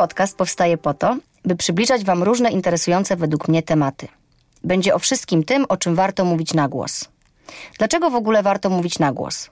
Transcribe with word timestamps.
podcast 0.00 0.36
powstaje 0.36 0.78
po 0.78 0.94
to, 0.94 1.16
by 1.44 1.56
przybliżać 1.56 2.04
Wam 2.04 2.22
różne 2.22 2.50
interesujące 2.50 3.16
według 3.16 3.48
mnie 3.48 3.62
tematy. 3.62 4.08
Będzie 4.64 4.94
o 4.94 4.98
wszystkim 4.98 5.44
tym, 5.44 5.66
o 5.68 5.76
czym 5.76 5.94
warto 5.94 6.24
mówić 6.24 6.54
na 6.54 6.68
głos. 6.68 7.08
Dlaczego 7.78 8.10
w 8.10 8.14
ogóle 8.14 8.42
warto 8.42 8.70
mówić 8.70 8.98
na 8.98 9.12
głos? 9.12 9.50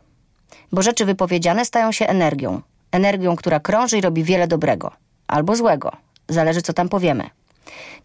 Bo 0.73 0.82
rzeczy 0.82 1.05
wypowiedziane 1.05 1.64
stają 1.64 1.92
się 1.92 2.06
energią. 2.06 2.62
Energią, 2.92 3.37
która 3.37 3.61
krąży 3.61 3.98
i 3.98 4.00
robi 4.00 4.24
wiele 4.24 4.46
dobrego. 4.46 4.92
Albo 5.27 5.56
złego. 5.56 5.92
Zależy, 6.29 6.62
co 6.62 6.73
tam 6.73 6.88
powiemy. 6.88 7.30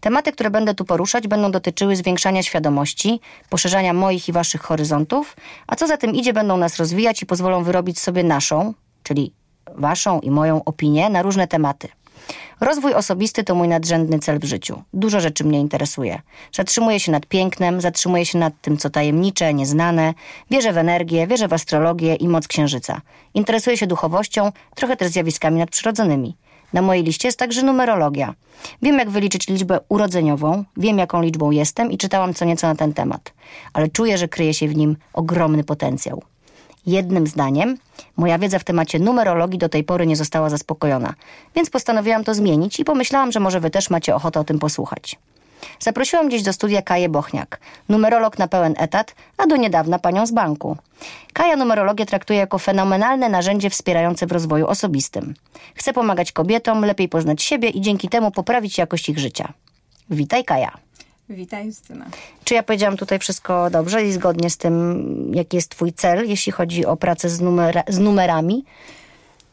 Tematy, 0.00 0.32
które 0.32 0.50
będę 0.50 0.74
tu 0.74 0.84
poruszać, 0.84 1.28
będą 1.28 1.50
dotyczyły 1.50 1.96
zwiększania 1.96 2.42
świadomości, 2.42 3.20
poszerzania 3.50 3.92
moich 3.92 4.28
i 4.28 4.32
waszych 4.32 4.62
horyzontów, 4.62 5.36
a 5.66 5.76
co 5.76 5.86
za 5.86 5.96
tym 5.96 6.14
idzie, 6.14 6.32
będą 6.32 6.56
nas 6.56 6.76
rozwijać 6.76 7.22
i 7.22 7.26
pozwolą 7.26 7.64
wyrobić 7.64 7.98
sobie 7.98 8.24
naszą, 8.24 8.74
czyli 9.02 9.32
waszą 9.74 10.20
i 10.20 10.30
moją 10.30 10.64
opinię 10.64 11.10
na 11.10 11.22
różne 11.22 11.48
tematy. 11.48 11.88
Rozwój 12.60 12.94
osobisty 12.94 13.44
to 13.44 13.54
mój 13.54 13.68
nadrzędny 13.68 14.18
cel 14.18 14.38
w 14.38 14.44
życiu. 14.44 14.82
Dużo 14.92 15.20
rzeczy 15.20 15.44
mnie 15.44 15.60
interesuje. 15.60 16.22
Zatrzymuję 16.52 17.00
się 17.00 17.12
nad 17.12 17.26
pięknem, 17.26 17.80
zatrzymuję 17.80 18.26
się 18.26 18.38
nad 18.38 18.52
tym, 18.60 18.76
co 18.76 18.90
tajemnicze, 18.90 19.54
nieznane. 19.54 20.14
Wierzę 20.50 20.72
w 20.72 20.78
energię, 20.78 21.26
wierzę 21.26 21.48
w 21.48 21.52
astrologię 21.52 22.14
i 22.14 22.28
moc 22.28 22.48
księżyca. 22.48 23.00
Interesuję 23.34 23.76
się 23.76 23.86
duchowością, 23.86 24.52
trochę 24.74 24.96
też 24.96 25.12
zjawiskami 25.12 25.58
nadprzyrodzonymi. 25.58 26.36
Na 26.72 26.82
mojej 26.82 27.04
liście 27.04 27.28
jest 27.28 27.38
także 27.38 27.62
numerologia. 27.62 28.34
Wiem, 28.82 28.98
jak 28.98 29.10
wyliczyć 29.10 29.48
liczbę 29.48 29.80
urodzeniową, 29.88 30.64
wiem, 30.76 30.98
jaką 30.98 31.22
liczbą 31.22 31.50
jestem 31.50 31.90
i 31.92 31.98
czytałam 31.98 32.34
co 32.34 32.44
nieco 32.44 32.66
na 32.66 32.74
ten 32.74 32.92
temat. 32.92 33.32
Ale 33.72 33.88
czuję, 33.88 34.18
że 34.18 34.28
kryje 34.28 34.54
się 34.54 34.68
w 34.68 34.76
nim 34.76 34.96
ogromny 35.12 35.64
potencjał. 35.64 36.22
Jednym 36.86 37.26
zdaniem, 37.26 37.76
moja 38.16 38.38
wiedza 38.38 38.58
w 38.58 38.64
temacie 38.64 38.98
numerologii 38.98 39.58
do 39.58 39.68
tej 39.68 39.84
pory 39.84 40.06
nie 40.06 40.16
została 40.16 40.50
zaspokojona, 40.50 41.14
więc 41.56 41.70
postanowiłam 41.70 42.24
to 42.24 42.34
zmienić 42.34 42.80
i 42.80 42.84
pomyślałam, 42.84 43.32
że 43.32 43.40
może 43.40 43.60
wy 43.60 43.70
też 43.70 43.90
macie 43.90 44.14
ochotę 44.14 44.40
o 44.40 44.44
tym 44.44 44.58
posłuchać. 44.58 45.18
Zaprosiłam 45.80 46.28
gdzieś 46.28 46.42
do 46.42 46.52
studia 46.52 46.82
Kaję 46.82 47.08
Bochniak, 47.08 47.60
numerolog 47.88 48.38
na 48.38 48.48
pełen 48.48 48.74
etat, 48.78 49.14
a 49.36 49.46
do 49.46 49.56
niedawna 49.56 49.98
panią 49.98 50.26
z 50.26 50.32
banku. 50.32 50.76
Kaja 51.32 51.56
numerologię 51.56 52.06
traktuje 52.06 52.38
jako 52.38 52.58
fenomenalne 52.58 53.28
narzędzie 53.28 53.70
wspierające 53.70 54.26
w 54.26 54.32
rozwoju 54.32 54.66
osobistym. 54.66 55.34
Chce 55.74 55.92
pomagać 55.92 56.32
kobietom, 56.32 56.84
lepiej 56.84 57.08
poznać 57.08 57.42
siebie 57.42 57.68
i 57.68 57.80
dzięki 57.80 58.08
temu 58.08 58.30
poprawić 58.30 58.78
jakość 58.78 59.08
ich 59.08 59.18
życia. 59.18 59.52
Witaj 60.10 60.44
Kaja. 60.44 60.83
Witaj 61.28 61.66
Justyna. 61.66 62.06
Czy 62.44 62.54
ja 62.54 62.62
powiedziałam 62.62 62.96
tutaj 62.96 63.18
wszystko 63.18 63.70
dobrze 63.70 64.04
i 64.04 64.12
zgodnie 64.12 64.50
z 64.50 64.56
tym, 64.56 65.32
jaki 65.34 65.56
jest 65.56 65.68
twój 65.70 65.92
cel, 65.92 66.28
jeśli 66.28 66.52
chodzi 66.52 66.86
o 66.86 66.96
pracę 66.96 67.28
z, 67.28 67.40
numera, 67.40 67.82
z 67.88 67.98
numerami? 67.98 68.64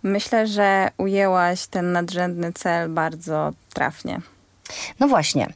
Myślę, 0.03 0.47
że 0.47 0.91
ujęłaś 0.97 1.67
ten 1.67 1.91
nadrzędny 1.91 2.53
cel 2.53 2.89
bardzo 2.89 3.51
trafnie. 3.73 4.21
No 4.99 5.07
właśnie. 5.07 5.47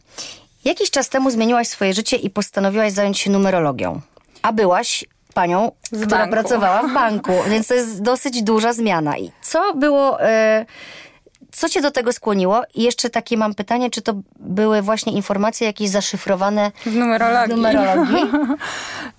Jakiś 0.65 0.89
czas 0.91 1.09
temu 1.09 1.31
zmieniłaś 1.31 1.67
swoje 1.67 1.93
życie 1.93 2.17
i 2.17 2.29
postanowiłaś 2.29 2.91
zająć 2.93 3.19
się 3.19 3.29
numerologią. 3.31 4.01
A 4.41 4.53
byłaś 4.53 5.05
panią, 5.33 5.71
Z 5.91 6.05
która 6.05 6.17
banku. 6.17 6.31
pracowała 6.31 6.83
w 6.87 6.93
banku, 6.93 7.31
więc 7.49 7.67
to 7.67 7.73
jest 7.73 8.01
dosyć 8.01 8.43
duża 8.43 8.73
zmiana. 8.73 9.17
I 9.17 9.31
co 9.41 9.73
było... 9.73 10.21
E, 10.21 10.65
co 11.51 11.69
cię 11.69 11.81
do 11.81 11.91
tego 11.91 12.13
skłoniło? 12.13 12.61
I 12.75 12.83
jeszcze 12.83 13.09
takie 13.09 13.37
mam 13.37 13.55
pytanie, 13.55 13.89
czy 13.89 14.01
to 14.01 14.13
były 14.39 14.81
właśnie 14.81 15.13
informacje 15.13 15.67
jakieś 15.67 15.89
zaszyfrowane 15.89 16.71
W 16.85 16.95
numerologii. 16.95 17.53
w 17.53 17.57
numerologii? 17.57 18.31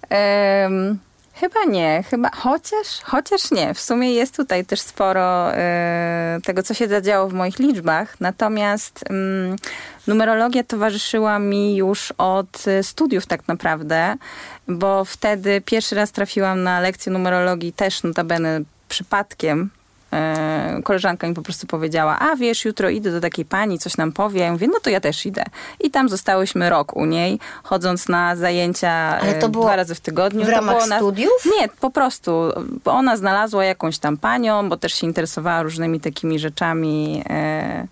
Em, 0.09 0.99
chyba 1.35 1.65
nie, 1.69 2.05
chyba, 2.11 2.31
chociaż, 2.31 2.87
chociaż 3.03 3.51
nie. 3.51 3.75
W 3.75 3.81
sumie 3.81 4.13
jest 4.15 4.37
tutaj 4.37 4.65
też 4.65 4.81
sporo 4.81 5.53
e, 5.55 6.39
tego, 6.45 6.63
co 6.63 6.75
się 6.75 6.89
zadziało 6.89 7.29
w 7.29 7.33
moich 7.33 7.59
liczbach. 7.59 8.21
Natomiast 8.21 9.05
mm, 9.11 9.57
numerologia 10.07 10.65
towarzyszyła 10.65 11.39
mi 11.39 11.77
już 11.77 12.13
od 12.19 12.69
e, 12.69 12.83
studiów 12.83 13.27
tak 13.27 13.49
naprawdę, 13.49 14.17
bo 14.69 15.05
wtedy 15.05 15.61
pierwszy 15.61 15.95
raz 15.95 16.13
trafiłam 16.13 16.63
na 16.63 16.81
lekcję 16.81 17.13
numerologii 17.13 17.73
też 17.73 18.03
notabene 18.03 18.61
przypadkiem. 18.89 19.71
E, 20.17 20.81
koleżanka 20.85 21.29
mi 21.29 21.35
po 21.35 21.43
prostu 21.43 21.67
powiedziała, 21.67 22.19
a 22.19 22.37
wiesz, 22.37 22.65
jutro 22.65 22.89
idę 22.91 23.11
do 23.11 23.21
takiej 23.21 23.45
pani, 23.45 23.79
coś 23.79 23.97
nam 23.97 24.13
powie. 24.13 24.41
Ja 24.41 24.53
mówię, 24.53 24.69
no 24.69 24.81
to 24.83 24.91
ja 24.91 25.01
też 25.01 25.27
idę. 25.27 25.45
I 25.81 25.91
tam 25.91 26.09
zostałyśmy 26.09 26.71
rok 26.71 26.97
u 26.97 27.05
niej, 27.05 27.39
chodząc 27.63 28.09
na 28.09 28.37
zajęcia 28.37 29.19
to 29.41 29.47
e, 29.47 29.49
było 29.49 29.65
dwa 29.65 29.77
razy 29.77 29.95
w 29.95 30.01
tygodniu. 30.01 30.43
w 30.43 30.45
To 30.45 30.51
ramach 30.51 30.75
było 30.77 30.87
na- 30.87 30.97
studiów? 30.99 31.33
Nie, 31.61 31.69
po 31.69 31.91
prostu. 31.91 32.53
Ona 32.85 33.17
znalazła 33.17 33.65
jakąś 33.65 33.99
tam 33.99 34.17
panią, 34.17 34.69
bo 34.69 34.77
też 34.77 34.95
się 34.95 35.07
interesowała 35.07 35.63
różnymi 35.63 36.01
takimi 36.01 36.39
rzeczami, 36.39 37.23
e, 37.31 37.87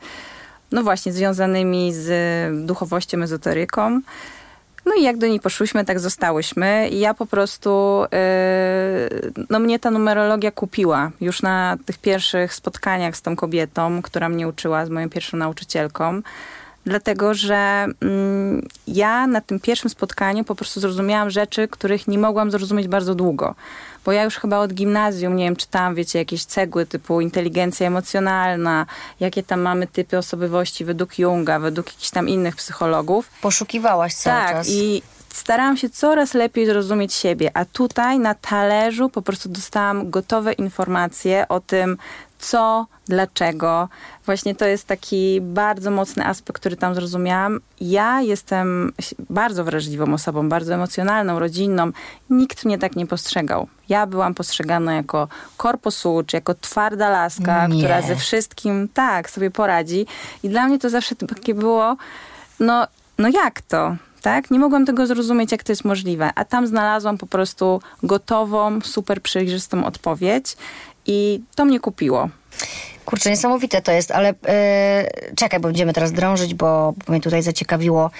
no 0.72 0.82
właśnie, 0.82 1.12
związanymi 1.12 1.92
z 1.92 2.66
duchowością, 2.66 3.22
ezoteryką. 3.22 4.00
No 4.86 4.94
i 4.98 5.02
jak 5.02 5.18
do 5.18 5.26
niej 5.26 5.40
poszłyśmy, 5.40 5.84
tak 5.84 6.00
zostałyśmy. 6.00 6.88
I 6.88 6.98
ja 6.98 7.14
po 7.14 7.26
prostu, 7.26 8.04
yy, 8.12 9.32
no 9.50 9.58
mnie 9.58 9.78
ta 9.78 9.90
numerologia 9.90 10.50
kupiła 10.50 11.10
już 11.20 11.42
na 11.42 11.76
tych 11.86 11.98
pierwszych 11.98 12.54
spotkaniach 12.54 13.16
z 13.16 13.22
tą 13.22 13.36
kobietą, 13.36 14.02
która 14.02 14.28
mnie 14.28 14.48
uczyła, 14.48 14.86
z 14.86 14.90
moją 14.90 15.10
pierwszą 15.10 15.36
nauczycielką. 15.36 16.22
Dlatego, 16.86 17.34
że 17.34 17.86
mm, 18.00 18.68
ja 18.86 19.26
na 19.26 19.40
tym 19.40 19.60
pierwszym 19.60 19.90
spotkaniu 19.90 20.44
po 20.44 20.54
prostu 20.54 20.80
zrozumiałam 20.80 21.30
rzeczy, 21.30 21.68
których 21.68 22.08
nie 22.08 22.18
mogłam 22.18 22.50
zrozumieć 22.50 22.88
bardzo 22.88 23.14
długo. 23.14 23.54
Bo 24.04 24.12
ja 24.12 24.24
już 24.24 24.36
chyba 24.36 24.58
od 24.58 24.74
gimnazjum, 24.74 25.36
nie 25.36 25.44
wiem, 25.44 25.56
czytałam, 25.56 25.94
wiecie, 25.94 26.18
jakieś 26.18 26.44
cegły 26.44 26.86
typu 26.86 27.20
inteligencja 27.20 27.86
emocjonalna, 27.86 28.86
jakie 29.20 29.42
tam 29.42 29.60
mamy 29.60 29.86
typy 29.86 30.18
osobowości 30.18 30.84
według 30.84 31.18
Junga, 31.18 31.58
według 31.58 31.86
jakichś 31.86 32.10
tam 32.10 32.28
innych 32.28 32.56
psychologów. 32.56 33.30
Poszukiwałaś 33.40 34.14
cały 34.14 34.40
Tak, 34.40 34.52
czas. 34.56 34.68
i 34.70 35.02
starałam 35.34 35.76
się 35.76 35.90
coraz 35.90 36.34
lepiej 36.34 36.66
zrozumieć 36.66 37.14
siebie, 37.14 37.50
a 37.54 37.64
tutaj 37.64 38.18
na 38.18 38.34
talerzu 38.34 39.08
po 39.08 39.22
prostu 39.22 39.48
dostałam 39.48 40.10
gotowe 40.10 40.52
informacje 40.52 41.48
o 41.48 41.60
tym, 41.60 41.96
co, 42.38 42.86
dlaczego. 43.06 43.88
Właśnie 44.26 44.54
to 44.54 44.64
jest 44.64 44.86
taki 44.86 45.40
bardzo 45.40 45.90
mocny 45.90 46.26
aspekt, 46.26 46.60
który 46.60 46.76
tam 46.76 46.94
zrozumiałam. 46.94 47.60
Ja 47.80 48.20
jestem 48.20 48.92
bardzo 49.30 49.64
wrażliwą 49.64 50.14
osobą, 50.14 50.48
bardzo 50.48 50.74
emocjonalną, 50.74 51.38
rodzinną. 51.38 51.90
Nikt 52.30 52.64
mnie 52.64 52.78
tak 52.78 52.96
nie 52.96 53.06
postrzegał. 53.06 53.68
Ja 53.88 54.06
byłam 54.06 54.34
postrzegana 54.34 54.94
jako 54.94 55.28
korposucz, 55.56 56.32
jako 56.32 56.54
twarda 56.54 57.08
laska, 57.08 57.66
Nie. 57.66 57.78
która 57.78 58.02
ze 58.02 58.16
wszystkim 58.16 58.88
tak 58.94 59.30
sobie 59.30 59.50
poradzi. 59.50 60.06
I 60.42 60.48
dla 60.48 60.66
mnie 60.66 60.78
to 60.78 60.90
zawsze 60.90 61.16
takie 61.16 61.54
było, 61.54 61.96
no, 62.60 62.86
no 63.18 63.28
jak 63.28 63.60
to? 63.60 63.96
Tak? 64.24 64.50
Nie 64.50 64.58
mogłam 64.58 64.86
tego 64.86 65.06
zrozumieć, 65.06 65.52
jak 65.52 65.62
to 65.62 65.72
jest 65.72 65.84
możliwe. 65.84 66.30
A 66.34 66.44
tam 66.44 66.66
znalazłam 66.66 67.18
po 67.18 67.26
prostu 67.26 67.80
gotową, 68.02 68.80
super 68.80 69.22
przejrzystą 69.22 69.86
odpowiedź 69.86 70.56
i 71.06 71.40
to 71.54 71.64
mnie 71.64 71.80
kupiło. 71.80 72.28
Kurczę, 73.04 73.30
niesamowite 73.30 73.82
to 73.82 73.92
jest, 73.92 74.10
ale 74.10 74.34
e, 74.46 75.34
czekaj, 75.36 75.60
bo 75.60 75.68
będziemy 75.68 75.92
teraz 75.92 76.12
drążyć, 76.12 76.54
bo, 76.54 76.94
bo 77.06 77.12
mnie 77.12 77.20
tutaj 77.20 77.42
zaciekawiło. 77.42 78.10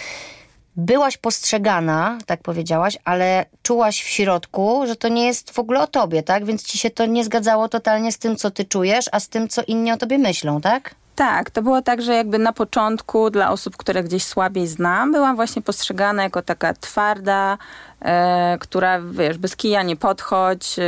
Byłaś 0.77 1.17
postrzegana, 1.17 2.19
tak 2.27 2.43
powiedziałaś, 2.43 2.99
ale 3.05 3.47
czułaś 3.63 4.03
w 4.03 4.09
środku, 4.09 4.87
że 4.87 4.97
to 4.97 5.09
nie 5.09 5.27
jest 5.27 5.51
w 5.51 5.59
ogóle 5.59 5.81
o 5.81 5.87
tobie, 5.87 6.23
tak? 6.23 6.45
Więc 6.45 6.63
ci 6.63 6.79
się 6.79 6.91
to 6.91 7.07
nie 7.07 7.25
zgadzało 7.25 7.69
totalnie 7.69 8.13
z 8.13 8.19
tym, 8.19 8.37
co 8.37 8.51
ty 8.51 8.65
czujesz, 8.65 9.05
a 9.13 9.21
z 9.21 9.29
tym, 9.29 9.49
co 9.49 9.63
inni 9.63 9.93
o 9.93 9.97
tobie 9.97 10.19
myślą, 10.19 10.61
tak? 10.61 10.95
Tak, 11.15 11.51
to 11.51 11.63
było 11.63 11.83
tak, 11.83 12.03
że 12.03 12.15
jakby 12.15 12.39
na 12.39 12.53
początku 12.53 13.31
dla 13.31 13.51
osób, 13.51 13.77
które 13.77 14.03
gdzieś 14.05 14.25
słabiej 14.25 14.67
znam, 14.67 15.13
byłam 15.13 15.37
właśnie 15.37 15.63
postrzegana 15.63 16.23
jako 16.23 16.43
taka 16.43 16.75
twarda, 16.75 17.59
e, 18.03 18.57
która, 18.61 19.01
wiesz, 19.01 19.39
bez 19.39 19.57
kija 19.57 19.83
nie 19.83 19.97
podchodź, 19.97 20.77
e, 20.79 20.83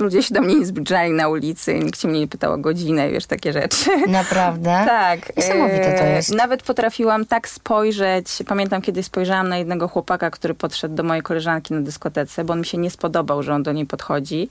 ludzie 0.00 0.22
się 0.22 0.34
do 0.34 0.40
mnie 0.40 0.54
nie 0.54 0.66
zbliżali 0.66 1.12
na 1.12 1.28
ulicy, 1.28 1.74
nikt 1.74 2.00
się 2.00 2.08
mnie 2.08 2.20
nie 2.20 2.28
pytał 2.28 2.52
o 2.52 2.58
godzinę, 2.58 3.10
wiesz, 3.10 3.26
takie 3.26 3.52
rzeczy. 3.52 3.90
Naprawdę? 4.08 4.82
Tak. 4.86 5.36
Niesamowite 5.36 5.92
to 5.98 6.04
e, 6.04 6.12
jest. 6.12 6.34
Nawet 6.34 6.62
potrafiłam 6.62 7.24
tak 7.26 7.48
spojrzeć. 7.48 8.26
Pamiętam, 8.46 8.82
kiedy 8.82 9.02
spojrzałam 9.02 9.48
na 9.48 9.58
jednego 9.58 9.88
chłopaka, 9.88 10.30
który 10.30 10.54
podszedł 10.54 10.94
do 10.94 11.02
mojej 11.02 11.22
koleżanki 11.22 11.74
na 11.74 11.80
dyskotece, 11.80 12.44
bo 12.44 12.52
on 12.52 12.58
mi 12.58 12.66
się 12.66 12.78
nie 12.78 12.90
spodobał, 12.90 13.42
że 13.42 13.54
on 13.54 13.62
do 13.62 13.72
niej 13.72 13.86
podchodzi. 13.86 14.48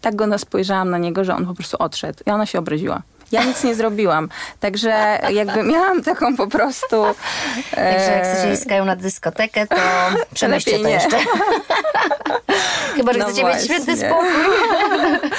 Tak 0.00 0.16
go 0.16 0.26
na- 0.26 0.38
spojrzałam 0.38 0.90
na 0.90 0.98
niego, 0.98 1.24
że 1.24 1.34
on 1.34 1.46
po 1.46 1.54
prostu 1.54 1.76
odszedł. 1.80 2.18
I 2.26 2.30
ona 2.30 2.46
się 2.46 2.58
obraziła. 2.58 3.02
Ja 3.34 3.44
nic 3.44 3.64
nie 3.64 3.74
zrobiłam. 3.74 4.28
Także 4.60 5.18
jakby 5.30 5.62
miałam 5.62 6.02
taką 6.02 6.36
po 6.36 6.46
prostu... 6.46 7.04
Także 7.70 8.10
jak 8.12 8.24
e, 8.26 8.32
chcecie 8.32 8.52
iść 8.52 8.62
z 8.62 8.66
Kają 8.66 8.84
na 8.84 8.96
dyskotekę, 8.96 9.66
to 9.66 9.76
przemyślcie 10.34 10.78
to 10.78 10.88
jeszcze. 10.88 11.16
Chyba, 12.96 13.12
że 13.12 13.18
No 13.18 13.24
chcecie 13.24 13.44
mieć 13.44 13.52
właśnie. 13.56 13.74
świetny 13.74 13.96
spokój. 13.96 14.28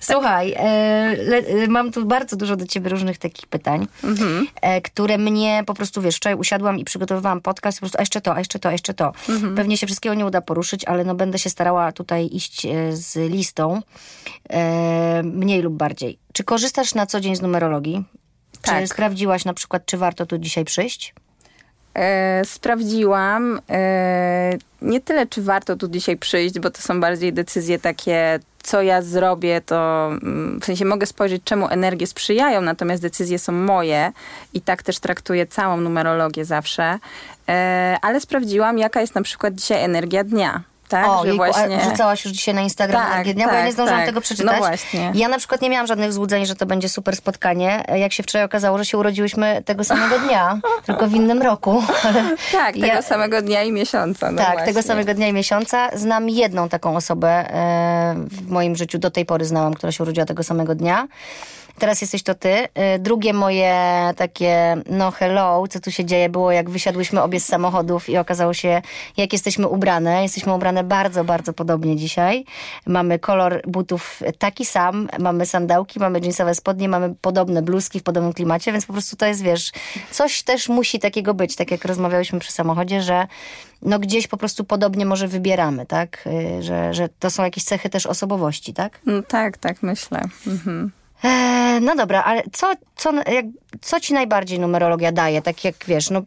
Słuchaj, 0.00 0.52
e, 0.52 0.58
e, 0.62 1.66
mam 1.68 1.92
tu 1.92 2.04
bardzo 2.06 2.36
dużo 2.36 2.56
do 2.56 2.66
ciebie 2.66 2.90
różnych 2.90 3.18
takich 3.18 3.46
pytań, 3.46 3.86
Mhm. 4.04 4.46
e, 4.60 4.80
które 4.80 5.18
mnie 5.18 5.62
po 5.66 5.74
prostu, 5.74 6.02
wiesz, 6.02 6.16
wczoraj 6.16 6.38
usiadłam 6.38 6.78
i 6.78 6.84
przygotowywałam 6.84 7.40
podcast, 7.40 7.78
po 7.78 7.80
prostu, 7.80 7.98
a 7.98 8.02
jeszcze 8.02 8.20
to, 8.20 8.34
a 8.34 8.38
jeszcze 8.38 8.58
to, 8.58 8.68
a 8.68 8.72
jeszcze 8.72 8.94
to. 8.94 9.12
Mhm. 9.28 9.54
Pewnie 9.54 9.76
się 9.76 9.86
wszystkiego 9.86 10.14
nie 10.14 10.26
uda 10.26 10.40
poruszyć, 10.40 10.84
ale 10.84 11.04
no 11.04 11.14
będę 11.14 11.38
się 11.38 11.50
starała 11.50 11.92
tutaj 11.92 12.28
iść 12.32 12.66
e, 12.66 12.70
z 12.92 13.30
listą, 13.30 13.80
e, 14.50 15.22
mniej 15.24 15.62
lub 15.62 15.74
bardziej. 15.74 16.18
Czy 16.32 16.44
korzystasz 16.44 16.94
na 16.94 17.06
co 17.06 17.20
dzień 17.20 17.36
z 17.36 17.42
numerologii? 17.42 18.04
Tak. 18.62 18.82
Czy 18.82 18.88
sprawdziłaś 18.88 19.44
na 19.44 19.54
przykład, 19.54 19.86
czy 19.86 19.96
warto 19.96 20.26
tu 20.26 20.38
dzisiaj 20.38 20.64
przyjść? 20.64 21.14
E, 21.94 22.44
sprawdziłam. 22.44 23.60
E, 23.70 24.58
nie 24.82 25.00
tyle, 25.00 25.26
czy 25.26 25.42
warto 25.42 25.76
tu 25.76 25.88
dzisiaj 25.88 26.16
przyjść, 26.16 26.58
bo 26.58 26.70
to 26.70 26.82
są 26.82 27.00
bardziej 27.00 27.32
decyzje 27.32 27.78
takie, 27.78 28.40
co 28.62 28.82
ja 28.82 29.02
zrobię, 29.02 29.60
to 29.60 30.06
mm, 30.06 30.60
w 30.60 30.64
sensie 30.64 30.84
mogę 30.84 31.06
spojrzeć, 31.06 31.42
czemu 31.44 31.68
energie 31.68 32.06
sprzyjają, 32.06 32.60
natomiast 32.60 33.02
decyzje 33.02 33.38
są 33.38 33.52
moje 33.52 34.12
i 34.54 34.60
tak 34.60 34.82
też 34.82 34.98
traktuję 34.98 35.46
całą 35.46 35.76
numerologię 35.76 36.44
zawsze. 36.44 36.98
E, 37.48 37.96
ale 38.02 38.20
sprawdziłam, 38.20 38.78
jaka 38.78 39.00
jest 39.00 39.14
na 39.14 39.22
przykład 39.22 39.54
dzisiaj 39.54 39.84
energia 39.84 40.24
dnia. 40.24 40.62
Tak, 40.92 41.08
o, 41.08 41.20
że 41.22 41.28
jejku, 41.28 41.36
właśnie... 41.44 41.76
a 41.76 41.80
wrzucałaś 41.80 42.24
już 42.24 42.34
dzisiaj 42.34 42.54
na 42.54 42.60
Instagram 42.60 43.02
Tak, 43.02 43.34
dnia, 43.34 43.46
bo 43.46 43.52
ja 43.52 43.58
tak, 43.58 43.66
nie 43.66 43.72
zdążyłam 43.72 44.00
tak. 44.00 44.08
tego 44.08 44.20
przeczytać. 44.20 44.52
No 44.52 44.58
właśnie. 44.58 45.12
Ja 45.14 45.28
na 45.28 45.38
przykład 45.38 45.62
nie 45.62 45.70
miałam 45.70 45.86
żadnych 45.86 46.12
złudzeń, 46.12 46.46
że 46.46 46.54
to 46.56 46.66
będzie 46.66 46.88
super 46.88 47.16
spotkanie. 47.16 47.84
Jak 47.94 48.12
się 48.12 48.22
wczoraj 48.22 48.44
okazało, 48.44 48.78
że 48.78 48.84
się 48.84 48.98
urodziłyśmy 48.98 49.62
tego 49.64 49.84
samego 49.84 50.18
dnia, 50.18 50.60
tylko 50.86 51.06
w 51.08 51.14
innym 51.14 51.42
roku. 51.42 51.82
Tak, 52.52 52.74
tego 52.74 52.86
Ja- 52.86 53.02
samego 53.02 53.42
dnia 53.42 53.62
i 53.62 53.72
miesiąca. 53.72 54.30
No 54.30 54.38
tak, 54.38 54.52
właśnie. 54.52 54.66
tego 54.66 54.82
samego 54.82 55.14
dnia 55.14 55.28
i 55.28 55.32
miesiąca. 55.32 55.88
Znam 55.94 56.28
jedną 56.28 56.68
taką 56.68 56.96
osobę 56.96 57.28
e, 57.28 58.14
w 58.30 58.50
moim 58.50 58.76
życiu, 58.76 58.98
do 58.98 59.10
tej 59.10 59.26
pory 59.26 59.44
znałam, 59.44 59.74
która 59.74 59.92
się 59.92 60.04
urodziła 60.04 60.26
tego 60.26 60.42
samego 60.42 60.74
dnia. 60.74 61.08
Teraz 61.82 62.00
jesteś 62.00 62.22
to 62.22 62.34
ty. 62.34 62.68
E, 62.74 62.98
Drugie 62.98 63.32
moje 63.32 63.74
takie, 64.16 64.76
no 64.90 65.10
hello, 65.10 65.64
co 65.70 65.80
tu 65.80 65.90
się 65.90 66.04
dzieje, 66.04 66.28
było 66.28 66.52
jak 66.52 66.70
wysiadłyśmy 66.70 67.22
obie 67.22 67.40
z 67.40 67.44
samochodów 67.46 68.08
i 68.08 68.18
okazało 68.18 68.54
się, 68.54 68.82
jak 69.16 69.32
jesteśmy 69.32 69.68
ubrane. 69.68 70.22
Jesteśmy 70.22 70.54
ubrane 70.54 70.84
bardzo, 70.84 71.24
bardzo 71.24 71.52
podobnie 71.52 71.96
dzisiaj. 71.96 72.44
Mamy 72.86 73.18
kolor 73.18 73.62
butów 73.66 74.20
taki 74.38 74.64
sam, 74.64 75.08
mamy 75.18 75.46
sandałki, 75.46 76.00
mamy 76.00 76.20
jeansowe 76.20 76.54
spodnie, 76.54 76.88
mamy 76.88 77.14
podobne 77.20 77.62
bluzki 77.62 78.00
w 78.00 78.02
podobnym 78.02 78.32
klimacie, 78.32 78.72
więc 78.72 78.86
po 78.86 78.92
prostu 78.92 79.16
to 79.16 79.26
jest, 79.26 79.42
wiesz, 79.42 79.72
coś 80.10 80.42
też 80.42 80.68
musi 80.68 80.98
takiego 80.98 81.34
być, 81.34 81.56
tak 81.56 81.70
jak 81.70 81.84
rozmawiałyśmy 81.84 82.38
przy 82.38 82.52
samochodzie, 82.52 83.02
że 83.02 83.26
no 83.82 83.98
gdzieś 83.98 84.26
po 84.26 84.36
prostu 84.36 84.64
podobnie 84.64 85.06
może 85.06 85.28
wybieramy, 85.28 85.86
tak? 85.86 86.24
Y, 86.26 86.62
Że, 86.62 86.94
że 86.94 87.08
to 87.18 87.30
są 87.30 87.44
jakieś 87.44 87.64
cechy 87.64 87.90
też 87.90 88.06
osobowości, 88.06 88.74
tak? 88.74 89.00
No, 89.06 89.22
tak, 89.22 89.58
tak 89.58 89.82
myślę. 89.82 90.22
Mhm. 90.46 90.90
Eee, 91.24 91.80
no 91.80 91.96
dobra, 91.96 92.22
ale 92.22 92.42
co, 92.52 92.72
co, 92.96 93.12
jak, 93.12 93.46
co 93.80 94.00
ci 94.00 94.14
najbardziej 94.14 94.60
numerologia 94.60 95.12
daje? 95.12 95.42
Tak 95.42 95.64
jak 95.64 95.74
wiesz, 95.86 96.10
no 96.10 96.22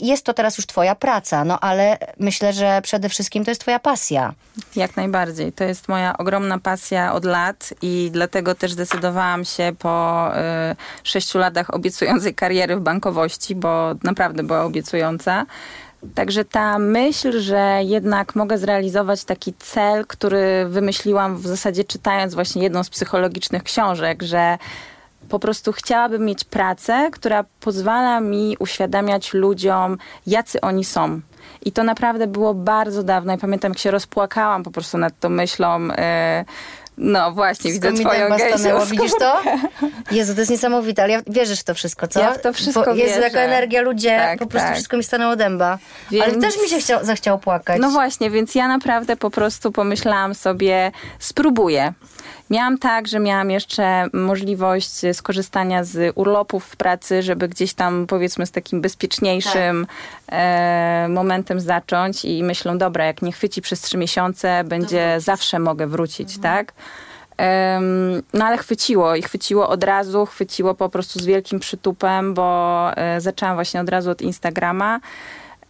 jest 0.00 0.26
to 0.26 0.34
teraz 0.34 0.58
już 0.58 0.66
twoja 0.66 0.94
praca, 0.94 1.44
no 1.44 1.60
ale 1.60 1.98
myślę, 2.20 2.52
że 2.52 2.80
przede 2.82 3.08
wszystkim 3.08 3.44
to 3.44 3.50
jest 3.50 3.60
twoja 3.60 3.78
pasja. 3.78 4.34
Jak 4.76 4.96
najbardziej. 4.96 5.52
To 5.52 5.64
jest 5.64 5.88
moja 5.88 6.18
ogromna 6.18 6.58
pasja 6.58 7.12
od 7.12 7.24
lat 7.24 7.74
i 7.82 8.10
dlatego 8.12 8.54
też 8.54 8.72
zdecydowałam 8.72 9.44
się 9.44 9.72
po 9.78 10.28
y, 10.72 10.76
sześciu 11.02 11.38
latach 11.38 11.74
obiecującej 11.74 12.34
kariery 12.34 12.76
w 12.76 12.80
bankowości, 12.80 13.54
bo 13.54 13.94
naprawdę 14.02 14.42
była 14.42 14.62
obiecująca. 14.62 15.46
Także 16.14 16.44
ta 16.44 16.78
myśl, 16.78 17.40
że 17.40 17.80
jednak 17.84 18.34
mogę 18.34 18.58
zrealizować 18.58 19.24
taki 19.24 19.54
cel, 19.58 20.06
który 20.06 20.66
wymyśliłam 20.68 21.36
w 21.36 21.46
zasadzie 21.46 21.84
czytając 21.84 22.34
właśnie 22.34 22.62
jedną 22.62 22.84
z 22.84 22.90
psychologicznych 22.90 23.62
książek, 23.62 24.22
że 24.22 24.58
po 25.28 25.38
prostu 25.38 25.72
chciałabym 25.72 26.24
mieć 26.24 26.44
pracę, 26.44 27.08
która 27.12 27.44
pozwala 27.60 28.20
mi 28.20 28.56
uświadamiać 28.58 29.34
ludziom, 29.34 29.98
jacy 30.26 30.60
oni 30.60 30.84
są. 30.84 31.20
I 31.64 31.72
to 31.72 31.84
naprawdę 31.84 32.26
było 32.26 32.54
bardzo 32.54 33.02
dawno. 33.02 33.34
I 33.34 33.38
pamiętam, 33.38 33.70
jak 33.70 33.78
się 33.78 33.90
rozpłakałam 33.90 34.62
po 34.62 34.70
prostu 34.70 34.98
nad 34.98 35.20
tą 35.20 35.28
myślą. 35.28 35.88
e, 35.90 36.44
no 36.98 37.32
właśnie, 37.32 37.72
widzę 37.72 37.92
mi 37.92 38.00
twoją 38.00 38.28
tak 38.28 38.38
gęsią 38.38 38.86
widzisz 38.86 39.12
to? 39.18 39.42
Jezu, 40.10 40.34
to 40.34 40.40
jest 40.40 40.50
niesamowite, 40.50 41.02
ale 41.02 41.12
ja 41.12 41.22
wierzysz 41.26 41.60
w 41.60 41.64
to 41.64 41.74
wszystko, 41.74 42.08
co? 42.08 42.20
Ja 42.20 42.32
w 42.32 42.40
to 42.40 42.52
wszystko 42.52 42.84
Bo 42.84 42.94
Jest 42.94 43.20
taka 43.20 43.40
energia, 43.40 43.80
ludzie, 43.82 44.16
Tak, 44.18 44.38
po 44.38 44.46
prostu 44.46 44.66
tak. 44.66 44.74
wszystko 44.74 44.96
mi 44.96 45.04
stanęło 45.04 45.36
dęba. 45.36 45.78
Więc- 46.10 46.24
Ale 46.24 46.36
też 46.36 46.62
mi 46.62 46.68
się 46.68 46.78
chciał, 46.78 47.04
zachciało 47.04 47.38
płakać. 47.38 47.80
No 47.80 47.90
właśnie, 47.90 48.30
więc 48.30 48.54
ja 48.54 48.68
naprawdę 48.68 49.16
po 49.16 49.30
prostu 49.30 49.72
pomyślałam 49.72 50.34
sobie, 50.34 50.92
spróbuję. 51.18 51.92
Miałam 52.50 52.78
tak, 52.78 53.08
że 53.08 53.20
miałam 53.20 53.50
jeszcze 53.50 54.06
możliwość 54.12 54.90
skorzystania 55.12 55.84
z 55.84 56.12
urlopów 56.14 56.64
w 56.64 56.76
pracy, 56.76 57.22
żeby 57.22 57.48
gdzieś 57.48 57.74
tam 57.74 58.06
powiedzmy 58.06 58.46
z 58.46 58.50
takim 58.50 58.80
bezpieczniejszym 58.80 59.86
e, 60.32 61.06
momentem 61.10 61.60
zacząć 61.60 62.24
i 62.24 62.42
myślą, 62.42 62.78
dobra, 62.78 63.04
jak 63.04 63.22
nie 63.22 63.32
chwyci 63.32 63.62
przez 63.62 63.80
trzy 63.80 63.96
miesiące, 63.96 64.64
będzie 64.64 65.16
zawsze 65.18 65.58
mogę 65.58 65.86
wrócić, 65.86 66.38
tak? 66.38 66.72
Em, 67.36 68.22
no 68.32 68.44
ale 68.44 68.58
chwyciło 68.58 69.14
i 69.14 69.22
chwyciło 69.22 69.68
od 69.68 69.84
razu, 69.84 70.26
chwyciło 70.26 70.74
po 70.74 70.88
prostu 70.88 71.18
z 71.18 71.26
wielkim 71.26 71.60
przytupem, 71.60 72.34
bo 72.34 72.90
e, 72.96 73.20
zaczęłam 73.20 73.54
właśnie 73.54 73.80
od 73.80 73.88
razu 73.88 74.10
od 74.10 74.22
Instagrama. 74.22 75.00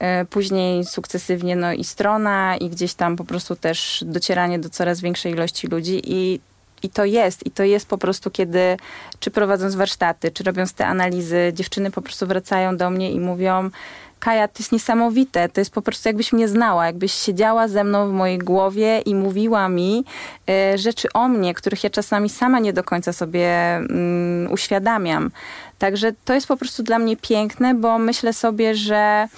E, 0.04 0.24
Później 0.24 0.84
sukcesywnie 0.84 1.56
no 1.56 1.72
i 1.72 1.84
strona 1.84 2.56
i 2.56 2.68
gdzieś 2.68 2.94
tam 2.94 3.16
po 3.16 3.24
prostu 3.24 3.56
też 3.56 4.04
docieranie 4.06 4.58
do 4.58 4.68
coraz 4.68 5.00
większej 5.00 5.32
ilości 5.32 5.66
ludzi 5.66 6.02
i, 6.04 6.40
i 6.82 6.88
to 6.88 7.04
jest. 7.04 7.46
I 7.46 7.50
to 7.50 7.62
jest 7.62 7.86
po 7.88 7.98
prostu 7.98 8.30
kiedy, 8.30 8.76
czy 9.20 9.30
prowadząc 9.30 9.74
warsztaty, 9.74 10.30
czy 10.30 10.44
robiąc 10.44 10.72
te 10.72 10.86
analizy, 10.86 11.52
dziewczyny 11.54 11.90
po 11.90 12.02
prostu 12.02 12.26
wracają 12.26 12.76
do 12.76 12.90
mnie 12.90 13.12
i 13.12 13.20
mówią 13.20 13.70
Kaja, 14.18 14.48
to 14.48 14.54
jest 14.58 14.72
niesamowite, 14.72 15.48
to 15.48 15.60
jest 15.60 15.70
po 15.70 15.82
prostu 15.82 16.08
jakbyś 16.08 16.32
mnie 16.32 16.48
znała, 16.48 16.86
jakbyś 16.86 17.12
siedziała 17.12 17.68
ze 17.68 17.84
mną 17.84 18.08
w 18.08 18.12
mojej 18.12 18.38
głowie 18.38 19.00
i 19.00 19.14
mówiła 19.14 19.68
mi 19.68 20.04
e, 20.48 20.78
rzeczy 20.78 21.08
o 21.14 21.28
mnie, 21.28 21.54
których 21.54 21.84
ja 21.84 21.90
czasami 21.90 22.28
sama 22.28 22.58
nie 22.60 22.72
do 22.72 22.84
końca 22.84 23.12
sobie 23.12 23.76
mm, 23.76 24.52
uświadamiam. 24.52 25.30
Także 25.78 26.12
to 26.24 26.34
jest 26.34 26.46
po 26.46 26.56
prostu 26.56 26.82
dla 26.82 26.98
mnie 26.98 27.16
piękne, 27.16 27.74
bo 27.74 27.98
myślę 27.98 28.32
sobie, 28.32 28.74
że 28.74 29.28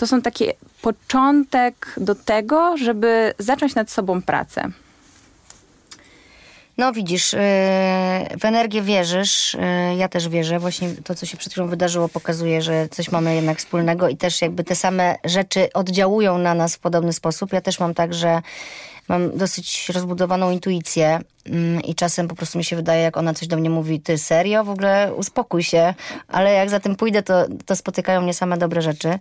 to 0.00 0.06
są 0.06 0.22
takie 0.22 0.52
początek 0.82 1.94
do 1.96 2.14
tego, 2.14 2.76
żeby 2.76 3.34
zacząć 3.38 3.74
nad 3.74 3.90
sobą 3.90 4.22
pracę. 4.22 4.68
No 6.78 6.92
widzisz, 6.92 7.32
yy, 7.32 7.38
w 8.38 8.44
energię 8.44 8.82
wierzysz, 8.82 9.54
yy, 9.88 9.96
ja 9.96 10.08
też 10.08 10.28
wierzę. 10.28 10.58
Właśnie 10.58 10.88
to, 11.04 11.14
co 11.14 11.26
się 11.26 11.36
przed 11.36 11.52
chwilą 11.52 11.68
wydarzyło, 11.68 12.08
pokazuje, 12.08 12.62
że 12.62 12.88
coś 12.88 13.12
mamy 13.12 13.34
jednak 13.34 13.58
wspólnego 13.58 14.08
i 14.08 14.16
też 14.16 14.42
jakby 14.42 14.64
te 14.64 14.76
same 14.76 15.16
rzeczy 15.24 15.72
oddziałują 15.72 16.38
na 16.38 16.54
nas 16.54 16.76
w 16.76 16.78
podobny 16.78 17.12
sposób. 17.12 17.52
Ja 17.52 17.60
też 17.60 17.80
mam 17.80 17.94
tak, 17.94 18.14
że 18.14 18.42
mam 19.08 19.38
dosyć 19.38 19.88
rozbudowaną 19.88 20.50
intuicję 20.50 21.20
mm, 21.46 21.82
i 21.82 21.94
czasem 21.94 22.28
po 22.28 22.34
prostu 22.34 22.58
mi 22.58 22.64
się 22.64 22.76
wydaje, 22.76 23.02
jak 23.02 23.16
ona 23.16 23.34
coś 23.34 23.48
do 23.48 23.56
mnie 23.56 23.70
mówi, 23.70 24.00
ty 24.00 24.18
serio? 24.18 24.64
W 24.64 24.70
ogóle 24.70 25.14
uspokój 25.14 25.62
się. 25.62 25.94
Ale 26.28 26.52
jak 26.52 26.70
za 26.70 26.80
tym 26.80 26.96
pójdę, 26.96 27.22
to, 27.22 27.46
to 27.66 27.76
spotykają 27.76 28.20
mnie 28.20 28.34
same 28.34 28.56
dobre 28.56 28.82
rzeczy. 28.82 29.18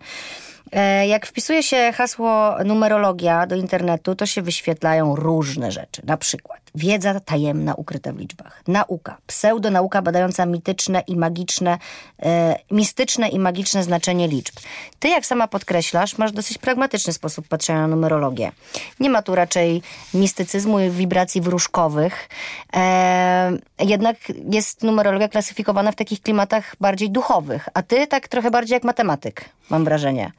E, 0.71 1.07
Jak 1.07 1.25
wpisuje 1.25 1.63
się 1.63 1.91
hasło 1.95 2.55
numerologia 2.65 3.47
do 3.47 3.55
internetu, 3.55 4.15
to 4.15 4.25
się 4.25 4.41
wyświetlają 4.41 5.15
różne 5.15 5.71
rzeczy. 5.71 6.01
Na 6.05 6.17
przykład 6.17 6.59
wiedza 6.79 7.19
tajemna 7.19 7.73
ukryta 7.73 8.13
w 8.13 8.17
liczbach, 8.17 8.63
nauka, 8.67 9.17
pseudonauka 9.27 10.01
badająca 10.01 10.45
mityczne 10.45 11.03
i 11.07 11.15
magiczne, 11.15 11.77
e, 12.23 12.55
mistyczne 12.71 13.29
i 13.29 13.39
magiczne 13.39 13.83
znaczenie 13.83 14.27
liczb. 14.27 14.55
Ty, 14.99 15.07
jak 15.07 15.25
sama 15.25 15.47
podkreślasz, 15.47 16.17
masz 16.17 16.31
dosyć 16.31 16.57
pragmatyczny 16.57 17.13
sposób 17.13 17.47
patrzenia 17.47 17.81
na 17.81 17.87
numerologię. 17.87 18.51
Nie 18.99 19.09
ma 19.09 19.21
tu 19.21 19.35
raczej 19.35 19.81
mistycyzmu 20.13 20.79
i 20.79 20.89
wibracji 20.89 21.41
wróżkowych. 21.41 22.29
E, 22.75 23.51
jednak 23.79 24.17
jest 24.51 24.83
numerologia 24.83 25.27
klasyfikowana 25.27 25.91
w 25.91 25.95
takich 25.95 26.21
klimatach 26.21 26.75
bardziej 26.79 27.09
duchowych, 27.11 27.69
a 27.73 27.83
ty 27.83 28.07
tak 28.07 28.27
trochę 28.27 28.51
bardziej 28.51 28.73
jak 28.73 28.83
matematyk, 28.83 29.45
mam 29.69 29.85
wrażenie. 29.85 30.31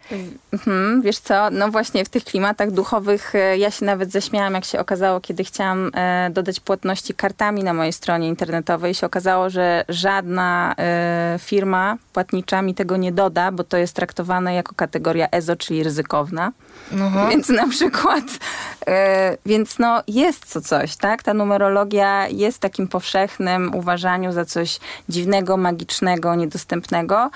Mhm, 0.52 1.02
wiesz 1.02 1.18
co, 1.18 1.50
no 1.50 1.68
właśnie 1.68 2.04
w 2.04 2.08
tych 2.08 2.24
klimatach 2.24 2.70
duchowych 2.70 3.34
e, 3.34 3.58
ja 3.58 3.70
się 3.70 3.84
nawet 3.84 4.12
zaśmiałam, 4.12 4.54
jak 4.54 4.64
się 4.64 4.80
okazało, 4.80 5.20
kiedy 5.20 5.44
chciałam 5.44 5.90
e, 5.94 6.29
dodać 6.30 6.60
płatności 6.60 7.14
kartami 7.14 7.64
na 7.64 7.74
mojej 7.74 7.92
stronie 7.92 8.28
internetowej. 8.28 8.94
się 8.94 9.06
okazało, 9.06 9.50
że 9.50 9.84
żadna 9.88 10.74
e, 10.78 11.36
firma 11.38 11.96
płatnicza 12.12 12.62
mi 12.62 12.74
tego 12.74 12.96
nie 12.96 13.12
doda, 13.12 13.52
bo 13.52 13.64
to 13.64 13.76
jest 13.76 13.96
traktowane 13.96 14.54
jako 14.54 14.74
kategoria 14.74 15.28
EZO, 15.30 15.56
czyli 15.56 15.82
ryzykowna. 15.82 16.52
Więc 17.30 17.48
na 17.48 17.68
przykład, 17.68 18.24
e, 18.86 19.36
więc 19.46 19.78
no 19.78 20.02
jest 20.08 20.52
to 20.52 20.60
coś, 20.60 20.96
tak? 20.96 21.22
Ta 21.22 21.34
numerologia 21.34 22.28
jest 22.28 22.58
takim 22.58 22.88
powszechnym 22.88 23.74
uważaniu 23.74 24.32
za 24.32 24.44
coś 24.44 24.80
dziwnego, 25.08 25.56
magicznego, 25.56 26.34
niedostępnego. 26.34 27.30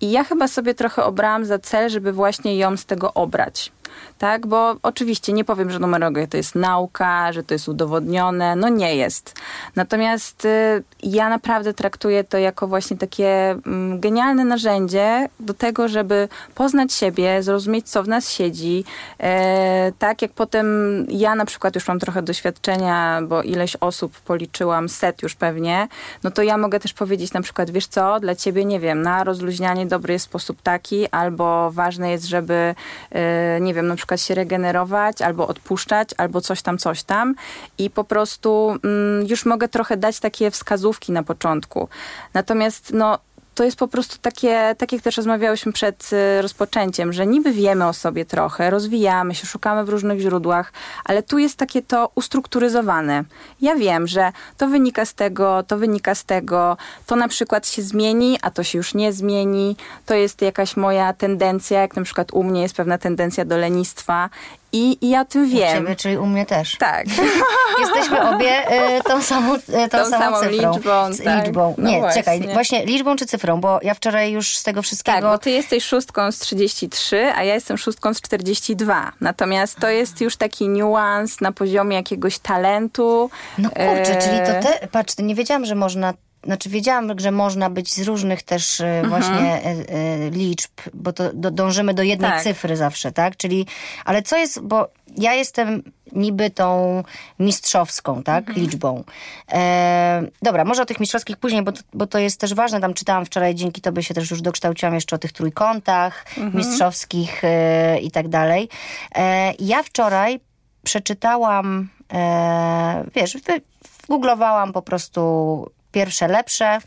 I 0.00 0.10
ja 0.10 0.24
chyba 0.24 0.48
sobie 0.48 0.74
trochę 0.74 1.04
obrałam 1.04 1.44
za 1.44 1.58
cel, 1.58 1.90
żeby 1.90 2.12
właśnie 2.12 2.56
ją 2.56 2.76
z 2.76 2.84
tego 2.84 3.14
obrać. 3.14 3.72
Tak? 4.20 4.46
Bo 4.46 4.76
oczywiście 4.82 5.32
nie 5.32 5.44
powiem, 5.44 5.70
że 5.70 5.78
numerologia 5.78 6.26
to 6.26 6.36
jest 6.36 6.54
nauka, 6.54 7.32
że 7.32 7.42
to 7.42 7.54
jest 7.54 7.68
udowodnione, 7.68 8.56
no 8.56 8.68
nie 8.68 8.96
jest. 8.96 9.34
Natomiast 9.76 10.44
y, 10.44 10.82
ja 11.02 11.28
naprawdę 11.28 11.74
traktuję 11.74 12.24
to 12.24 12.38
jako 12.38 12.66
właśnie 12.66 12.96
takie 12.96 13.50
mm, 13.50 14.00
genialne 14.00 14.44
narzędzie 14.44 15.28
do 15.40 15.54
tego, 15.54 15.88
żeby 15.88 16.28
poznać 16.54 16.92
siebie, 16.92 17.42
zrozumieć, 17.42 17.88
co 17.88 18.02
w 18.02 18.08
nas 18.08 18.30
siedzi. 18.30 18.84
E, 19.20 19.92
tak 19.98 20.22
jak 20.22 20.32
potem 20.32 20.66
ja 21.08 21.34
na 21.34 21.44
przykład 21.44 21.74
już 21.74 21.88
mam 21.88 21.98
trochę 21.98 22.22
doświadczenia, 22.22 23.20
bo 23.22 23.42
ileś 23.42 23.76
osób 23.76 24.20
policzyłam, 24.20 24.88
set 24.88 25.22
już 25.22 25.34
pewnie, 25.34 25.88
no 26.24 26.30
to 26.30 26.42
ja 26.42 26.58
mogę 26.58 26.80
też 26.80 26.92
powiedzieć 26.92 27.32
na 27.32 27.42
przykład, 27.42 27.70
wiesz 27.70 27.86
co, 27.86 28.20
dla 28.20 28.34
ciebie, 28.34 28.64
nie 28.64 28.80
wiem, 28.80 29.02
na 29.02 29.24
rozluźnianie 29.24 29.86
dobry 29.86 30.12
jest 30.12 30.24
sposób 30.24 30.62
taki, 30.62 31.08
albo 31.08 31.70
ważne 31.70 32.10
jest, 32.10 32.24
żeby, 32.24 32.74
e, 33.10 33.60
nie 33.60 33.74
wiem, 33.74 33.86
na 33.86 33.96
przykład 33.96 34.09
się 34.16 34.34
regenerować, 34.34 35.22
albo 35.22 35.48
odpuszczać, 35.48 36.08
albo 36.16 36.40
coś 36.40 36.62
tam, 36.62 36.78
coś 36.78 37.02
tam. 37.02 37.34
I 37.78 37.90
po 37.90 38.04
prostu 38.04 38.78
mm, 38.84 39.26
już 39.26 39.46
mogę 39.46 39.68
trochę 39.68 39.96
dać 39.96 40.20
takie 40.20 40.50
wskazówki 40.50 41.12
na 41.12 41.22
początku. 41.22 41.88
Natomiast, 42.34 42.92
no, 42.92 43.18
to 43.60 43.64
jest 43.64 43.78
po 43.78 43.88
prostu 43.88 44.18
takie, 44.22 44.74
tak 44.78 44.92
jak 44.92 45.02
też 45.02 45.16
rozmawiałyśmy 45.16 45.72
przed 45.72 46.10
y, 46.12 46.42
rozpoczęciem, 46.42 47.12
że 47.12 47.26
niby 47.26 47.52
wiemy 47.52 47.86
o 47.86 47.92
sobie 47.92 48.24
trochę, 48.24 48.70
rozwijamy 48.70 49.34
się, 49.34 49.46
szukamy 49.46 49.84
w 49.84 49.88
różnych 49.88 50.20
źródłach, 50.20 50.72
ale 51.04 51.22
tu 51.22 51.38
jest 51.38 51.56
takie 51.56 51.82
to 51.82 52.10
ustrukturyzowane. 52.14 53.24
Ja 53.60 53.76
wiem, 53.76 54.06
że 54.06 54.32
to 54.56 54.68
wynika 54.68 55.04
z 55.04 55.14
tego, 55.14 55.62
to 55.62 55.78
wynika 55.78 56.14
z 56.14 56.24
tego, 56.24 56.76
to 57.06 57.16
na 57.16 57.28
przykład 57.28 57.68
się 57.68 57.82
zmieni, 57.82 58.38
a 58.42 58.50
to 58.50 58.62
się 58.62 58.78
już 58.78 58.94
nie 58.94 59.12
zmieni. 59.12 59.76
To 60.06 60.14
jest 60.14 60.42
jakaś 60.42 60.76
moja 60.76 61.12
tendencja, 61.12 61.80
jak 61.80 61.96
na 61.96 62.02
przykład 62.02 62.32
u 62.32 62.44
mnie 62.44 62.62
jest 62.62 62.76
pewna 62.76 62.98
tendencja 62.98 63.44
do 63.44 63.58
lenistwa 63.58 64.30
i, 64.72 64.98
I 65.00 65.08
ja 65.10 65.20
o 65.20 65.24
tym 65.24 65.48
wiem. 65.48 65.76
U 65.76 65.80
ciebie, 65.80 65.96
czyli 65.96 66.18
u 66.18 66.26
mnie 66.26 66.46
też. 66.46 66.76
Tak. 66.78 67.06
Jesteśmy 67.80 68.30
obie 68.30 68.72
y, 68.98 69.02
tą 69.02 69.22
samą, 69.22 69.54
y, 69.54 69.60
tą, 69.60 69.88
tą 69.98 70.10
samą, 70.10 70.10
samą 70.10 70.40
cyfrą. 70.40 70.72
liczbą. 70.74 71.10
Tak. 71.24 71.44
liczbą. 71.46 71.74
No 71.78 71.90
Nie, 71.90 71.98
właśnie. 72.00 72.22
czekaj, 72.22 72.40
właśnie 72.52 72.86
liczbą 72.86 73.16
czy 73.16 73.26
cyfrą, 73.26 73.60
bo 73.60 73.78
ja 73.82 73.94
wczoraj 73.94 74.32
już 74.32 74.56
z 74.56 74.62
tego 74.62 74.82
wszystkiego... 74.82 75.16
Tak, 75.16 75.24
bo 75.24 75.38
ty 75.38 75.50
jesteś 75.50 75.84
szóstką 75.84 76.32
z 76.32 76.38
33, 76.38 77.32
a 77.36 77.44
ja 77.44 77.54
jestem 77.54 77.78
szóstką 77.78 78.14
z 78.14 78.20
42. 78.20 79.12
Natomiast 79.20 79.78
to 79.80 79.88
jest 79.88 80.20
już 80.20 80.36
taki 80.36 80.68
niuans 80.68 81.40
na 81.40 81.52
poziomie 81.52 81.96
jakiegoś 81.96 82.38
talentu. 82.38 83.30
No 83.58 83.68
kurczę, 83.70 84.16
E, 84.18 84.22
czyli 84.22 84.38
to 84.62 84.68
te... 84.68 84.88
Patrz, 84.88 85.14
nie 85.18 85.34
wiedziałam, 85.34 85.64
że 85.64 85.74
można... 85.74 86.14
Znaczy 86.44 86.68
wiedziałam, 86.68 87.18
że 87.18 87.30
można 87.30 87.70
być 87.70 87.92
z 87.94 88.02
różnych 88.02 88.42
też 88.42 88.80
Mhm. 88.80 89.04
y, 89.04 89.08
właśnie 89.08 89.60
y, 89.66 89.94
y, 90.26 90.30
liczb, 90.30 90.70
bo 90.94 91.12
to 91.12 91.30
do, 91.34 91.50
dążymy 91.50 91.94
do 91.94 92.02
jednej 92.02 92.30
Tak. 92.30 92.42
cyfry 92.42 92.76
zawsze, 92.76 93.12
tak? 93.12 93.36
Czyli, 93.36 93.66
ale 94.04 94.22
co 94.22 94.36
jest, 94.36 94.60
bo 94.60 94.88
ja 95.16 95.34
jestem 95.34 95.82
niby 96.12 96.50
tą 96.50 97.02
mistrzowską, 97.38 98.22
tak? 98.22 98.48
Mhm. 98.48 98.66
Liczbą. 98.66 99.04
E, 99.52 100.22
dobra, 100.42 100.64
może 100.64 100.82
o 100.82 100.86
tych 100.86 101.00
mistrzowskich 101.00 101.36
później, 101.36 101.62
bo 101.62 101.72
to, 101.72 101.80
bo 101.94 102.06
to 102.06 102.18
jest 102.18 102.40
też 102.40 102.54
ważne. 102.54 102.80
Tam 102.80 102.94
czytałam 102.94 103.24
wczoraj, 103.24 103.54
dzięki 103.54 103.80
tobie 103.80 104.02
się 104.02 104.14
też 104.14 104.30
już 104.30 104.42
dokształciłam 104.42 104.94
jeszcze 104.94 105.16
o 105.16 105.18
tych 105.18 105.32
trójkątach 105.32 106.24
Mhm. 106.38 106.56
mistrzowskich 106.56 107.44
e, 107.44 107.98
i 108.00 108.10
tak 108.10 108.28
dalej. 108.28 108.68
E, 109.14 109.52
ja 109.58 109.82
wczoraj 109.82 110.40
przeczytałam, 110.84 111.88
e, 112.12 113.04
wiesz, 113.14 113.36
wy, 113.46 113.60
googlowałam 114.08 114.72
po 114.72 114.82
prostu 114.82 115.70
pierwsze 115.92 116.28
lepsze, 116.28 116.78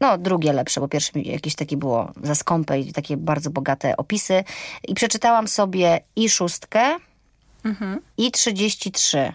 no 0.00 0.18
drugie 0.18 0.52
lepsze, 0.52 0.80
bo 0.80 0.88
pierwsze 0.88 1.20
jakieś 1.20 1.54
takie 1.54 1.76
było 1.76 2.12
za 2.22 2.34
skąpe 2.34 2.80
i 2.80 2.92
takie 2.92 3.16
bardzo 3.16 3.50
bogate 3.50 3.96
opisy. 3.96 4.44
I 4.88 4.94
przeczytałam 4.94 5.48
sobie 5.48 6.00
i 6.16 6.28
szóstkę, 6.28 6.96
i 8.18 8.30
33. 8.30 9.32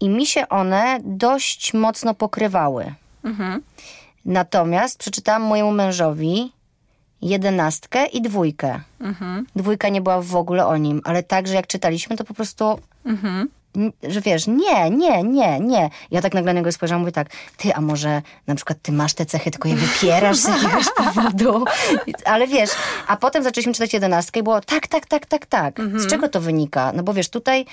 I 0.00 0.08
mi 0.08 0.26
się 0.26 0.48
one 0.48 0.98
dość 1.04 1.74
mocno 1.74 2.14
pokrywały. 2.14 2.94
Natomiast 4.24 4.98
przeczytałam 4.98 5.42
mojemu 5.42 5.72
mężowi 5.72 6.52
jedenastkę 7.22 8.06
i 8.06 8.22
dwójkę. 8.22 8.80
Dwójka 9.56 9.88
nie 9.88 10.00
była 10.00 10.22
w 10.22 10.36
ogóle 10.36 10.66
o 10.66 10.76
nim, 10.76 11.00
ale 11.04 11.22
tak, 11.22 11.48
że 11.48 11.54
jak 11.54 11.66
czytaliśmy, 11.66 12.16
to 12.16 12.24
po 12.24 12.34
prostu. 12.34 12.78
n- 13.04 13.48
Że 14.08 14.20
wiesz, 14.20 14.46
nie, 14.46 14.90
nie, 14.90 15.22
nie, 15.22 15.60
nie. 15.60 15.90
Ja 16.10 16.22
tak 16.22 16.34
nagle 16.34 16.52
na 16.52 16.60
niego 16.60 16.72
spojrzałam, 16.72 17.00
mówię 17.00 17.12
tak, 17.12 17.28
ty, 17.56 17.74
a 17.74 17.80
może 17.80 18.22
na 18.46 18.54
przykład 18.54 18.78
ty 18.82 18.92
masz 18.92 19.14
te 19.14 19.26
cechy, 19.26 19.50
tylko 19.50 19.68
je 19.68 19.74
wypierasz 19.74 20.36
z 20.36 20.48
jakiegoś 20.48 20.86
powodu. 21.04 21.64
Ale 22.24 22.46
wiesz, 22.46 22.70
a 23.06 23.16
potem 23.16 23.42
zaczęliśmy 23.42 23.72
czytać 23.72 23.92
jedenastkę 23.92 24.40
i 24.40 24.42
było 24.42 24.60
tak, 24.60 24.86
tak, 24.86 25.06
tak, 25.06 25.26
tak, 25.26 25.46
tak. 25.46 25.80
Z 25.96 26.06
czego 26.06 26.28
to 26.28 26.40
wynika? 26.40 26.92
No 26.92 27.02
bo 27.02 27.14
wiesz, 27.14 27.28
tutaj 27.28 27.66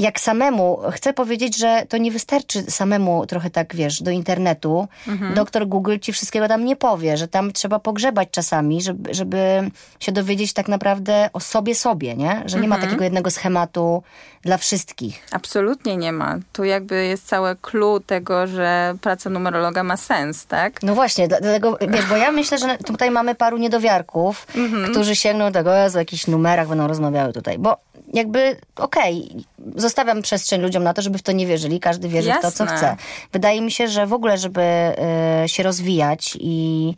jak 0.00 0.20
samemu, 0.20 0.78
chcę 0.92 1.12
powiedzieć, 1.12 1.56
że 1.58 1.82
to 1.88 1.96
nie 1.96 2.10
wystarczy 2.10 2.62
samemu 2.62 3.26
trochę 3.26 3.50
tak, 3.50 3.74
wiesz, 3.76 4.02
do 4.02 4.10
internetu. 4.10 4.88
Doktor 5.34 5.66
Google 5.68 5.98
ci 5.98 6.12
wszystkiego 6.12 6.48
tam 6.48 6.64
nie 6.64 6.76
powie, 6.76 7.16
że 7.16 7.28
tam 7.28 7.52
trzeba 7.52 7.78
pogrzebać 7.78 8.28
czasami, 8.30 8.82
żeby, 8.82 9.14
żeby 9.14 9.70
się 10.00 10.12
dowiedzieć 10.12 10.52
tak 10.52 10.68
naprawdę 10.68 11.30
o 11.32 11.40
sobie 11.40 11.74
sobie, 11.74 12.16
nie? 12.16 12.42
Że 12.46 12.60
nie 12.60 12.68
ma 12.68 12.78
takiego 12.78 13.04
jednego 13.04 13.30
schematu 13.30 14.02
dla 14.42 14.56
wszystkich. 14.56 15.26
Absolutnie 15.32 15.96
nie 15.96 16.12
ma. 16.12 16.38
Tu 16.52 16.64
jakby 16.64 17.04
jest 17.06 17.26
całe 17.26 17.56
clue 17.56 18.00
tego, 18.06 18.46
że 18.46 18.94
praca 19.00 19.30
numerologa 19.30 19.82
ma 19.82 19.96
sens, 19.96 20.46
tak? 20.46 20.82
No 20.82 20.94
właśnie, 20.94 21.28
dla- 21.28 21.40
dlatego, 21.40 21.78
wiesz, 21.88 22.06
bo 22.06 22.16
ja 22.16 22.32
myślę, 22.32 22.58
że 22.58 22.78
tutaj 22.78 23.10
mamy 23.10 23.34
paru 23.34 23.56
niedowiarków, 23.58 24.46
którzy 24.90 25.16
sięgną 25.16 25.44
do 25.44 25.52
tego, 25.52 25.70
o 25.70 25.98
jakichś 25.98 26.26
numerach 26.26 26.68
będą 26.68 26.86
rozmawiały 26.86 27.32
tutaj, 27.32 27.58
bo 27.58 27.76
jakby, 28.14 28.56
okej, 28.76 29.44
zostawiam 29.90 30.22
przestrzeń 30.22 30.60
ludziom 30.60 30.82
na 30.82 30.94
to, 30.94 31.02
żeby 31.02 31.18
w 31.18 31.22
to 31.22 31.32
nie 31.32 31.46
wierzyli, 31.46 31.80
każdy 31.80 32.08
wierzy 32.08 32.32
w 32.32 32.42
to, 32.42 32.52
co 32.52 32.64
Jasne. 32.64 32.76
chce. 32.76 32.96
Wydaje 33.32 33.60
mi 33.60 33.70
się, 33.70 33.88
że 33.88 34.06
w 34.06 34.12
ogóle, 34.12 34.38
żeby 34.38 34.60
e, 34.62 35.44
się 35.46 35.62
rozwijać 35.62 36.36
i, 36.40 36.94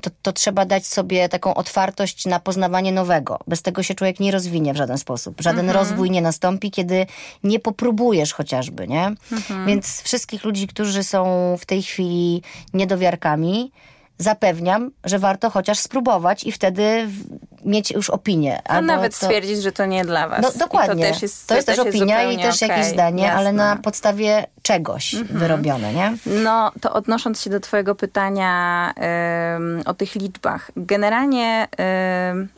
to, 0.00 0.10
to 0.22 0.32
trzeba 0.32 0.64
dać 0.64 0.86
sobie 0.86 1.28
taką 1.28 1.54
otwartość 1.54 2.26
na 2.26 2.40
poznawanie 2.40 2.92
nowego. 2.92 3.38
Bez 3.46 3.62
tego 3.62 3.82
się 3.82 3.94
człowiek 3.94 4.20
nie 4.20 4.32
rozwinie 4.32 4.74
w 4.74 4.76
żaden 4.76 4.98
sposób. 4.98 5.40
Żaden 5.40 5.70
rozwój 5.70 6.10
nie 6.10 6.22
nastąpi, 6.22 6.70
kiedy 6.70 7.06
nie 7.44 7.60
popróbujesz 7.60 8.32
chociażby, 8.32 8.88
nie? 8.88 9.14
Więc 9.66 10.02
wszystkich 10.02 10.44
ludzi, 10.44 10.66
którzy 10.66 11.04
są 11.04 11.54
w 11.60 11.66
tej 11.66 11.82
chwili 11.82 12.42
niedowiarkami, 12.74 13.72
zapewniam, 14.18 14.90
że 15.04 15.18
warto 15.18 15.50
chociaż 15.50 15.78
spróbować 15.78 16.44
i 16.44 16.52
wtedy 16.52 17.08
mieć 17.64 17.90
już 17.90 18.10
opinię. 18.10 18.62
A 18.68 18.80
nawet 18.80 19.18
to- 19.18 19.26
stwierdzić, 19.26 19.62
że 19.62 19.72
to 19.72 19.86
nie 19.86 20.04
dla 20.04 20.28
was. 20.28 20.42
no 20.42 20.50
I 20.54 20.58
dokładnie. 20.58 21.06
to 21.06 21.12
też 21.12 21.22
jest, 21.22 21.46
to 21.48 21.54
jest 21.54 21.66
też 21.66 21.78
opinia 21.78 22.22
i 22.22 22.36
też 22.38 22.60
jakieś 22.60 22.78
okej, 22.78 22.92
zdanie, 22.92 23.32
ale 23.32 23.52
na 23.52 23.62
jasne. 23.62 23.62
Mhm. 23.62 23.82
podstawie 23.82 24.46
czegoś 24.62 25.14
wyrobione, 25.30 25.94
nie? 25.94 26.14
No, 26.26 26.72
to 26.80 26.92
odnosząc 26.92 27.42
się 27.42 27.50
do 27.50 27.60
Twojego 27.60 27.94
pytania 27.94 28.92
em, 28.96 29.82
o 29.86 29.94
tych 29.94 30.14
liczbach. 30.14 30.70
Generalnie, 30.76 31.68
em, 31.76 32.48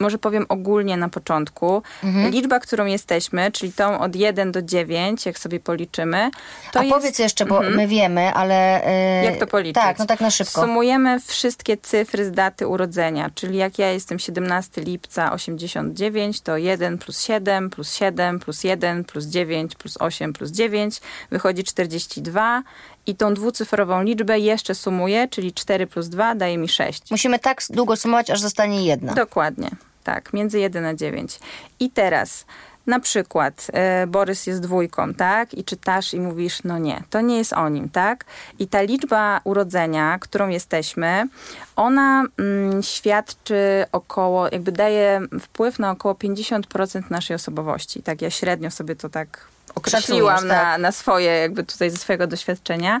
może 0.00 0.18
powiem 0.18 0.46
ogólnie 0.48 0.96
na 0.96 1.08
początku, 1.08 1.82
Mhm. 2.04 2.30
liczba, 2.30 2.60
którą 2.60 2.86
jesteśmy, 2.86 3.52
czyli 3.52 3.72
tą 3.72 3.98
od 4.00 4.16
1 4.16 4.52
do 4.52 4.62
9, 4.62 5.26
jak 5.26 5.38
sobie 5.38 5.60
policzymy, 5.60 6.30
to 6.72 6.80
A 6.80 6.82
jest... 6.84 6.94
powiedz 6.96 7.18
jeszcze, 7.18 7.46
bo 7.46 7.60
my 7.60 7.86
wiemy, 7.88 8.32
ale... 8.34 8.84
e, 8.84 9.24
Jak 9.24 9.36
to 9.36 9.46
policzyć? 9.46 9.74
Tak, 9.74 9.98
no 9.98 10.06
tak 10.06 10.20
na 10.20 10.30
szybko. 10.30 10.60
Sumujemy 10.60 11.20
wszystkie 11.20 11.76
cyfry 11.76 12.24
z 12.24 12.30
daty 12.32 12.66
urodzenia, 12.66 13.30
czyli 13.34 13.58
jak 13.58 13.78
ja 13.78 13.90
jestem 13.92 14.18
17 14.18 14.80
lipca 14.82 15.32
89, 15.32 16.40
to 16.40 16.56
1 16.56 16.98
plus 16.98 17.22
7 17.24 17.70
plus 17.70 17.94
7 17.94 18.38
plus 18.38 18.64
1 18.64 19.04
plus 19.04 19.24
9 19.24 19.74
plus 19.74 19.96
8 20.00 20.32
plus 20.32 20.50
9 20.50 21.00
wychodzi 21.30 21.64
42 21.64 22.62
i 23.06 23.16
tą 23.16 23.34
dwucyfrową 23.34 24.02
liczbę 24.02 24.38
jeszcze 24.38 24.74
sumuję, 24.74 25.28
czyli 25.28 25.52
4 25.52 25.86
plus 25.86 26.08
2 26.08 26.34
daje 26.34 26.58
mi 26.58 26.68
6. 26.68 27.10
Musimy 27.10 27.38
tak 27.38 27.62
długo 27.70 27.96
sumować, 27.96 28.30
aż 28.30 28.40
zostanie 28.40 28.86
jedna. 28.86 29.14
Dokładnie, 29.14 29.70
tak, 30.04 30.32
między 30.32 30.60
1 30.60 30.84
a 30.84 30.94
9. 30.94 31.40
I 31.80 31.90
teraz 31.90 32.44
na 32.86 33.00
przykład 33.00 33.66
e, 33.72 34.06
Borys 34.06 34.46
jest 34.46 34.60
dwójką, 34.60 35.14
tak? 35.14 35.54
I 35.54 35.64
czytasz 35.64 36.14
i 36.14 36.20
mówisz, 36.20 36.62
no 36.64 36.78
nie, 36.78 37.02
to 37.10 37.20
nie 37.20 37.38
jest 37.38 37.52
o 37.52 37.68
nim, 37.68 37.88
tak? 37.88 38.24
I 38.58 38.66
ta 38.66 38.82
liczba 38.82 39.40
urodzenia, 39.44 40.18
którą 40.18 40.48
jesteśmy, 40.48 41.28
ona 41.76 42.24
mm, 42.38 42.82
świadczy 42.82 43.84
około, 43.92 44.48
jakby 44.52 44.72
daje 44.72 45.20
wpływ 45.40 45.78
na 45.78 45.90
około 45.90 46.14
50% 46.14 47.10
naszej 47.10 47.36
osobowości. 47.36 48.02
Tak, 48.02 48.22
ja 48.22 48.30
średnio 48.30 48.70
sobie 48.70 48.96
to 48.96 49.08
tak 49.08 49.55
określiłam 49.76 50.38
tak. 50.38 50.46
na, 50.48 50.78
na 50.78 50.92
swoje, 50.92 51.30
jakby 51.30 51.64
tutaj 51.64 51.90
ze 51.90 51.96
swojego 51.96 52.26
doświadczenia. 52.26 53.00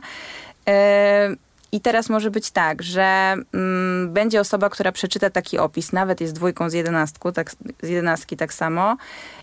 E, 0.68 1.28
I 1.72 1.80
teraz 1.80 2.08
może 2.08 2.30
być 2.30 2.50
tak, 2.50 2.82
że 2.82 3.36
mm, 3.54 4.12
będzie 4.12 4.40
osoba, 4.40 4.70
która 4.70 4.92
przeczyta 4.92 5.30
taki 5.30 5.58
opis, 5.58 5.92
nawet 5.92 6.20
jest 6.20 6.34
dwójką 6.34 6.70
z 6.70 6.72
jedenastku, 6.72 7.32
tak, 7.32 7.50
z 7.82 7.88
jedenastki 7.88 8.36
tak 8.36 8.54
samo, 8.54 8.96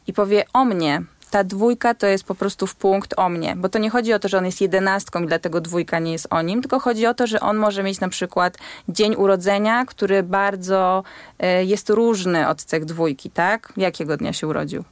i 0.08 0.14
powie 0.14 0.46
o 0.54 0.66
mnie, 0.66 1.02
ta 1.34 1.44
dwójka 1.44 1.94
to 1.94 2.08
jest 2.08 2.24
po 2.24 2.36
prostu 2.36 2.68
w 2.68 2.76
punkt 2.76 3.14
o 3.20 3.30
mnie, 3.30 3.56
bo 3.56 3.70
to 3.70 3.80
nie 3.80 3.90
chodzi 3.90 4.14
o 4.14 4.20
to, 4.20 4.28
że 4.28 4.38
on 4.38 4.46
jest 4.46 4.62
jedenastką 4.62 5.24
i 5.24 5.28
dlatego 5.28 5.62
dwójka 5.62 6.00
nie 6.00 6.12
jest 6.12 6.28
o 6.30 6.42
nim, 6.42 6.62
tylko 6.62 6.80
chodzi 6.80 7.06
o 7.06 7.14
to, 7.14 7.28
że 7.28 7.40
on 7.40 7.58
może 7.58 7.84
mieć 7.84 8.00
na 8.00 8.10
przykład 8.10 8.58
dzień 8.90 9.16
urodzenia, 9.16 9.86
który 9.86 10.24
bardzo 10.24 11.04
y, 11.44 11.66
jest 11.66 11.90
różny 11.90 12.48
od 12.48 12.64
cech 12.64 12.86
dwójki, 12.86 13.30
tak? 13.30 13.74
Jakiego 13.78 14.18
dnia 14.18 14.34
się 14.34 14.48
urodził? 14.48 14.84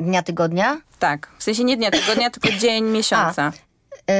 Dnia 0.00 0.22
tygodnia? 0.22 0.80
Tak, 0.98 1.30
w 1.38 1.42
sensie 1.42 1.64
nie 1.64 1.76
dnia 1.76 1.90
tygodnia, 1.90 2.30
tylko 2.30 2.48
dzień 2.62 2.84
miesiąca. 2.84 3.52
Y, 3.54 3.73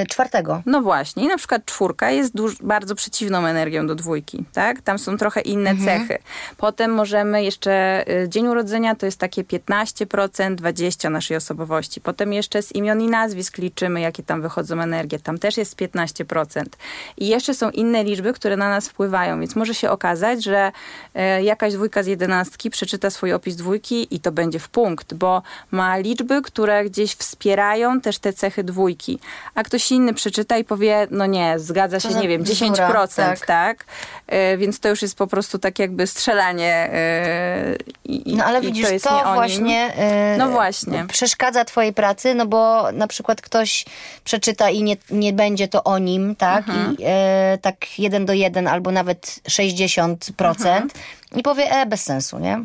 czwartego. 0.09 0.63
No 0.67 0.83
właśnie. 0.83 1.25
I 1.25 1.27
na 1.27 1.37
przykład 1.37 1.65
czwórka 1.65 2.11
jest 2.11 2.35
duż, 2.37 2.57
bardzo 2.63 2.95
przeciwną 2.95 3.47
energią 3.47 3.87
do 3.87 3.95
dwójki, 3.95 4.45
tak? 4.53 4.83
Tam 4.83 4.99
są 4.99 5.17
trochę 5.17 5.41
inne 5.41 5.71
Mhm. 5.71 6.01
cechy. 6.01 6.19
Potem 6.57 6.91
możemy 6.95 7.43
jeszcze, 7.45 8.05
y, 8.25 8.29
dzień 8.29 8.47
urodzenia 8.49 8.95
to 8.95 9.07
jest 9.07 9.19
takie 9.19 9.45
15%, 9.45 10.55
20% 10.57 11.11
naszej 11.11 11.37
osobowości. 11.37 12.01
Potem 12.01 12.33
jeszcze 12.33 12.63
z 12.63 12.75
imion 12.75 13.01
i 13.01 13.07
nazwisk 13.09 13.59
liczymy, 13.59 14.01
jakie 14.01 14.23
tam 14.23 14.43
wychodzą 14.43 14.81
energie. 14.81 15.19
Tam 15.19 15.39
też 15.39 15.57
jest 15.57 15.77
15%. 15.77 16.77
I 17.19 17.29
jeszcze 17.29 17.55
są 17.55 17.71
inne 17.71 18.05
liczby, 18.05 18.33
które 18.33 18.57
na 18.57 18.69
nas 18.69 18.89
wpływają, 18.89 19.41
więc 19.41 19.57
może 19.57 19.75
się 19.75 19.91
okazać, 19.91 20.45
że 20.45 20.73
y, 21.39 21.43
jakaś 21.43 21.73
dwójka 21.73 22.03
z 22.03 22.07
jedenastki 22.07 22.71
przeczyta 22.71 23.11
swój 23.11 23.33
opis 23.33 23.57
dwójki 23.57 24.15
i 24.15 24.21
to 24.21 24.33
będzie 24.33 24.59
w 24.59 24.69
punkt, 24.69 25.15
bo 25.15 25.43
ma 25.71 25.97
liczby, 25.97 26.43
które 26.43 26.85
gdzieś 26.85 27.15
wspierają 27.15 28.01
też 28.01 28.19
te 28.19 28.33
cechy 28.33 28.65
dwójki. 28.65 29.19
A 29.55 29.65
ktoś 29.75 29.93
inny 29.93 30.15
przeczyta 30.15 30.59
i 30.59 30.65
powie, 30.65 31.07
no 31.11 31.27
nie, 31.27 31.59
zgadza 31.59 32.01
się, 32.01 32.09
nie 32.09 32.29
wiem, 32.29 32.43
bzdura, 32.43 33.07
10%, 33.07 33.17
tak. 33.17 33.47
tak? 33.47 33.85
E, 34.27 34.57
więc 34.57 34.81
to 34.81 34.89
już 34.89 35.03
jest 35.03 35.19
po 35.19 35.27
prostu 35.27 35.59
tak 35.59 35.79
jakby 35.79 36.07
strzelanie 36.07 36.73
e, 36.93 37.77
i, 38.05 38.37
No 38.37 38.45
ale 38.45 38.61
i 38.61 38.67
widzisz, 38.67 38.87
to 38.87 38.93
jest 38.93 39.05
to, 39.05 39.35
właśnie 39.35 39.93
y, 40.35 40.39
No 40.39 40.49
właśnie. 40.49 41.05
przeszkadza 41.09 41.65
twojej 41.65 41.93
pracy, 41.93 42.35
no 42.35 42.47
bo 42.47 42.93
na 42.93 43.07
przykład 43.07 43.41
ktoś 43.41 43.85
przeczyta 44.25 44.71
i 44.71 44.83
nie, 44.83 44.97
nie 45.11 45.33
będzie 45.33 45.69
to 45.69 45.85
o 45.85 45.99
nim, 45.99 46.37
tak? 46.37 46.69
Mhm. 46.69 46.97
I 46.99 47.03
y, 47.55 47.59
tak 47.59 47.99
jeden 47.99 48.27
do 48.27 48.33
jeden 48.33 48.69
albo 48.69 48.91
nawet 48.93 49.41
60% 49.49 50.17
Mhm. 50.51 50.89
I 51.37 51.43
powie, 51.43 51.71
e, 51.71 51.87
bez 51.87 52.03
sensu, 52.03 52.39
nie? 52.39 52.65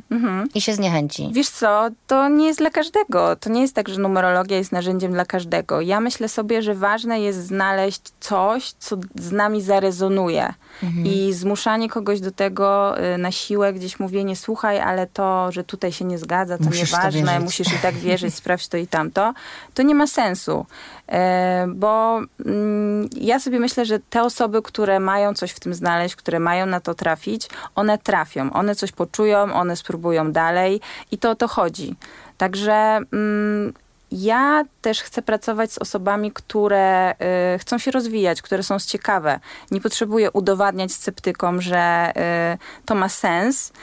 I 0.56 0.62
się 0.62 0.74
zniechęci. 0.74 1.30
Wiesz 1.32 1.50
co, 1.50 1.88
to 2.08 2.30
nie 2.30 2.48
jest 2.48 2.60
dla 2.60 2.70
każdego. 2.70 3.36
To 3.36 3.50
nie 3.50 3.62
jest 3.62 3.76
tak, 3.76 3.90
że 3.90 4.02
numerologia 4.02 4.58
jest 4.58 4.72
narzędziem 4.72 5.12
dla 5.12 5.26
każdego. 5.26 5.82
Ja 5.82 6.00
myślę 6.00 6.30
sobie, 6.30 6.62
że 6.62 6.76
ważne 6.76 7.20
jest 7.22 7.46
znaleźć 7.48 8.02
coś, 8.20 8.72
co 8.72 8.98
z 9.16 9.32
nami 9.32 9.62
zarezonuje. 9.62 10.54
I 11.04 11.34
zmuszanie 11.34 11.90
kogoś 11.90 12.20
do 12.20 12.32
tego 12.32 12.96
y, 13.14 13.18
na 13.18 13.32
siłę, 13.32 13.74
gdzieś 13.74 14.00
mówienie, 14.00 14.36
słuchaj, 14.36 14.80
ale 14.80 15.08
to, 15.08 15.52
że 15.52 15.64
tutaj 15.64 15.92
się 15.92 16.06
nie 16.06 16.18
zgadza, 16.18 16.58
to 16.58 16.64
Musisz 16.64 16.92
to 16.92 16.98
nieważne, 16.98 17.22
wierzyć. 17.22 17.44
musisz 17.44 17.74
i 17.74 17.78
tak 17.78 17.96
wierzyć, 17.96 18.36
sprawdź 18.36 18.68
to 18.68 18.78
i 18.78 18.88
tamto, 18.88 19.34
to 19.74 19.84
nie 19.84 19.96
ma 19.96 20.08
sensu. 20.08 20.66
E, 21.08 21.68
bo 21.68 22.22
mm, 22.46 23.10
ja 23.16 23.40
sobie 23.40 23.60
myślę, 23.60 23.86
że 23.86 24.00
te 24.00 24.24
osoby, 24.24 24.62
które 24.62 25.00
mają 25.00 25.34
coś 25.34 25.52
w 25.52 25.60
tym 25.60 25.74
znaleźć, 25.74 26.16
które 26.16 26.40
mają 26.40 26.66
na 26.66 26.80
to 26.80 26.94
trafić, 26.94 27.50
one 27.76 27.98
trafią, 27.98 28.54
one 28.54 28.76
coś 28.76 28.92
poczują, 28.92 29.54
one 29.54 29.76
spróbują 29.76 30.32
dalej 30.32 30.82
i 31.12 31.18
to 31.18 31.30
o 31.32 31.36
to 31.36 31.48
chodzi. 31.48 31.96
Także 32.38 33.00
mm, 33.14 33.74
ja 34.12 34.64
też 34.82 35.02
chcę 35.02 35.22
pracować 35.22 35.72
z 35.72 35.78
osobami, 35.78 36.32
które 36.32 37.16
y, 37.56 37.60
chcą 37.60 37.78
się 37.78 37.92
rozwijać, 37.92 38.42
które 38.42 38.64
są 38.64 38.80
ciekawe. 38.80 39.40
Nie 39.72 39.82
potrzebuję 39.82 40.32
udowadniać 40.32 40.92
sceptykom, 40.92 41.62
że 41.62 42.12
y, 42.54 42.86
to 42.86 42.96
ma 42.96 43.10
sens. 43.10 43.74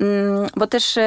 Mm, 0.00 0.48
Bo 0.56 0.66
też 0.66 0.96
y, 0.96 1.02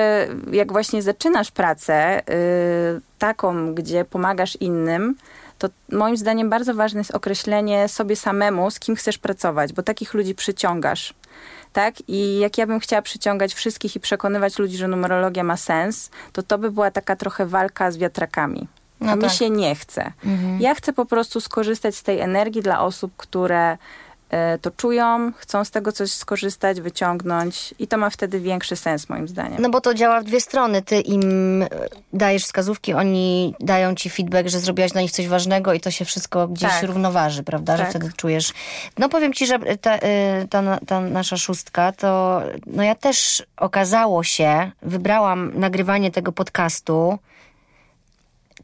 jak 0.52 0.72
właśnie 0.72 1.02
zaczynasz 1.02 1.52
pracę 1.52 2.20
y, 2.20 3.02
taką, 3.20 3.74
gdzie 3.76 4.06
pomagasz 4.06 4.56
innym, 4.56 5.16
to 5.60 5.68
moim 5.92 6.18
zdaniem 6.18 6.50
bardzo 6.50 6.74
ważne 6.74 7.00
jest 7.00 7.16
określenie 7.16 7.88
sobie 7.88 8.16
samemu, 8.16 8.72
z 8.72 8.80
kim 8.80 8.96
chcesz 8.96 9.18
pracować, 9.18 9.74
bo 9.74 9.84
takich 9.84 10.14
ludzi 10.14 10.36
przyciągasz. 10.36 11.14
Tak? 11.74 11.96
I 12.08 12.40
jak 12.40 12.58
ja 12.58 12.68
bym 12.68 12.80
chciała 12.80 13.02
przyciągać 13.02 13.54
wszystkich 13.54 13.96
i 13.96 14.00
przekonywać 14.00 14.60
ludzi, 14.60 14.78
że 14.78 14.88
numerologia 14.88 15.44
ma 15.44 15.58
sens, 15.58 16.10
to 16.34 16.44
to 16.44 16.58
by 16.58 16.72
była 16.72 16.92
taka 16.92 17.16
trochę 17.16 17.46
walka 17.46 17.92
z 17.92 17.98
wiatrakami. 17.98 18.68
No 19.02 19.12
A 19.12 19.16
mi 19.16 19.22
tak. 19.22 19.32
się 19.32 19.50
nie 19.50 19.76
chce. 19.76 20.12
Ja 20.60 20.76
chcę 20.76 20.94
po 20.94 21.06
prostu 21.06 21.42
skorzystać 21.42 21.96
z 21.96 22.04
tej 22.04 22.20
energii 22.20 22.62
dla 22.62 22.82
osób, 22.82 23.12
które 23.18 23.78
to 24.62 24.72
czują, 24.72 25.32
chcą 25.38 25.66
z 25.66 25.72
tego 25.72 25.92
coś 25.92 26.12
skorzystać, 26.12 26.82
wyciągnąć 26.82 27.74
i 27.80 27.88
to 27.88 27.98
ma 27.98 28.10
wtedy 28.10 28.40
większy 28.40 28.76
sens 28.76 29.10
moim 29.10 29.28
zdaniem. 29.28 29.62
No 29.62 29.70
bo 29.70 29.82
to 29.82 29.94
działa 29.94 30.22
w 30.22 30.24
dwie 30.24 30.42
strony. 30.42 30.82
Ty 30.82 31.02
im 31.02 31.64
e, 31.64 31.68
dajesz 32.14 32.44
wskazówki, 32.44 32.94
oni 32.94 33.54
dają 33.60 33.96
ci 33.96 34.10
feedback, 34.10 34.50
że 34.50 34.60
zrobiłaś 34.60 34.92
dla 34.92 35.02
nich 35.02 35.12
coś 35.12 35.28
ważnego 35.28 35.74
i 35.74 35.80
to 35.80 35.92
się 35.92 36.06
wszystko 36.06 36.48
gdzieś 36.48 36.70
Tak. 36.72 36.84
równoważy, 36.84 37.44
prawda? 37.44 37.78
Że 37.78 37.84
Tak. 37.84 37.90
wtedy 37.90 38.10
czujesz. 38.16 38.54
No 38.98 39.10
powiem 39.10 39.34
ci, 39.34 39.46
że 39.46 39.60
ta, 39.82 39.96
y, 39.98 40.00
ta, 40.50 40.80
ta 40.88 41.02
nasza 41.02 41.38
szóstka, 41.38 41.92
to 41.92 42.42
no 42.66 42.84
ja 42.84 42.96
też 42.96 43.44
okazało 43.58 44.24
się, 44.24 44.72
wybrałam 44.82 45.60
nagrywanie 45.60 46.12
tego 46.12 46.32
podcastu, 46.32 47.20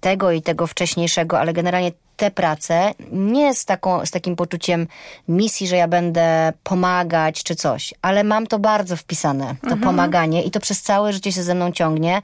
tego 0.06 0.32
i 0.32 0.42
tego 0.42 0.68
wcześniejszego, 0.68 1.40
ale 1.40 1.54
generalnie 1.54 1.92
te 2.18 2.32
prace 2.32 2.94
nie 3.12 3.56
z, 3.56 3.66
taką, 3.66 4.06
z 4.06 4.12
takim 4.12 4.36
poczuciem 4.36 4.88
misji, 5.28 5.68
że 5.68 5.76
ja 5.76 5.88
będę 5.88 6.54
pomagać 6.64 7.44
czy 7.44 7.56
coś, 7.56 7.94
ale 8.02 8.24
mam 8.24 8.48
to 8.48 8.60
bardzo 8.60 8.98
wpisane, 8.98 9.56
to 9.70 9.78
pomaganie 9.78 10.44
i 10.44 10.52
to 10.52 10.60
przez 10.60 10.82
całe 10.82 11.14
życie 11.14 11.32
się 11.32 11.44
ze 11.44 11.56
mną 11.56 11.72
ciągnie 11.72 12.22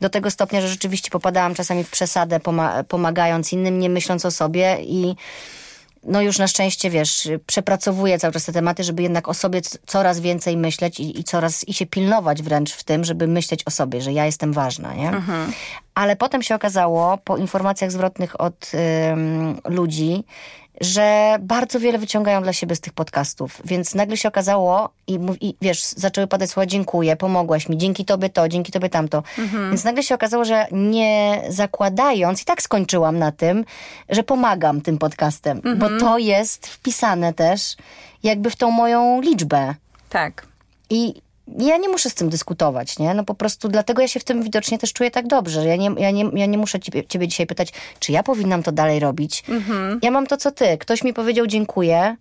do 0.00 0.10
tego 0.10 0.30
stopnia, 0.30 0.60
że 0.60 0.68
rzeczywiście 0.68 1.10
popadałam 1.10 1.54
czasami 1.54 1.84
w 1.84 1.90
przesadę 1.90 2.40
poma- 2.40 2.84
pomagając 2.84 3.52
innym, 3.52 3.78
nie 3.78 3.90
myśląc 3.90 4.24
o 4.24 4.30
sobie 4.30 4.76
i 4.80 5.16
no 6.06 6.22
już 6.22 6.38
na 6.38 6.46
szczęście, 6.46 6.90
wiesz, 6.90 7.28
przepracowuję 7.46 8.18
cały 8.18 8.32
czas 8.32 8.44
te 8.44 8.52
tematy, 8.52 8.84
żeby 8.84 9.02
jednak 9.02 9.28
o 9.28 9.34
sobie 9.34 9.60
coraz 9.86 10.20
więcej 10.20 10.56
myśleć 10.56 11.00
i, 11.00 11.20
i 11.20 11.24
coraz, 11.24 11.68
i 11.68 11.74
się 11.74 11.86
pilnować 11.86 12.42
wręcz 12.42 12.72
w 12.72 12.84
tym, 12.84 13.04
żeby 13.04 13.26
myśleć 13.26 13.62
o 13.66 13.70
sobie, 13.70 14.00
że 14.00 14.12
ja 14.12 14.26
jestem 14.26 14.52
ważna, 14.52 14.94
nie? 14.94 15.10
Ale 15.94 16.16
potem 16.16 16.42
się 16.42 16.54
okazało, 16.54 17.18
po 17.18 17.36
informacjach 17.36 17.92
zwrotnych 17.92 18.40
od 18.40 18.72
ym, 19.12 19.60
ludzi, 19.68 20.24
że 20.80 21.36
bardzo 21.40 21.80
wiele 21.80 21.98
wyciągają 21.98 22.42
dla 22.42 22.52
siebie 22.52 22.76
z 22.76 22.80
tych 22.80 22.92
podcastów. 22.92 23.62
Więc 23.64 23.94
nagle 23.94 24.16
się 24.16 24.28
okazało 24.28 24.90
i, 25.06 25.18
i 25.40 25.54
wiesz, 25.60 25.84
zaczęły 25.84 26.26
padać 26.26 26.50
słowa 26.50 26.66
dziękuję, 26.66 27.16
pomogłaś 27.16 27.68
mi, 27.68 27.78
dzięki 27.78 28.04
tobie 28.04 28.28
to, 28.30 28.48
dzięki 28.48 28.72
tobie 28.72 28.88
tamto. 28.88 29.22
Więc 29.70 29.84
nagle 29.84 30.02
się 30.02 30.14
okazało, 30.14 30.44
że 30.44 30.66
nie 30.72 31.42
zakładając, 31.48 32.42
i 32.42 32.44
tak 32.44 32.62
skończyłam 32.62 33.18
na 33.18 33.32
tym, 33.32 33.64
że 34.08 34.22
pomagam 34.22 34.80
tym 34.80 34.98
podcastem, 34.98 35.60
bo 35.76 35.88
to 36.00 36.18
jest 36.18 36.66
wpisane 36.66 37.34
też 37.34 37.76
jakby 38.22 38.50
w 38.50 38.56
tą 38.56 38.70
moją 38.70 39.20
liczbę. 39.20 39.74
Tak. 40.08 40.46
I 40.90 41.23
ja 41.58 41.76
nie 41.76 41.88
muszę 41.88 42.10
z 42.10 42.14
tym 42.14 42.28
dyskutować, 42.28 42.98
nie? 42.98 43.14
No 43.14 43.24
po 43.24 43.34
prostu 43.34 43.68
dlatego 43.68 44.02
ja 44.02 44.08
się 44.08 44.20
w 44.20 44.24
tym 44.24 44.42
widocznie 44.42 44.78
też 44.78 44.92
czuję 44.92 45.10
tak 45.10 45.26
dobrze, 45.26 45.62
że 45.62 45.68
ja 45.68 45.76
nie, 45.76 45.90
ja 45.98 46.10
nie, 46.10 46.30
ja 46.34 46.46
nie 46.46 46.58
muszę 46.58 46.80
ciebie, 46.80 47.06
ciebie 47.06 47.28
dzisiaj 47.28 47.46
pytać, 47.46 47.72
czy 47.98 48.12
ja 48.12 48.22
powinnam 48.22 48.62
to 48.62 48.72
dalej 48.72 49.00
robić. 49.00 49.44
Ja 50.02 50.10
mam 50.10 50.26
to, 50.26 50.36
co 50.36 50.50
ty. 50.50 50.78
Ktoś 50.78 51.04
mi 51.04 51.14
powiedział 51.14 51.46
dziękuję 51.46 52.16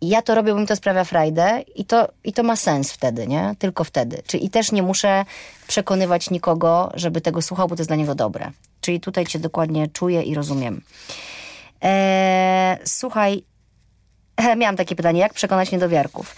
ja 0.00 0.22
to 0.22 0.34
robię, 0.34 0.54
bo 0.54 0.60
mi 0.60 0.66
to 0.66 0.76
sprawia 0.76 1.04
frajdę 1.04 1.64
i 1.74 1.84
to, 1.84 2.08
i 2.24 2.32
to 2.32 2.42
ma 2.42 2.56
sens 2.56 2.92
wtedy, 2.92 3.26
nie? 3.26 3.54
Tylko 3.58 3.84
wtedy. 3.84 4.22
Czyli 4.26 4.44
i 4.44 4.50
też 4.50 4.72
nie 4.72 4.82
muszę 4.82 5.24
przekonywać 5.68 6.30
nikogo, 6.30 6.92
żeby 6.94 7.20
tego 7.20 7.42
słuchał, 7.42 7.68
bo 7.68 7.76
to 7.76 7.80
jest 7.80 7.90
dla 7.90 7.96
niego 7.96 8.14
dobre. 8.14 8.50
Czyli 8.80 9.00
tutaj 9.00 9.26
cię 9.26 9.38
dokładnie 9.38 9.88
czuję 9.88 10.22
i 10.22 10.34
rozumiem. 10.34 10.82
Eee, 11.80 12.78
słuchaj, 12.84 13.42
Miałam 14.56 14.76
takie 14.76 14.96
pytanie, 14.96 15.20
jak 15.20 15.34
przekonać 15.34 15.72
niedowiarków? 15.72 16.34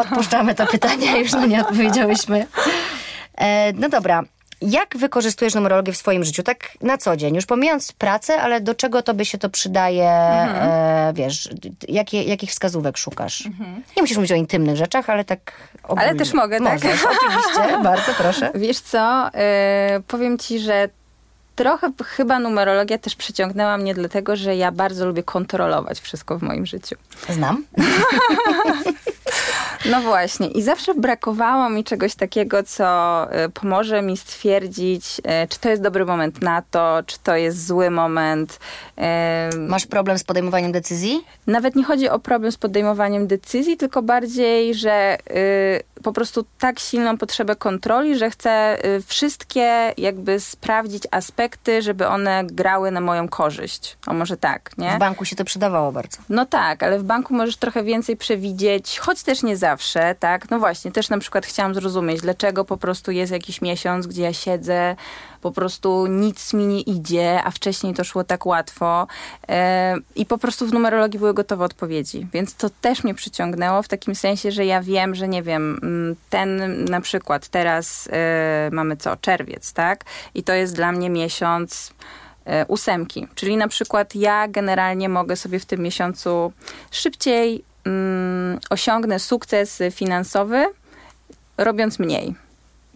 Odpuszczamy 0.00 0.54
to 0.54 0.66
pytanie, 0.66 1.20
już 1.20 1.32
na 1.32 1.46
nie 1.46 1.60
odpowiedziałyśmy. 1.60 2.46
E, 3.38 3.72
no 3.72 3.88
dobra, 3.88 4.22
jak 4.62 4.96
wykorzystujesz 4.96 5.54
numerologię 5.54 5.92
w 5.92 5.96
swoim 5.96 6.24
życiu, 6.24 6.42
tak 6.42 6.68
na 6.80 6.98
co 6.98 7.16
dzień? 7.16 7.34
Już 7.34 7.46
pomijając 7.46 7.92
pracę, 7.92 8.40
ale 8.42 8.60
do 8.60 8.74
czego 8.74 9.02
tobie 9.02 9.24
się 9.24 9.38
to 9.38 9.50
przydaje, 9.50 10.08
e, 10.08 11.12
wiesz, 11.14 11.48
jakie, 11.88 12.22
jakich 12.22 12.50
wskazówek 12.50 12.96
szukasz? 12.96 13.48
Nie 13.96 14.02
musisz 14.02 14.16
mówić 14.16 14.32
o 14.32 14.34
intymnych 14.34 14.76
rzeczach, 14.76 15.10
ale 15.10 15.24
tak 15.24 15.52
ogólnie. 15.82 16.02
Ale 16.02 16.14
też 16.14 16.32
mogę, 16.32 16.60
tak? 16.60 16.84
Możesz, 16.84 17.00
oczywiście, 17.04 17.82
bardzo 17.82 18.14
proszę. 18.14 18.50
Wiesz 18.54 18.80
co, 18.80 19.30
e, 19.34 20.00
powiem 20.06 20.38
ci, 20.38 20.58
że 20.58 20.88
trochę 21.56 21.92
chyba 22.04 22.38
numerologia 22.38 22.98
też 22.98 23.16
przyciągnęła 23.16 23.76
mnie 23.76 23.94
dlatego, 23.94 24.36
że 24.36 24.56
ja 24.56 24.72
bardzo 24.72 25.06
lubię 25.06 25.22
kontrolować 25.22 26.00
wszystko 26.00 26.38
w 26.38 26.42
moim 26.42 26.66
życiu. 26.66 26.96
Znam. 27.28 27.64
No 29.84 30.00
właśnie. 30.00 30.48
I 30.48 30.62
zawsze 30.62 30.94
brakowało 30.94 31.70
mi 31.70 31.84
czegoś 31.84 32.14
takiego, 32.14 32.62
co 32.62 33.26
y, 33.46 33.48
pomoże 33.48 34.02
mi 34.02 34.16
stwierdzić, 34.16 35.18
y, 35.18 35.48
czy 35.48 35.60
to 35.60 35.68
jest 35.68 35.82
dobry 35.82 36.04
moment 36.04 36.42
na 36.42 36.62
to, 36.70 36.98
czy 37.06 37.18
to 37.18 37.36
jest 37.36 37.66
zły 37.66 37.90
moment. 37.90 38.58
Masz 39.58 39.86
problem 39.86 40.18
z 40.18 40.24
podejmowaniem 40.24 40.72
decyzji? 40.72 41.24
Nawet 41.46 41.76
nie 41.76 41.84
chodzi 41.84 42.08
o 42.08 42.18
problem 42.18 42.52
z 42.52 42.56
podejmowaniem 42.56 43.26
decyzji, 43.26 43.76
tylko 43.76 44.02
bardziej, 44.02 44.74
że 44.74 45.18
y, 45.30 46.02
po 46.02 46.12
prostu 46.12 46.44
tak 46.58 46.78
silną 46.78 47.18
potrzebę 47.18 47.56
kontroli, 47.56 48.18
że 48.18 48.30
chcę 48.30 48.78
wszystkie 49.06 49.94
jakby 49.96 50.40
sprawdzić 50.40 51.02
aspekty, 51.10 51.82
żeby 51.82 52.06
one 52.06 52.44
grały 52.44 52.90
na 52.90 53.00
moją 53.00 53.28
korzyść. 53.28 53.96
O 54.06 54.14
może 54.14 54.36
tak, 54.36 54.78
nie? 54.78 54.96
W 54.96 54.98
banku 54.98 55.24
się 55.24 55.36
to 55.36 55.44
przydawało 55.44 55.92
bardzo. 55.92 56.18
No 56.28 56.46
tak, 56.46 56.82
ale 56.82 56.98
w 56.98 57.02
banku 57.02 57.34
możesz 57.34 57.56
trochę 57.56 57.82
więcej 57.82 58.16
przewidzieć, 58.16 58.98
choć 58.98 59.22
też 59.22 59.42
nie 59.42 59.56
zawsze, 59.56 59.69
tak? 60.18 60.50
No 60.50 60.58
właśnie, 60.58 60.92
też 60.92 61.10
na 61.10 61.18
przykład 61.18 61.46
chciałam 61.46 61.74
zrozumieć, 61.74 62.20
dlaczego 62.20 62.64
po 62.64 62.76
prostu 62.76 63.10
jest 63.10 63.32
jakiś 63.32 63.62
miesiąc, 63.62 64.06
gdzie 64.06 64.22
ja 64.22 64.32
siedzę, 64.32 64.96
po 65.40 65.52
prostu 65.52 66.06
nic 66.06 66.54
mi 66.54 66.66
nie 66.66 66.80
idzie, 66.80 67.40
a 67.44 67.50
wcześniej 67.50 67.94
to 67.94 68.04
szło 68.04 68.24
tak 68.24 68.46
łatwo. 68.46 69.06
E, 69.48 69.96
I 70.16 70.26
po 70.26 70.38
prostu 70.38 70.66
w 70.66 70.72
numerologii 70.72 71.18
były 71.18 71.34
gotowe 71.34 71.64
odpowiedzi. 71.64 72.26
Więc 72.32 72.54
to 72.54 72.70
też 72.80 73.04
mnie 73.04 73.14
przyciągnęło 73.14 73.82
w 73.82 73.88
takim 73.88 74.14
sensie, 74.14 74.52
że 74.52 74.66
ja 74.66 74.82
wiem, 74.82 75.14
że 75.14 75.28
nie 75.28 75.42
wiem, 75.42 75.78
mm, 75.82 76.16
ten 76.30 76.84
na 76.84 77.00
przykład 77.00 77.48
teraz 77.48 78.08
e, 78.12 78.70
mamy 78.72 78.96
co? 78.96 79.16
Czerwiec, 79.16 79.72
tak? 79.72 80.04
I 80.34 80.42
to 80.42 80.52
jest 80.52 80.76
dla 80.76 80.92
mnie 80.92 81.10
miesiąc 81.10 81.94
e, 82.44 82.66
ósemki. 82.66 83.28
Czyli 83.34 83.56
na 83.56 83.68
przykład 83.68 84.14
ja 84.14 84.48
generalnie 84.48 85.08
mogę 85.08 85.36
sobie 85.36 85.58
w 85.58 85.66
tym 85.66 85.80
miesiącu 85.80 86.52
szybciej 86.90 87.69
mm, 87.90 88.60
osiągnę 88.70 89.18
sukces 89.18 89.82
finansowy, 89.90 90.66
robiąc 91.58 91.98
mniej. 91.98 92.34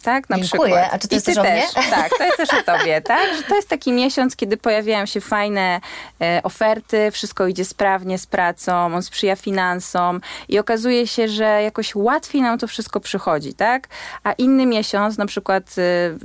Tak, 0.05 0.31
na 0.31 0.37
Dziękuję. 0.37 0.73
przykład. 0.73 0.95
A 0.95 0.99
czy 0.99 1.09
to 1.09 1.15
I 1.15 1.17
jest 1.17 1.27
ty 1.27 1.35
też 1.35 1.45
mnie? 1.45 1.91
Tak, 1.91 2.11
to 2.19 2.25
jest 2.25 2.37
też 2.37 2.49
o 2.49 2.63
tobie, 2.63 3.01
tak? 3.13 3.37
Że 3.37 3.43
to 3.43 3.55
jest 3.55 3.69
taki 3.69 3.93
miesiąc, 3.93 4.37
kiedy 4.37 4.57
pojawiają 4.57 5.07
się 5.07 5.21
fajne 5.21 5.81
e, 6.21 6.41
oferty, 6.43 7.11
wszystko 7.11 7.47
idzie 7.47 7.65
sprawnie 7.65 8.19
z 8.19 8.27
pracą, 8.27 8.95
on 8.95 9.03
sprzyja 9.03 9.37
finansom 9.37 10.21
i 10.49 10.59
okazuje 10.59 11.07
się, 11.07 11.29
że 11.29 11.63
jakoś 11.63 11.95
łatwiej 11.95 12.43
nam 12.43 12.59
to 12.59 12.67
wszystko 12.67 13.01
przychodzi, 13.01 13.55
tak? 13.55 13.89
A 14.25 14.33
inny 14.33 14.67
miesiąc, 14.67 15.19
na 15.19 15.27
przykład 15.27 15.65
e, 15.79 15.83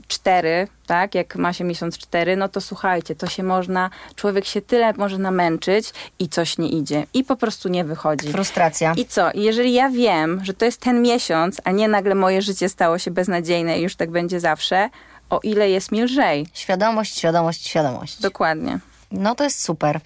cztery, 0.08 0.68
tak, 0.90 1.16
jak 1.16 1.36
ma 1.36 1.54
się 1.54 1.64
miesiąc 1.64 1.98
cztery, 1.98 2.36
no 2.36 2.50
to 2.50 2.62
słuchajcie, 2.62 3.16
to 3.16 3.28
się 3.28 3.44
można, 3.44 3.90
człowiek 4.16 4.46
się 4.46 4.62
tyle 4.62 4.94
może 4.94 5.18
namęczyć 5.18 5.94
i 6.20 6.30
coś 6.30 6.58
nie 6.58 6.70
idzie 6.70 7.06
i 7.14 7.24
po 7.24 7.36
prostu 7.36 7.70
nie 7.70 7.84
wychodzi. 7.86 8.32
Frustracja. 8.32 8.94
I 8.98 9.06
co? 9.06 9.30
Jeżeli 9.34 9.74
ja 9.74 9.90
wiem, 9.90 10.42
że 10.44 10.54
to 10.54 10.66
jest 10.66 10.82
ten 10.82 11.02
miesiąc, 11.02 11.62
a 11.64 11.72
nie 11.72 11.88
nagle 11.88 12.16
moje 12.16 12.42
życie 12.42 12.70
stało 12.70 12.98
się 12.98 13.12
beznadziejne 13.12 13.80
i 13.80 13.82
już 13.82 13.96
tak 13.96 14.12
będzie 14.12 14.40
zawsze, 14.40 14.90
o 15.30 15.40
ile 15.44 15.70
jest 15.70 15.92
mi 15.92 16.02
lżej. 16.02 16.48
Świadomość, 16.54 17.18
świadomość, 17.18 17.68
świadomość. 17.68 18.22
Dokładnie. 18.22 18.80
No 19.12 19.36
to 19.36 19.44
jest 19.44 19.64
super. 19.64 20.00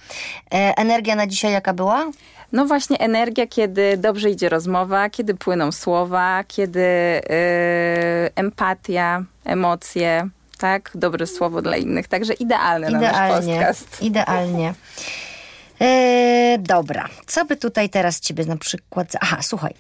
E, 0.54 0.78
energia 0.78 1.16
na 1.16 1.28
dzisiaj 1.28 1.52
jaka 1.52 1.74
była? 1.74 2.12
No 2.52 2.66
właśnie 2.66 3.00
energia, 3.00 3.48
kiedy 3.48 3.98
dobrze 3.98 4.30
idzie 4.30 4.50
rozmowa, 4.50 5.10
kiedy 5.10 5.36
płyną 5.36 5.72
słowa, 5.72 6.44
kiedy 6.48 6.80
yy, 6.80 8.32
empatia, 8.36 9.24
emocje, 9.46 10.30
tak? 10.64 10.92
Dobre 10.96 11.28
słowo 11.28 11.62
dla 11.62 11.78
innych. 11.78 12.08
Także 12.08 12.34
idealne 12.34 12.90
na 12.90 13.00
nasz 13.00 13.32
podcast. 13.42 14.02
Idealnie. 14.02 14.74
E, 15.82 16.58
dobra, 16.60 17.10
co 17.28 17.46
by 17.46 17.56
tutaj 17.56 17.90
teraz 17.90 18.20
ciebie 18.20 18.46
na 18.46 18.58
przykład... 18.58 19.08
Aha, 19.22 19.38
słuchaj, 19.42 19.74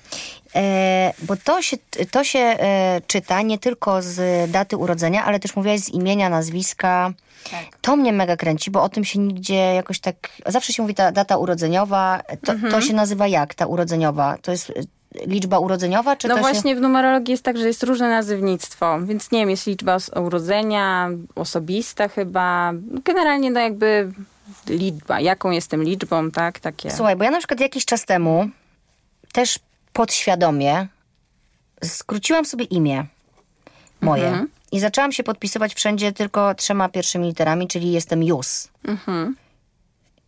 e, 0.55 1.13
bo 1.21 1.35
to 1.35 1.61
się, 1.61 1.77
to 2.11 2.23
się 2.23 2.39
e, 2.39 3.01
czyta 3.07 3.41
nie 3.41 3.57
tylko 3.59 4.01
z 4.01 4.51
daty 4.51 4.77
urodzenia, 4.77 5.25
ale 5.25 5.39
też 5.39 5.55
mówiłaś 5.55 5.79
z 5.79 5.89
imienia, 5.89 6.29
nazwiska. 6.29 7.11
Tak. 7.51 7.77
To 7.81 7.95
mnie 7.95 8.13
mega 8.13 8.37
kręci, 8.37 8.71
bo 8.71 8.83
o 8.83 8.89
tym 8.89 9.05
się 9.05 9.19
nigdzie 9.19 9.55
jakoś 9.55 9.99
tak... 9.99 10.15
Zawsze 10.45 10.73
się 10.73 10.81
mówi 10.83 10.95
ta 10.95 11.11
data 11.11 11.37
urodzeniowa. 11.37 12.21
To, 12.45 12.51
Mhm. 12.51 12.71
to 12.73 12.81
się 12.81 12.93
nazywa 12.93 13.27
jak, 13.27 13.55
ta 13.55 13.65
urodzeniowa? 13.65 14.37
To 14.41 14.51
jest 14.51 14.71
liczba 15.25 15.59
urodzeniowa, 15.59 16.15
czy 16.15 16.27
No 16.27 16.37
właśnie 16.37 16.71
się... 16.71 16.77
w 16.77 16.81
numerologii 16.81 17.31
jest 17.31 17.43
tak, 17.43 17.57
że 17.57 17.67
jest 17.67 17.83
różne 17.83 18.09
nazywnictwo, 18.09 18.99
więc 19.01 19.31
nie 19.31 19.39
wiem, 19.39 19.49
jest 19.49 19.67
liczba 19.67 19.97
urodzenia, 20.15 21.09
osobista 21.35 22.07
chyba, 22.07 22.71
generalnie 23.05 23.51
no 23.51 23.59
jakby 23.59 24.11
liczba, 24.67 25.19
jaką 25.19 25.51
jestem 25.51 25.83
liczbą, 25.83 26.31
tak, 26.31 26.59
takie. 26.59 26.91
Słuchaj, 26.91 27.15
bo 27.15 27.23
ja 27.23 27.31
na 27.31 27.37
przykład 27.37 27.59
jakiś 27.59 27.85
czas 27.85 28.05
temu 28.05 28.49
też 29.31 29.59
podświadomie 29.93 30.87
skróciłam 31.83 32.45
sobie 32.45 32.65
imię 32.65 33.05
moje 34.01 34.27
Mhm. 34.27 34.47
i 34.71 34.79
zaczęłam 34.79 35.11
się 35.11 35.23
podpisywać 35.23 35.75
wszędzie 35.75 36.11
tylko 36.11 36.55
trzema 36.55 36.89
pierwszymi 36.89 37.27
literami, 37.27 37.67
czyli 37.67 37.91
jestem 37.91 38.23
Jus. 38.23 38.69
Mhm. 38.87 39.35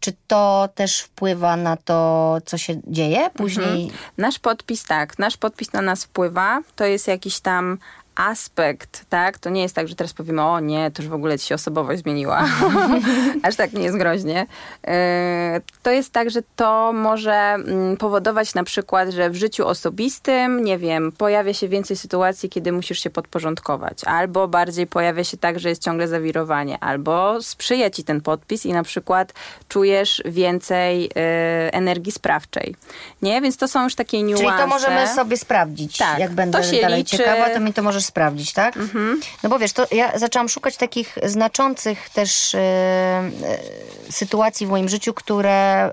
Czy 0.06 0.14
to 0.28 0.70
też 0.76 1.02
wpływa 1.02 1.58
na 1.58 1.78
to, 1.78 2.38
co 2.46 2.58
się 2.58 2.82
dzieje 2.88 3.30
później? 3.30 3.84
Mhm. 3.84 4.00
Nasz 4.18 4.40
podpis, 4.40 4.84
tak, 4.84 5.20
nasz 5.20 5.38
podpis 5.38 5.74
na 5.74 5.82
nas 5.82 6.04
wpływa, 6.04 6.62
to 6.76 6.86
jest 6.86 7.08
jakiś 7.08 7.40
tam 7.40 7.78
aspekt, 8.16 9.06
tak? 9.10 9.40
To 9.40 9.50
nie 9.50 9.62
jest 9.62 9.76
tak, 9.76 9.88
że 9.88 9.96
teraz 9.96 10.14
powiemy, 10.14 10.44
o 10.44 10.60
nie, 10.60 10.92
to 10.92 11.02
już 11.02 11.10
w 11.10 11.14
ogóle 11.14 11.40
ci 11.40 11.48
się 11.48 11.56
osobowość 11.56 12.02
zmieniła. 12.02 12.46
Aż 13.44 13.56
tak 13.56 13.74
nie 13.74 13.84
jest 13.84 13.98
groźnie. 13.98 14.46
Yy, 14.88 14.92
To 15.84 15.92
jest 15.92 16.14
tak, 16.14 16.30
że 16.30 16.42
to 16.56 16.94
może 16.94 17.34
mm, 17.34 17.98
powodować 17.98 18.54
na 18.56 18.64
przykład, 18.64 19.10
że 19.10 19.30
w 19.30 19.36
życiu 19.36 19.68
osobistym, 19.68 20.64
nie 20.64 20.78
wiem, 20.78 21.12
pojawia 21.12 21.54
się 21.54 21.68
więcej 21.68 21.98
sytuacji, 21.98 22.50
kiedy 22.50 22.72
musisz 22.72 23.00
się 23.00 23.10
podporządkować, 23.10 24.04
albo 24.04 24.48
bardziej 24.48 24.88
pojawia 24.88 25.24
się 25.24 25.38
tak, 25.38 25.60
że 25.60 25.70
jest 25.70 25.84
ciągle 25.84 26.08
zawirowanie, 26.08 26.80
albo 26.80 27.42
sprzyja 27.42 27.90
ci 27.90 28.04
ten 28.04 28.22
podpis 28.22 28.66
i 28.66 28.74
na 28.74 28.84
przykład 28.84 29.34
czujesz 29.68 30.22
więcej 30.26 31.02
yy, 31.02 31.10
energii 31.72 32.12
sprawczej. 32.12 32.76
Nie? 33.22 33.42
Więc 33.42 33.58
to 33.58 33.68
są 33.68 33.84
już 33.84 33.96
takie 33.96 34.24
niuanse. 34.24 34.46
Czyli 34.46 34.58
to 34.58 34.68
możemy 34.68 35.08
sobie 35.08 35.38
sprawdzić. 35.38 35.98
Tak, 35.98 36.20
Jak 36.20 36.32
będę 36.32 36.58
to 36.58 36.64
się 36.64 36.82
dalej 36.82 37.00
liczy. 37.00 37.18
ciekawa, 37.18 37.50
to 37.50 37.60
mi 37.60 37.74
to 37.74 37.84
możesz 37.84 38.05
sprawdzić, 38.06 38.54
tak? 38.54 38.78
Mhm. 38.78 39.20
No 39.44 39.50
bo 39.50 39.60
wiesz, 39.60 39.74
to 39.74 39.88
ja 39.92 40.20
zaczęłam 40.20 40.50
szukać 40.50 40.78
takich 40.78 41.18
znaczących 41.24 42.10
też 42.10 42.56
e, 42.56 43.32
sytuacji 44.10 44.68
w 44.68 44.70
moim 44.70 44.90
życiu, 44.90 45.14
które 45.14 45.92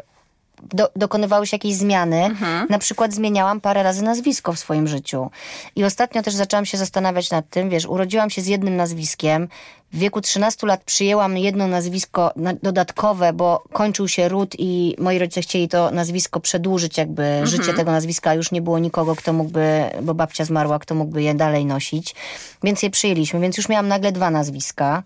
do, 0.62 0.88
dokonywały 0.96 1.46
się 1.46 1.54
jakieś 1.54 1.74
zmiany. 1.74 2.24
Mhm. 2.24 2.66
Na 2.70 2.78
przykład 2.78 3.14
zmieniałam 3.14 3.60
parę 3.60 3.82
razy 3.82 4.02
nazwisko 4.02 4.52
w 4.52 4.58
swoim 4.58 4.88
życiu. 4.88 5.30
I 5.76 5.84
ostatnio 5.84 6.22
też 6.22 6.34
zaczęłam 6.34 6.66
się 6.66 6.78
zastanawiać 6.78 7.30
nad 7.30 7.48
tym, 7.50 7.70
wiesz, 7.70 7.86
urodziłam 7.86 8.30
się 8.30 8.42
z 8.42 8.46
jednym 8.46 8.76
nazwiskiem. 8.76 9.48
W 9.92 9.98
wieku 9.98 10.20
13 10.20 10.66
lat 10.66 10.84
przyjęłam 10.84 11.38
jedno 11.38 11.66
nazwisko 11.66 12.30
na- 12.36 12.52
dodatkowe, 12.62 13.32
bo 13.32 13.64
kończył 13.72 14.08
się 14.08 14.28
ród 14.28 14.54
i 14.58 14.96
moi 14.98 15.18
rodzice 15.18 15.42
chcieli 15.42 15.68
to 15.68 15.90
nazwisko 15.90 16.40
przedłużyć, 16.40 16.98
jakby 16.98 17.22
Mhm. 17.22 17.46
życie 17.46 17.74
tego 17.74 17.92
nazwiska, 17.92 18.30
a 18.30 18.34
już 18.34 18.52
nie 18.52 18.62
było 18.62 18.78
nikogo, 18.78 19.16
kto 19.16 19.32
mógłby, 19.32 19.84
bo 20.02 20.14
babcia 20.14 20.44
zmarła, 20.44 20.78
kto 20.78 20.94
mógłby 20.94 21.22
je 21.22 21.34
dalej 21.34 21.66
nosić. 21.66 22.14
Więc 22.62 22.82
je 22.82 22.90
przyjęliśmy, 22.90 23.40
więc 23.40 23.56
już 23.56 23.68
miałam 23.68 23.88
nagle 23.88 24.12
dwa 24.12 24.30
nazwiska. 24.30 25.02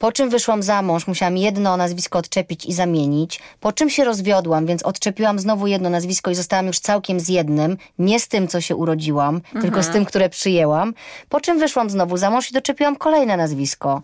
Po 0.00 0.12
czym 0.12 0.30
wyszłam 0.30 0.62
za 0.62 0.82
mąż, 0.82 1.06
musiałam 1.06 1.36
jedno 1.36 1.76
nazwisko 1.76 2.18
odczepić 2.18 2.66
i 2.66 2.72
zamienić. 2.72 3.40
Po 3.60 3.72
czym 3.72 3.90
się 3.90 4.04
rozwiodłam, 4.04 4.66
więc 4.66 4.82
odczepiłam 4.82 5.38
znowu 5.38 5.66
jedno 5.66 5.90
nazwisko 5.90 6.30
i 6.30 6.34
zostałam 6.34 6.66
już 6.66 6.78
całkiem 6.78 7.20
z 7.20 7.28
jednym. 7.28 7.76
Nie 7.98 8.20
z 8.20 8.28
tym, 8.28 8.48
co 8.48 8.60
się 8.60 8.76
urodziłam, 8.76 9.40
tylko 9.60 9.82
z 9.82 9.88
tym, 9.88 10.04
które 10.04 10.28
przyjęłam. 10.28 10.94
Po 11.28 11.40
czym 11.40 11.58
wyszłam 11.58 11.90
znowu 11.90 12.16
za 12.16 12.30
mąż 12.30 12.50
i 12.50 12.54
doczepiłam 12.54 12.96
kolejne 12.96 13.36
nazwisko. 13.36 14.02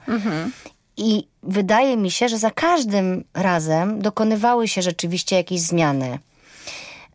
I 0.97 1.27
wydaje 1.43 1.97
mi 1.97 2.11
się, 2.11 2.29
że 2.29 2.39
za 2.39 2.51
każdym 2.51 3.25
razem 3.35 4.03
dokonywały 4.03 4.69
się 4.69 4.83
rzeczywiście 4.83 5.37
jakieś 5.37 5.61
zmiany. 5.61 6.19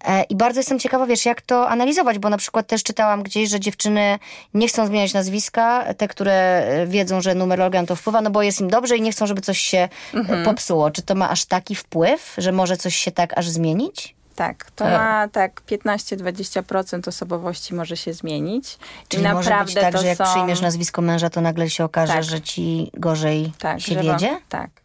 E, 0.06 0.24
I 0.24 0.36
bardzo 0.36 0.60
jestem 0.60 0.80
ciekawa, 0.80 1.06
wiesz, 1.06 1.26
jak 1.26 1.42
to 1.42 1.70
analizować, 1.70 2.20
bo 2.20 2.30
na 2.30 2.38
przykład 2.38 2.68
też 2.68 2.84
czytałam 2.84 3.24
gdzieś, 3.24 3.50
że 3.50 3.60
dziewczyny 3.60 4.20
nie 4.54 4.68
chcą 4.68 4.86
zmieniać 4.88 5.14
nazwiska, 5.14 5.94
te, 5.94 6.08
które 6.08 6.66
e, 6.66 6.88
wiedzą, 6.88 7.22
że 7.22 7.36
numerologia 7.36 7.82
na 7.82 7.88
to 7.88 7.96
wpływa, 7.96 8.22
no 8.22 8.30
bo 8.30 8.42
jest 8.42 8.62
im 8.62 8.70
dobrze 8.70 8.98
i 8.98 9.02
nie 9.02 9.12
chcą, 9.12 9.28
żeby 9.28 9.42
coś 9.42 9.60
się 9.60 9.90
e, 10.14 10.44
popsuło. 10.44 10.92
Czy 10.92 11.02
to 11.02 11.16
ma 11.16 11.30
aż 11.30 11.46
taki 11.46 11.76
wpływ, 11.76 12.34
że 12.38 12.52
może 12.52 12.78
coś 12.78 12.96
się 12.96 13.12
tak 13.12 13.38
aż 13.38 13.50
zmienić? 13.50 14.16
Tak, 14.36 14.72
to 14.72 14.86
ma 14.86 15.28
tak 15.28 15.62
15-20% 15.68 17.10
osobowości 17.10 17.76
może 17.76 17.98
się 17.98 18.14
zmienić. 18.14 18.78
Czyli 19.08 19.24
I 19.24 19.28
może 19.28 19.50
naprawdę 19.50 19.74
być 19.74 19.84
tak, 19.84 19.94
to 19.94 20.02
że 20.02 20.08
jak 20.08 20.18
są... 20.18 20.24
przyjmiesz 20.24 20.62
nazwisko 20.62 21.02
męża, 21.02 21.30
to 21.30 21.42
nagle 21.42 21.70
się 21.70 21.84
okaże, 21.84 22.14
Tak. 22.14 22.24
że 22.24 22.42
ci 22.42 22.92
gorzej 22.94 23.52
tak, 23.60 23.82
się 23.82 23.96
wiedzie? 23.96 24.40
Tak. 24.50 24.81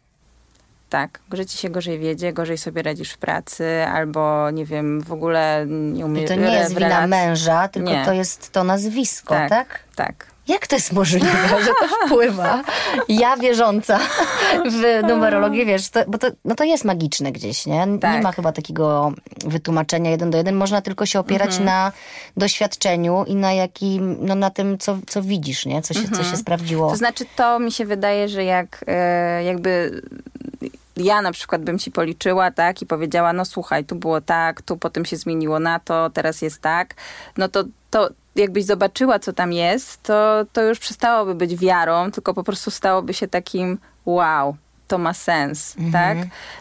Tak, 0.89 1.19
że 1.33 1.45
ci 1.45 1.57
się 1.57 1.69
gorzej 1.69 1.99
wiedzie, 1.99 2.33
gorzej 2.33 2.57
sobie 2.57 2.81
radzisz 2.81 3.11
w 3.11 3.17
pracy, 3.17 3.85
albo 3.87 4.51
nie 4.51 4.65
wiem, 4.65 5.01
w 5.01 5.11
ogóle 5.11 5.65
nie 5.67 6.01
I 6.01 6.03
umiesz 6.03 6.29
to 6.29 6.35
nie 6.35 6.51
jest 6.53 6.75
wina 6.75 7.07
męża, 7.07 7.67
tylko 7.67 7.89
Nie. 7.89 8.05
to 8.05 8.13
jest 8.13 8.51
to 8.51 8.63
nazwisko, 8.63 9.33
tak? 9.33 9.49
Tak, 9.49 9.79
tak. 9.95 10.36
Jak 10.47 10.67
to 10.67 10.75
jest 10.75 10.93
możliwe, 10.93 11.47
że 11.65 11.71
to 11.79 12.05
wpływa? 12.05 12.63
Ja 13.09 13.37
wierząca 13.37 13.99
w 14.71 15.07
numerologię, 15.07 15.65
wiesz, 15.65 15.89
to, 15.89 15.99
bo 16.07 16.17
to, 16.17 16.27
no 16.45 16.55
to 16.55 16.63
jest 16.63 16.85
magiczne 16.85 17.31
gdzieś, 17.31 17.65
nie? 17.65 17.87
Tak. 18.01 18.15
Nie 18.15 18.21
ma 18.21 18.31
chyba 18.31 18.51
takiego 18.51 19.11
wytłumaczenia 19.45 20.11
jeden 20.11 20.31
do 20.31 20.37
jeden. 20.37 20.55
Można 20.55 20.81
tylko 20.81 21.05
się 21.05 21.19
opierać 21.19 21.47
Mhm. 21.49 21.65
na 21.65 21.91
doświadczeniu 22.37 23.25
i 23.27 23.35
na 23.35 23.53
jakim, 23.53 24.17
no 24.19 24.35
na 24.35 24.49
tym, 24.49 24.77
co, 24.77 24.97
co 25.07 25.21
widzisz, 25.21 25.65
nie? 25.65 25.81
Co 25.81 25.93
się, 25.93 26.09
co 26.11 26.23
się 26.23 26.37
sprawdziło. 26.37 26.81
Mhm. 26.83 26.93
To 26.93 26.97
znaczy, 26.97 27.25
to 27.35 27.59
mi 27.59 27.71
się 27.71 27.85
wydaje, 27.85 28.27
że 28.29 28.43
jak 28.43 28.83
e, 28.87 29.43
jakby 29.43 30.01
ja 30.97 31.21
na 31.21 31.31
przykład 31.31 31.61
bym 31.61 31.79
ci 31.79 31.91
policzyła, 31.91 32.51
tak, 32.51 32.81
i 32.81 32.85
powiedziała, 32.85 33.33
no 33.33 33.45
słuchaj, 33.45 33.85
tu 33.85 33.95
było 33.95 34.21
tak, 34.21 34.61
tu 34.61 34.77
potem 34.77 35.05
się 35.05 35.17
zmieniło 35.17 35.59
na 35.59 35.79
to, 35.79 36.09
teraz 36.09 36.41
jest 36.41 36.61
tak, 36.61 36.95
no 37.37 37.47
to, 37.47 37.63
to 37.89 38.09
jakbyś 38.37 38.65
zobaczyła, 38.65 39.19
co 39.19 39.33
tam 39.33 39.53
jest, 39.53 40.03
to, 40.03 40.45
to 40.53 40.63
już 40.63 40.79
przestałoby 40.79 41.35
być 41.35 41.55
wiarą, 41.55 42.11
tylko 42.11 42.33
po 42.33 42.43
prostu 42.43 42.71
stałoby 42.71 43.13
się 43.13 43.27
takim 43.27 43.77
wow, 44.05 44.55
to 44.87 44.97
ma 44.97 45.13
sens, 45.13 45.75
tak? 45.91 46.17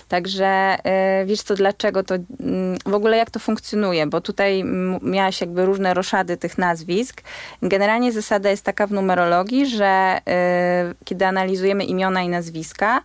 Także 0.09 0.47
e, 0.85 1.25
wiesz 1.27 1.43
co, 1.43 1.55
dlaczego 1.55 2.03
to, 2.03 2.15
mm, 2.15 2.79
w 2.87 2.95
ogóle 2.95 3.17
jak 3.17 3.31
to 3.31 3.39
funkcjonuje, 3.39 4.07
bo 4.07 4.21
tutaj 4.21 4.65
miałaś 5.03 5.41
jakby 5.41 5.67
różne 5.67 5.95
roszady 5.95 6.37
tych 6.37 6.59
nazwisk. 6.59 7.23
Generalnie 7.63 8.13
zasada 8.13 8.51
jest 8.51 8.65
taka 8.65 8.87
w 8.87 8.93
numerologii, 8.93 9.67
że 9.67 10.19
e, 10.27 10.95
kiedy 11.05 11.27
analizujemy 11.27 11.85
imiona 11.85 12.23
i 12.23 12.29
nazwiska, 12.29 13.03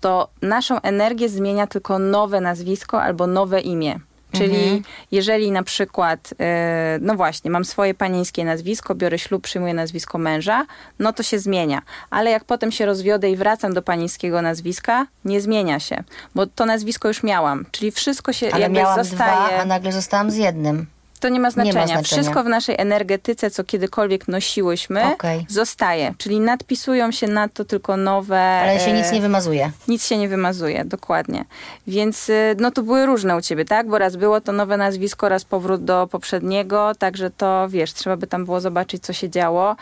to 0.00 0.28
naszą 0.42 0.80
energię 0.80 1.28
zmienia 1.28 1.66
tylko 1.66 1.98
nowe 1.98 2.40
nazwisko 2.40 3.02
albo 3.02 3.26
nowe 3.26 3.60
imię. 3.60 4.00
Czyli 4.38 4.82
jeżeli 5.12 5.50
na 5.50 5.62
przykład, 5.62 6.34
e, 6.40 6.98
no 7.00 7.14
właśnie, 7.14 7.50
mam 7.50 7.64
swoje 7.64 7.94
panieńskie 7.94 8.44
nazwisko, 8.44 8.94
biorę 8.94 9.18
ślub, 9.18 9.42
przyjmuję 9.42 9.74
nazwisko 9.74 10.18
męża, 10.18 10.66
no 10.98 11.12
to 11.12 11.22
się 11.22 11.38
zmienia. 11.38 11.82
Ale 12.10 12.30
jak 12.30 12.44
potem 12.44 12.72
się 12.72 12.86
rozwiodę 12.86 13.30
i 13.30 13.36
wracam 13.36 13.74
do 13.74 13.82
panieńskiego 13.82 14.42
nazwiska, 14.42 15.06
nie 15.24 15.40
zmienia 15.40 15.80
się, 15.80 16.04
bo 16.34 16.46
to 16.46 16.66
nazwisko 16.66 17.08
już 17.08 17.22
miałam. 17.22 17.66
Czyli 17.70 17.90
wszystko 17.90 18.32
się 18.32 18.52
Ale 18.52 18.62
jakby 18.62 18.78
miałam 18.78 19.04
zostaje. 19.04 19.46
dwa, 19.48 19.58
a 19.60 19.64
nagle 19.64 19.92
zostałam 19.92 20.30
z 20.30 20.36
jednym. 20.36 20.86
To 21.24 21.28
nie 21.28 21.40
ma 21.40 21.50
znaczenia. 21.50 21.86
znaczenia. 21.86 22.02
Wszystko 22.02 22.44
w 22.44 22.48
naszej 22.48 22.74
energetyce, 22.78 23.50
co 23.50 23.64
kiedykolwiek 23.64 24.28
nosiłyśmy, 24.28 25.04
Okej. 25.06 25.46
zostaje. 25.48 26.14
Czyli 26.18 26.40
nadpisują 26.40 27.12
się 27.12 27.26
na 27.26 27.48
to 27.48 27.64
tylko 27.64 27.96
nowe. 27.96 28.40
Ale 28.40 28.80
się 28.80 28.92
nic 28.92 29.06
e, 29.06 29.12
nie 29.12 29.20
wymazuje. 29.20 29.70
nic 29.88 30.06
się 30.06 30.18
nie 30.18 30.28
wymazuje, 30.28 30.84
dokładnie. 30.84 31.44
Więc 31.86 32.28
y, 32.28 32.56
no 32.58 32.70
to 32.70 32.82
były 32.82 33.06
różne 33.06 33.36
u 33.36 33.40
ciebie, 33.40 33.64
tak? 33.64 33.88
Bo 33.88 33.98
raz 33.98 34.16
było 34.16 34.40
to 34.40 34.52
nowe 34.52 34.76
nazwisko, 34.76 35.28
raz 35.28 35.44
powrót 35.44 35.84
do 35.84 36.08
poprzedniego, 36.10 36.92
także 36.98 37.30
to 37.30 37.66
wiesz, 37.68 37.92
trzeba 37.92 38.16
by 38.16 38.26
tam 38.26 38.44
było 38.44 38.60
zobaczyć, 38.60 39.02
co 39.02 39.12
się 39.12 39.30
działo. 39.30 39.76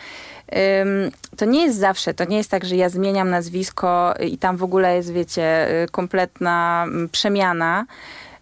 Ym, 0.80 1.10
to 1.36 1.44
nie 1.44 1.62
jest 1.62 1.78
zawsze, 1.78 2.14
to 2.14 2.24
nie 2.24 2.36
jest 2.36 2.50
tak, 2.50 2.64
że 2.64 2.76
ja 2.76 2.88
zmieniam 2.88 3.30
nazwisko 3.30 4.14
i 4.20 4.38
tam 4.38 4.56
w 4.56 4.62
ogóle 4.62 4.96
jest, 4.96 5.12
wiecie, 5.12 5.68
y, 5.82 5.88
kompletna 5.90 6.84
mm, 6.86 7.08
przemiana. 7.08 7.86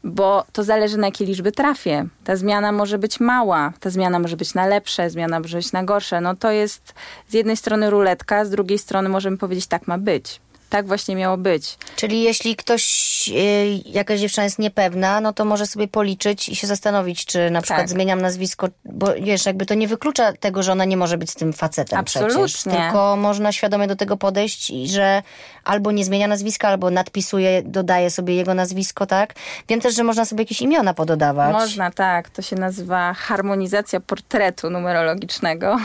Bo 0.05 0.45
to 0.53 0.65
zależy 0.65 0.99
na 0.99 1.07
jakie 1.07 1.25
liczby 1.25 1.53
trafię. 1.53 2.07
Ta 2.25 2.37
zmiana 2.37 2.73
może 2.73 2.99
być 2.99 3.21
mała, 3.21 3.73
ta 3.81 3.91
zmiana 3.91 4.19
może 4.19 4.37
być 4.37 4.55
na 4.55 4.67
lepsze, 4.67 5.11
zmiana 5.11 5.41
może 5.41 5.57
być 5.57 5.73
na 5.73 5.85
gorsze. 5.85 6.21
No 6.21 6.37
to 6.37 6.51
jest 6.51 6.95
z 7.29 7.35
jednej 7.35 7.57
strony 7.57 7.91
ruletka, 7.91 8.45
z 8.45 8.51
drugiej 8.51 8.79
strony 8.79 9.09
możemy 9.09 9.37
powiedzieć, 9.37 9.67
tak 9.67 9.87
ma 9.87 9.99
być. 9.99 10.41
Tak 10.71 10.87
właśnie 10.87 11.17
miało 11.17 11.37
być. 11.37 11.79
Czyli 11.97 12.23
jeśli 12.23 12.57
ktoś, 12.57 12.85
y, 13.29 13.83
jakaś 13.87 14.21
dziewczyna 14.21 14.45
jest 14.45 14.59
niepewna, 14.59 15.21
no 15.21 15.33
to 15.33 15.45
może 15.45 15.67
sobie 15.67 15.89
policzyć 15.89 16.49
i 16.49 16.57
się 16.57 16.67
zastanowić, 16.67 17.27
czy 17.27 17.51
na 17.51 17.63
przykład 17.63 17.81
Tak. 17.81 17.89
zmieniam 17.89 18.21
nazwisko, 18.23 18.69
bo 18.85 19.07
wiesz, 19.23 19.47
jakby 19.47 19.67
to 19.67 19.75
nie 19.75 19.89
wyklucza 19.89 20.33
tego, 20.33 20.63
że 20.63 20.73
ona 20.73 20.85
nie 20.85 20.97
może 20.97 21.19
być 21.19 21.31
z 21.31 21.35
tym 21.35 21.53
facetem 21.53 22.05
przecież. 22.05 22.37
Absolutnie. 22.37 22.73
Tylko 22.73 23.17
można 23.17 23.53
świadomie 23.53 23.87
do 23.87 23.97
tego 23.97 24.17
podejść 24.17 24.71
i 24.71 24.89
że 24.89 25.23
albo 25.65 25.93
nie 25.93 26.05
zmienia 26.05 26.27
nazwiska, 26.27 26.69
albo 26.69 26.91
nadpisuje, 26.91 27.63
dodaje 27.63 28.11
sobie 28.11 28.35
jego 28.35 28.55
nazwisko, 28.55 29.07
tak? 29.07 29.35
Wiem 29.69 29.81
też, 29.81 29.95
że 29.95 30.05
można 30.05 30.25
sobie 30.25 30.43
jakieś 30.43 30.63
imiona 30.63 30.95
pododawać. 30.95 31.53
Można, 31.53 31.91
tak. 31.91 32.31
To 32.31 32.43
się 32.43 32.57
nazywa 32.57 33.15
harmonizacja 33.15 34.01
portretu 34.01 34.71
numerologicznego. 34.71 35.77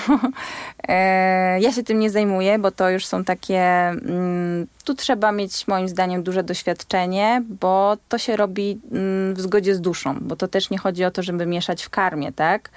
E, 0.88 1.60
ja 1.62 1.72
się 1.72 1.84
tym 1.84 2.00
nie 2.00 2.10
zajmuję, 2.10 2.60
bo 2.60 2.72
to 2.72 2.90
już 2.90 3.06
są 3.06 3.24
takie. 3.24 3.60
Mm, 3.60 4.68
tu 4.86 4.96
trzeba 4.96 5.32
mieć 5.32 5.68
moim 5.68 5.90
zdaniem 5.90 6.24
duże 6.24 6.44
doświadczenie, 6.44 7.44
bo 7.62 7.98
to 8.10 8.18
się 8.18 8.36
robi 8.36 8.80
mm, 8.92 9.34
w 9.34 9.42
zgodzie 9.42 9.76
z 9.76 9.82
duszą, 9.82 10.16
bo 10.22 10.36
to 10.36 10.48
też 10.48 10.70
nie 10.70 10.78
chodzi 10.78 11.06
o 11.06 11.12
to, 11.12 11.24
żeby 11.24 11.46
mieszać 11.46 11.84
w 11.84 11.90
karmie, 11.90 12.32
tak? 12.32 12.70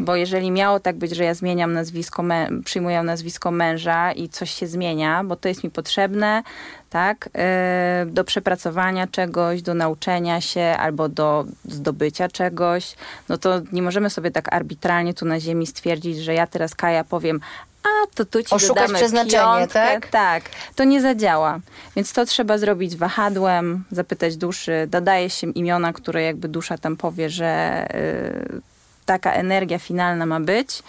Bo 0.00 0.16
jeżeli 0.16 0.50
miało 0.50 0.80
tak 0.80 0.96
być, 0.96 1.16
że 1.16 1.24
ja 1.24 1.34
zmieniam 1.34 1.72
nazwisko, 1.72 2.24
przyjmuję 2.64 3.02
nazwisko 3.02 3.50
męża 3.50 4.12
i 4.12 4.28
coś 4.28 4.50
się 4.50 4.66
zmienia, 4.66 5.24
bo 5.24 5.36
to 5.36 5.48
jest 5.48 5.64
mi 5.64 5.70
potrzebne, 5.70 6.42
tak, 6.90 7.28
e, 7.34 8.06
do 8.08 8.24
przepracowania 8.24 9.06
czegoś, 9.06 9.62
do 9.62 9.74
nauczenia 9.74 10.40
się 10.40 10.62
albo 10.62 11.08
do 11.08 11.44
zdobycia 11.64 12.28
czegoś, 12.28 12.96
no 13.28 13.38
to 13.38 13.60
nie 13.72 13.82
możemy 13.82 14.10
sobie 14.10 14.30
tak 14.30 14.54
arbitralnie 14.54 15.14
tu 15.14 15.26
na 15.26 15.40
ziemi 15.40 15.66
stwierdzić, 15.66 16.18
że 16.18 16.34
ja 16.34 16.46
teraz 16.46 16.74
Kaja 16.74 17.04
powiem, 17.04 17.40
a 17.84 18.06
to 18.14 18.24
tu 18.24 18.42
ci 18.42 18.54
Oszukać 18.54 18.92
przeznaczenie, 18.92 19.42
piątkę. 19.58 19.72
tak? 19.72 20.06
Tak, 20.08 20.42
to 20.74 20.84
nie 20.84 21.00
zadziała. 21.02 21.60
Więc 21.96 22.12
to 22.12 22.26
trzeba 22.26 22.58
zrobić 22.58 22.96
wahadłem, 22.96 23.84
zapytać 23.90 24.36
duszy, 24.36 24.86
dodaje 24.90 25.30
się 25.30 25.50
imiona, 25.50 25.92
które 25.92 26.22
jakby 26.22 26.48
dusza 26.48 26.78
tam 26.78 26.96
powie, 26.96 27.30
że 27.30 27.86
y, 27.94 28.60
taka 29.06 29.32
energia 29.32 29.78
finalna 29.78 30.26
ma 30.26 30.40
być 30.40 30.82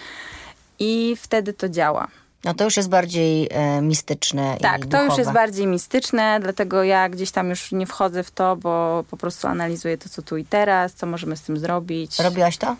i 0.80 1.16
wtedy 1.22 1.54
to 1.54 1.70
działa. 1.70 2.08
No 2.44 2.54
to 2.54 2.64
już 2.64 2.78
jest 2.78 2.90
bardziej 2.90 3.48
e, 3.52 3.82
mistyczne 3.82 4.58
Tak, 4.62 4.80
to 4.82 4.86
duchowe. 4.86 5.06
już 5.06 5.18
jest 5.18 5.32
bardziej 5.32 5.68
mistyczne, 5.68 6.40
dlatego 6.42 6.84
ja 6.84 7.10
gdzieś 7.10 7.32
tam 7.32 7.50
już 7.50 7.72
nie 7.72 7.86
wchodzę 7.86 8.24
w 8.24 8.32
to, 8.32 8.56
bo 8.56 9.04
po 9.10 9.18
prostu 9.18 9.48
analizuję 9.48 9.98
to, 9.98 10.10
co 10.10 10.22
tu 10.22 10.38
i 10.38 10.46
teraz, 10.46 10.94
co 10.94 11.06
możemy 11.06 11.38
z 11.38 11.42
tym 11.42 11.58
zrobić. 11.58 12.20
Robiłaś 12.20 12.58
to? 12.58 12.76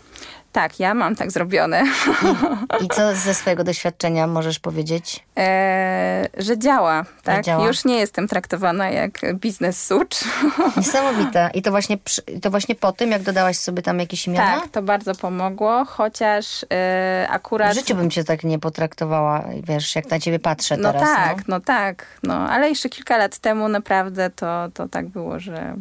Tak, 0.56 0.80
ja 0.80 0.94
mam 0.94 1.16
tak 1.16 1.30
zrobione, 1.30 1.84
I 2.84 2.88
co 2.88 3.14
ze 3.14 3.34
swojego 3.34 3.64
doświadczenia 3.64 4.26
możesz 4.26 4.58
powiedzieć? 4.58 5.24
e, 5.36 6.28
że 6.38 6.58
działa, 6.58 7.04
tak? 7.22 7.44
działa. 7.44 7.66
Już 7.66 7.84
nie 7.84 7.98
jestem 7.98 8.28
traktowana 8.28 8.90
jak 8.90 9.20
biznes 9.34 9.86
sucz. 9.86 10.16
Niesamowite. 10.76 11.50
I 11.54 11.62
to 11.62 11.70
właśnie, 11.70 11.98
przy, 11.98 12.22
to 12.22 12.50
właśnie 12.50 12.74
po 12.74 12.92
tym, 12.92 13.10
jak 13.10 13.22
dodałaś 13.22 13.58
sobie 13.58 13.82
tam 13.82 14.00
jakieś 14.00 14.26
imiona? 14.26 14.60
Tak, 14.60 14.70
to 14.70 14.82
bardzo 14.82 15.14
pomogło, 15.14 15.84
chociaż 15.84 16.66
e, 16.72 17.26
akurat... 17.30 17.72
W 17.72 17.74
życiu 17.74 17.94
bym 17.94 18.10
cię 18.10 18.24
tak 18.24 18.44
nie 18.44 18.58
potraktowała, 18.58 19.44
wiesz, 19.62 19.96
jak 19.96 20.10
na 20.10 20.18
ciebie 20.20 20.38
patrzę 20.38 20.76
No 20.76 20.92
teraz. 20.92 21.08
tak, 21.16 21.36
no. 21.36 21.42
no 21.48 21.60
tak, 21.60 22.06
no, 22.22 22.34
ale 22.34 22.68
jeszcze 22.68 22.88
kilka 22.88 23.16
lat 23.16 23.38
temu 23.38 23.68
naprawdę 23.68 24.30
to, 24.30 24.68
to 24.74 24.88
tak 24.88 25.08
było, 25.08 25.40
że 25.40 25.74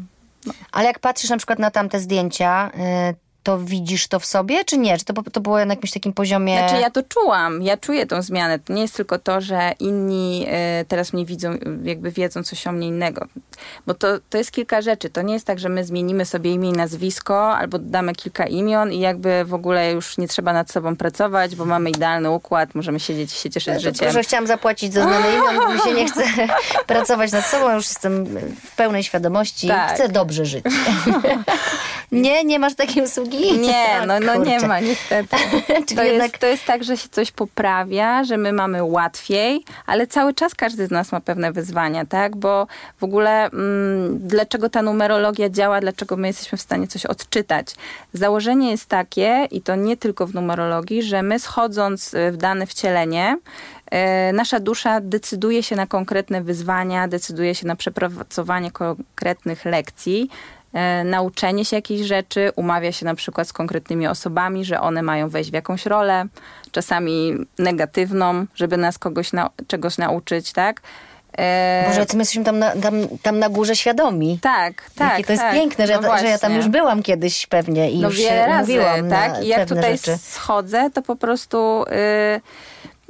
Ale 0.71 0.85
jak 0.87 0.99
patrzysz 0.99 1.29
na 1.29 1.37
przykład 1.37 1.59
na 1.59 1.71
tamte 1.71 1.99
zdjęcia, 1.99 2.71
y, 3.11 3.24
to 3.45 3.59
widzisz 3.59 4.07
to 4.07 4.19
w 4.19 4.25
sobie, 4.25 4.65
czy 4.65 4.77
nie? 4.77 4.97
Czy 4.97 5.05
to, 5.05 5.13
to 5.13 5.41
było 5.41 5.65
na 5.65 5.73
jakimś 5.73 5.91
takim 5.91 6.13
poziomie... 6.13 6.57
Znaczy 6.57 6.81
ja 6.81 6.89
to 6.89 7.03
czułam, 7.03 7.61
ja 7.61 7.77
czuję 7.77 8.05
tą 8.05 8.21
zmianę. 8.21 8.59
To 8.59 8.73
nie 8.73 8.81
jest 8.81 8.95
tylko 8.95 9.19
to, 9.19 9.41
że 9.41 9.71
inni 9.79 10.47
y, 10.81 10.85
teraz 10.85 11.13
mnie 11.13 11.25
widzą, 11.25 11.57
jakby 11.83 12.11
wiedzą 12.11 12.43
coś 12.43 12.67
o 12.67 12.71
mnie 12.71 12.87
innego. 12.87 13.27
Bo 13.87 13.93
to, 13.93 14.07
to 14.29 14.37
jest 14.37 14.51
kilka 14.51 14.81
rzeczy. 14.81 15.09
To 15.09 15.21
nie 15.21 15.33
jest 15.33 15.47
tak, 15.47 15.59
że 15.59 15.69
my 15.69 15.85
zmienimy 15.85 16.25
sobie 16.25 16.51
imię 16.51 16.69
i 16.69 16.73
nazwisko 16.73 17.57
albo 17.57 17.79
damy 17.79 18.13
kilka 18.13 18.47
imion 18.47 18.91
i 18.91 18.99
jakby 18.99 19.45
w 19.45 19.53
ogóle 19.53 19.91
już 19.91 20.17
nie 20.17 20.27
trzeba 20.27 20.53
nad 20.53 20.71
sobą 20.71 20.95
pracować, 20.95 21.55
bo 21.55 21.65
mamy 21.65 21.89
idealny 21.89 22.31
układ, 22.31 22.75
możemy 22.75 22.99
siedzieć 22.99 23.33
i 23.33 23.35
się 23.35 23.49
cieszyć 23.49 23.73
Tylko, 23.73 23.95
życiem. 23.97 24.11
że 24.11 24.23
chciałam 24.23 24.47
zapłacić 24.47 24.93
za 24.93 25.01
imion, 25.01 25.55
bo 25.57 25.73
mi 25.73 25.79
się 25.79 25.93
nie 25.93 26.07
chce 26.07 26.23
pracować 26.87 27.31
nad 27.31 27.45
sobą, 27.45 27.75
już 27.75 27.85
jestem 27.85 28.25
w 28.65 28.75
pełnej 28.75 29.03
świadomości. 29.03 29.67
Tak. 29.67 29.93
Chcę 29.93 30.09
dobrze 30.09 30.45
żyć. 30.45 30.65
nie, 32.11 32.43
nie 32.43 32.59
masz 32.59 32.75
takiej 32.75 33.03
usługi? 33.03 33.34
Nie, 33.57 34.05
no, 34.07 34.19
no 34.27 34.35
nie 34.35 34.59
ma 34.59 34.79
niestety. 34.79 35.35
To 35.95 36.03
jednak 36.03 36.31
jest, 36.31 36.41
to 36.41 36.47
jest 36.47 36.65
tak, 36.65 36.83
że 36.83 36.97
się 36.97 37.09
coś 37.09 37.31
poprawia, 37.31 38.23
że 38.23 38.37
my 38.37 38.53
mamy 38.53 38.83
łatwiej, 38.83 39.63
ale 39.85 40.07
cały 40.07 40.33
czas 40.33 40.55
każdy 40.55 40.87
z 40.87 40.91
nas 40.91 41.11
ma 41.11 41.19
pewne 41.19 41.51
wyzwania, 41.51 42.05
tak? 42.05 42.35
Bo 42.35 42.67
w 42.99 43.03
ogóle 43.03 43.45
mm, 43.45 44.19
dlaczego 44.27 44.69
ta 44.69 44.81
numerologia 44.81 45.49
działa, 45.49 45.81
dlaczego 45.81 46.17
my 46.17 46.27
jesteśmy 46.27 46.57
w 46.57 46.61
stanie 46.61 46.87
coś 46.87 47.05
odczytać? 47.05 47.75
Założenie 48.13 48.71
jest 48.71 48.85
takie, 48.85 49.47
i 49.51 49.61
to 49.61 49.75
nie 49.75 49.97
tylko 49.97 50.27
w 50.27 50.33
numerologii, 50.33 51.03
że 51.03 51.23
my 51.23 51.39
schodząc 51.39 52.13
y, 52.13 52.31
w 52.31 52.37
dane 52.37 52.65
wcielenie, 52.67 53.37
e, 53.91 54.33
nasza 54.33 54.59
dusza 54.59 55.01
decyduje 55.01 55.63
się 55.63 55.75
na 55.75 55.87
konkretne 55.87 56.41
wyzwania, 56.41 57.07
decyduje 57.07 57.55
się 57.55 57.67
na 57.67 57.75
przepracowanie 57.75 58.71
konkretnych 58.71 59.65
lekcji, 59.65 60.29
nauczenie 61.05 61.65
się 61.65 61.75
jakichś 61.75 62.07
rzeczy, 62.07 62.51
umawia 62.55 62.91
się 62.91 63.05
na 63.05 63.15
przykład 63.15 63.47
z 63.47 63.53
konkretnymi 63.53 64.07
osobami, 64.07 64.65
że 64.65 64.81
one 64.81 65.01
mają 65.01 65.29
wejść 65.29 65.51
w 65.51 65.53
jakąś 65.53 65.85
rolę, 65.85 66.25
czasami 66.71 67.33
negatywną, 67.59 68.45
żeby 68.55 68.77
nas 68.77 68.97
kogoś 68.97 69.33
na, 69.33 69.49
czegoś 69.67 69.97
nauczyć, 69.97 70.53
tak? 70.53 70.81
E, 71.37 71.85
Boże, 71.87 72.05
my 72.13 72.19
jesteśmy 72.19 72.43
tam 72.43 72.59
na, 72.59 72.71
tam, 72.71 72.93
tam 73.21 73.39
na 73.39 73.49
górze 73.49 73.75
świadomi. 73.75 74.39
tak, 74.41 74.89
tak. 74.95 75.11
Jakie 75.11 75.23
to 75.23 75.31
jest 75.31 75.43
tak. 75.43 75.53
piękne, 75.53 75.87
że, 75.87 75.99
No 76.01 76.07
ja, 76.07 76.17
że 76.17 76.25
ja 76.25 76.37
tam 76.37 76.53
już 76.53 76.67
byłam 76.67 77.03
kiedyś 77.03 77.47
pewnie 77.47 77.91
i 77.91 77.99
No 77.99 78.07
już 78.07 78.17
wiele 78.17 78.47
razy, 78.47 78.71
mówiłam 78.71 79.09
tak? 79.09 79.43
I 79.43 79.47
jak 79.47 79.67
tutaj 79.67 79.97
rzeczy. 79.97 80.17
schodzę, 80.17 80.89
to 80.93 81.01
po 81.01 81.15
prostu... 81.15 81.83
y, 81.83 82.41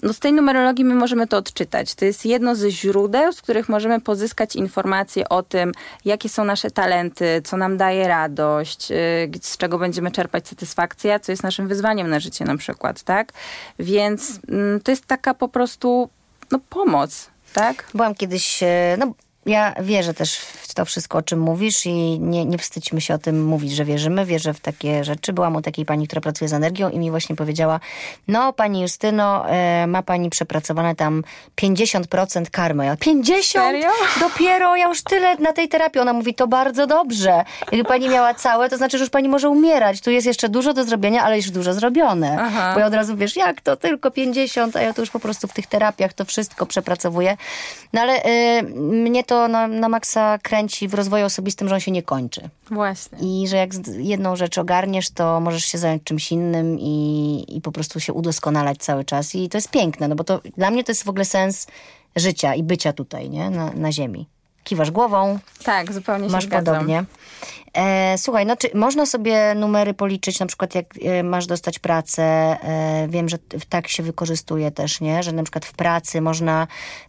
no 0.05 0.13
z 0.13 0.19
tej 0.19 0.33
numerologii 0.33 0.85
my 0.85 0.95
możemy 0.95 1.27
to 1.27 1.37
odczytać. 1.37 1.95
To 1.95 2.05
jest 2.05 2.25
jedno 2.25 2.55
ze 2.55 2.71
źródeł, 2.71 3.33
z 3.33 3.41
których 3.41 3.69
możemy 3.69 4.01
pozyskać 4.01 4.55
informacje 4.55 5.29
o 5.29 5.43
tym, 5.43 5.71
jakie 6.05 6.29
są 6.29 6.45
nasze 6.45 6.71
talenty, 6.71 7.41
co 7.43 7.57
nam 7.57 7.77
daje 7.77 8.07
radość, 8.07 8.91
y, 8.91 8.95
z 9.41 9.57
czego 9.57 9.77
będziemy 9.77 10.11
czerpać 10.11 10.47
satysfakcję, 10.47 11.19
co 11.19 11.31
jest 11.31 11.43
naszym 11.43 11.67
wyzwaniem 11.67 12.09
na 12.09 12.19
życie 12.19 12.45
na 12.45 12.57
przykład, 12.57 13.03
tak? 13.03 13.33
Więc 13.79 14.39
mm, 14.49 14.79
to 14.79 14.91
jest 14.91 15.05
taka 15.05 15.33
po 15.33 15.47
prostu 15.47 16.09
no, 16.51 16.59
pomoc, 16.69 17.29
tak? 17.53 17.85
Byłam 17.93 18.15
kiedyś, 18.15 18.63
e, 18.63 18.95
no 18.99 19.13
ja 19.45 19.73
wierzę 19.81 20.13
też 20.13 20.37
w 20.37 20.65
to 20.75 20.85
wszystko, 20.85 21.17
o 21.17 21.21
czym 21.21 21.39
mówisz 21.39 21.85
i 21.85 22.19
nie, 22.19 22.45
nie 22.45 22.57
wstydźmy 22.57 23.01
się 23.01 23.13
o 23.13 23.17
tym 23.17 23.45
mówić, 23.45 23.71
że 23.71 23.85
wierzymy. 23.85 24.25
Wierzę 24.25 24.53
w 24.53 24.59
takie 24.59 25.03
rzeczy. 25.03 25.33
Byłam 25.33 25.55
u 25.55 25.61
takiej 25.61 25.85
pani, 25.85 26.07
która 26.07 26.21
pracuje 26.21 26.49
z 26.49 26.53
energią 26.53 26.89
i 26.89 26.99
mi 26.99 27.11
właśnie 27.11 27.35
powiedziała, 27.35 27.79
no 28.27 28.53
pani 28.53 28.81
Justyno, 28.81 29.49
e, 29.49 29.87
ma 29.87 30.03
pani 30.03 30.29
przepracowane 30.29 30.95
tam 30.95 31.23
50% 31.61 32.49
karmy. 32.51 32.85
Ja, 32.85 32.97
50? 32.97 33.65
Serio? 33.65 33.89
Dopiero, 34.19 34.75
ja 34.75 34.87
już 34.87 35.03
tyle 35.03 35.35
na 35.35 35.53
tej 35.53 35.69
terapii. 35.69 36.01
Ona 36.01 36.13
mówi, 36.13 36.33
to 36.33 36.47
bardzo 36.47 36.87
dobrze. 36.87 37.43
Jakby 37.71 37.87
pani 37.87 38.09
miała 38.09 38.33
całe, 38.33 38.69
to 38.69 38.77
znaczy, 38.77 38.97
że 38.97 39.03
już 39.03 39.11
pani 39.11 39.29
może 39.29 39.49
umierać. 39.49 40.01
Tu 40.01 40.11
jest 40.11 40.27
jeszcze 40.27 40.49
dużo 40.49 40.73
do 40.73 40.83
zrobienia, 40.83 41.23
ale 41.23 41.37
już 41.37 41.51
dużo 41.51 41.73
zrobione. 41.73 42.37
Aha. 42.39 42.71
Bo 42.73 42.79
ja 42.79 42.85
od 42.85 42.93
razu 42.93 43.17
wiesz, 43.17 43.35
jak 43.35 43.61
to 43.61 43.75
tylko 43.75 44.11
50, 44.11 44.75
a 44.75 44.81
ja 44.81 44.93
to 44.93 45.01
już 45.01 45.09
po 45.09 45.19
prostu 45.19 45.47
w 45.47 45.53
tych 45.53 45.67
terapiach 45.67 46.13
to 46.13 46.25
wszystko 46.25 46.65
przepracowuję. 46.65 47.37
No 47.93 48.01
ale 48.01 48.25
y, 48.25 48.63
mnie 48.79 49.23
to 49.23 49.34
na, 49.47 49.67
na 49.67 49.89
maksa 49.89 50.37
kręci 50.43 50.87
w 50.87 50.93
rozwoju 50.93 51.25
osobistym, 51.25 51.67
że 51.69 51.75
on 51.75 51.81
się 51.81 51.91
nie 51.91 52.03
kończy. 52.03 52.49
Właśnie. 52.71 53.17
I 53.43 53.47
że 53.47 53.57
jak 53.57 53.69
jedną 53.97 54.35
rzecz 54.35 54.57
ogarniesz, 54.57 55.09
to 55.09 55.39
możesz 55.39 55.65
się 55.65 55.77
zająć 55.77 56.03
czymś 56.03 56.31
innym 56.31 56.79
i, 56.79 57.45
i 57.49 57.61
po 57.61 57.71
prostu 57.71 57.99
się 57.99 58.13
udoskonalać 58.13 58.77
cały 58.77 59.05
czas. 59.05 59.35
I 59.35 59.49
to 59.49 59.57
jest 59.57 59.69
piękne, 59.71 60.07
no 60.07 60.15
bo 60.15 60.23
to 60.23 60.41
dla 60.57 60.71
mnie 60.71 60.83
to 60.83 60.91
jest 60.91 61.03
w 61.03 61.09
ogóle 61.09 61.25
sens 61.25 61.67
życia 62.15 62.55
i 62.55 62.63
bycia 62.63 62.93
tutaj, 62.93 63.29
nie? 63.29 63.49
Na, 63.49 63.71
na 63.73 63.91
ziemi. 63.91 64.27
Kiwasz 64.63 64.91
głową, 64.91 65.39
Tak, 65.63 65.93
zupełnie 65.93 66.25
się 66.27 66.31
masz 66.31 66.43
zgadzam. 66.45 66.65
podobnie. 66.75 67.03
E, 67.75 68.17
słuchaj, 68.17 68.45
no 68.45 68.57
czy 68.57 68.69
można 68.73 69.05
sobie 69.05 69.55
numery 69.55 69.93
policzyć, 69.93 70.39
na 70.39 70.45
przykład 70.45 70.75
jak 70.75 70.85
e, 71.01 71.23
masz 71.23 71.47
dostać 71.47 71.79
pracę, 71.79 72.23
e, 72.23 73.07
wiem, 73.09 73.29
że 73.29 73.37
tak 73.69 73.87
się 73.87 74.03
wykorzystuje 74.03 74.71
też, 74.71 75.01
nie? 75.01 75.23
Że 75.23 75.31
na 75.31 75.43
przykład 75.43 75.65
w 75.65 75.73
pracy 75.73 76.21
można 76.21 76.67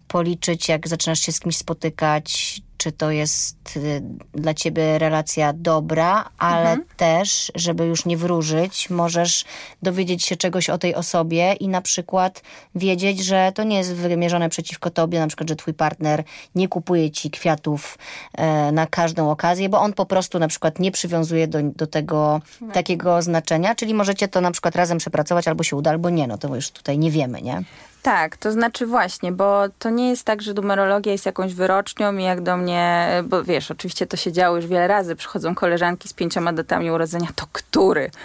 policzyć, 0.08 0.68
jak 0.68 0.88
zaczynasz 0.88 1.20
się 1.20 1.32
z 1.32 1.40
kimś 1.40 1.56
spotykać, 1.56 2.60
czy 2.76 2.92
to 2.92 3.10
jest 3.10 3.76
y, 3.76 4.02
dla 4.32 4.54
ciebie 4.54 4.98
relacja 4.98 5.52
dobra, 5.52 6.28
ale 6.38 6.70
Mhm. 6.70 6.88
też, 6.96 7.52
żeby 7.54 7.86
już 7.86 8.04
nie 8.04 8.16
wróżyć, 8.16 8.90
możesz 8.90 9.44
dowiedzieć 9.82 10.24
się 10.24 10.36
czegoś 10.36 10.70
o 10.70 10.78
tej 10.78 10.94
osobie 10.94 11.52
i 11.52 11.68
na 11.68 11.82
przykład 11.82 12.42
wiedzieć, 12.74 13.24
że 13.24 13.52
to 13.54 13.64
nie 13.64 13.76
jest 13.78 13.94
wymierzone 13.94 14.48
przeciwko 14.48 14.90
tobie, 14.90 15.20
na 15.20 15.26
przykład, 15.26 15.48
że 15.48 15.56
twój 15.56 15.74
partner 15.74 16.24
nie 16.54 16.68
kupuje 16.68 17.10
ci 17.10 17.30
kwiatów 17.30 17.98
e, 18.34 18.72
na 18.72 18.86
każdą 18.86 19.30
okazję, 19.30 19.68
bo 19.68 19.80
on 19.80 19.92
po 19.92 20.06
prostu 20.06 20.38
na 20.38 20.48
przykład 20.48 20.78
nie 20.78 20.90
przywiązuje 20.92 21.48
do, 21.48 21.58
do 21.62 21.86
tego 21.86 22.40
takiego 22.72 23.22
znaczenia, 23.22 23.74
czyli 23.74 23.94
możecie 23.94 24.28
to 24.28 24.40
na 24.40 24.50
przykład 24.50 24.76
razem 24.76 24.98
przepracować, 24.98 25.48
albo 25.48 25.62
się 25.64 25.76
uda, 25.76 25.90
albo 25.90 26.10
nie, 26.10 26.26
no 26.26 26.38
to 26.38 26.54
już 26.54 26.70
tutaj 26.70 26.98
nie 26.98 27.10
wiemy, 27.10 27.42
nie? 27.42 27.62
Tak, 28.02 28.36
to 28.36 28.52
znaczy 28.52 28.86
właśnie, 28.86 29.32
bo 29.32 29.62
to 29.78 29.90
nie 29.90 30.10
jest 30.10 30.24
tak, 30.24 30.42
że 30.42 30.54
numerologia 30.54 31.12
jest 31.12 31.26
jakąś 31.26 31.54
wyrocznią 31.54 32.16
i 32.16 32.22
jak 32.22 32.40
do 32.40 32.56
mnie, 32.56 33.08
bo 33.24 33.44
wiesz, 33.44 33.70
oczywiście 33.70 34.06
to 34.06 34.16
się 34.16 34.32
działo 34.32 34.56
już 34.56 34.66
wiele 34.66 34.88
razy, 34.88 35.16
przychodzą 35.16 35.54
koleżanki 35.54 36.08
z 36.08 36.12
pięcioma 36.12 36.52
datami 36.52 36.90
urodzenia, 36.90 37.28
to 37.36 37.46
który? 37.52 38.10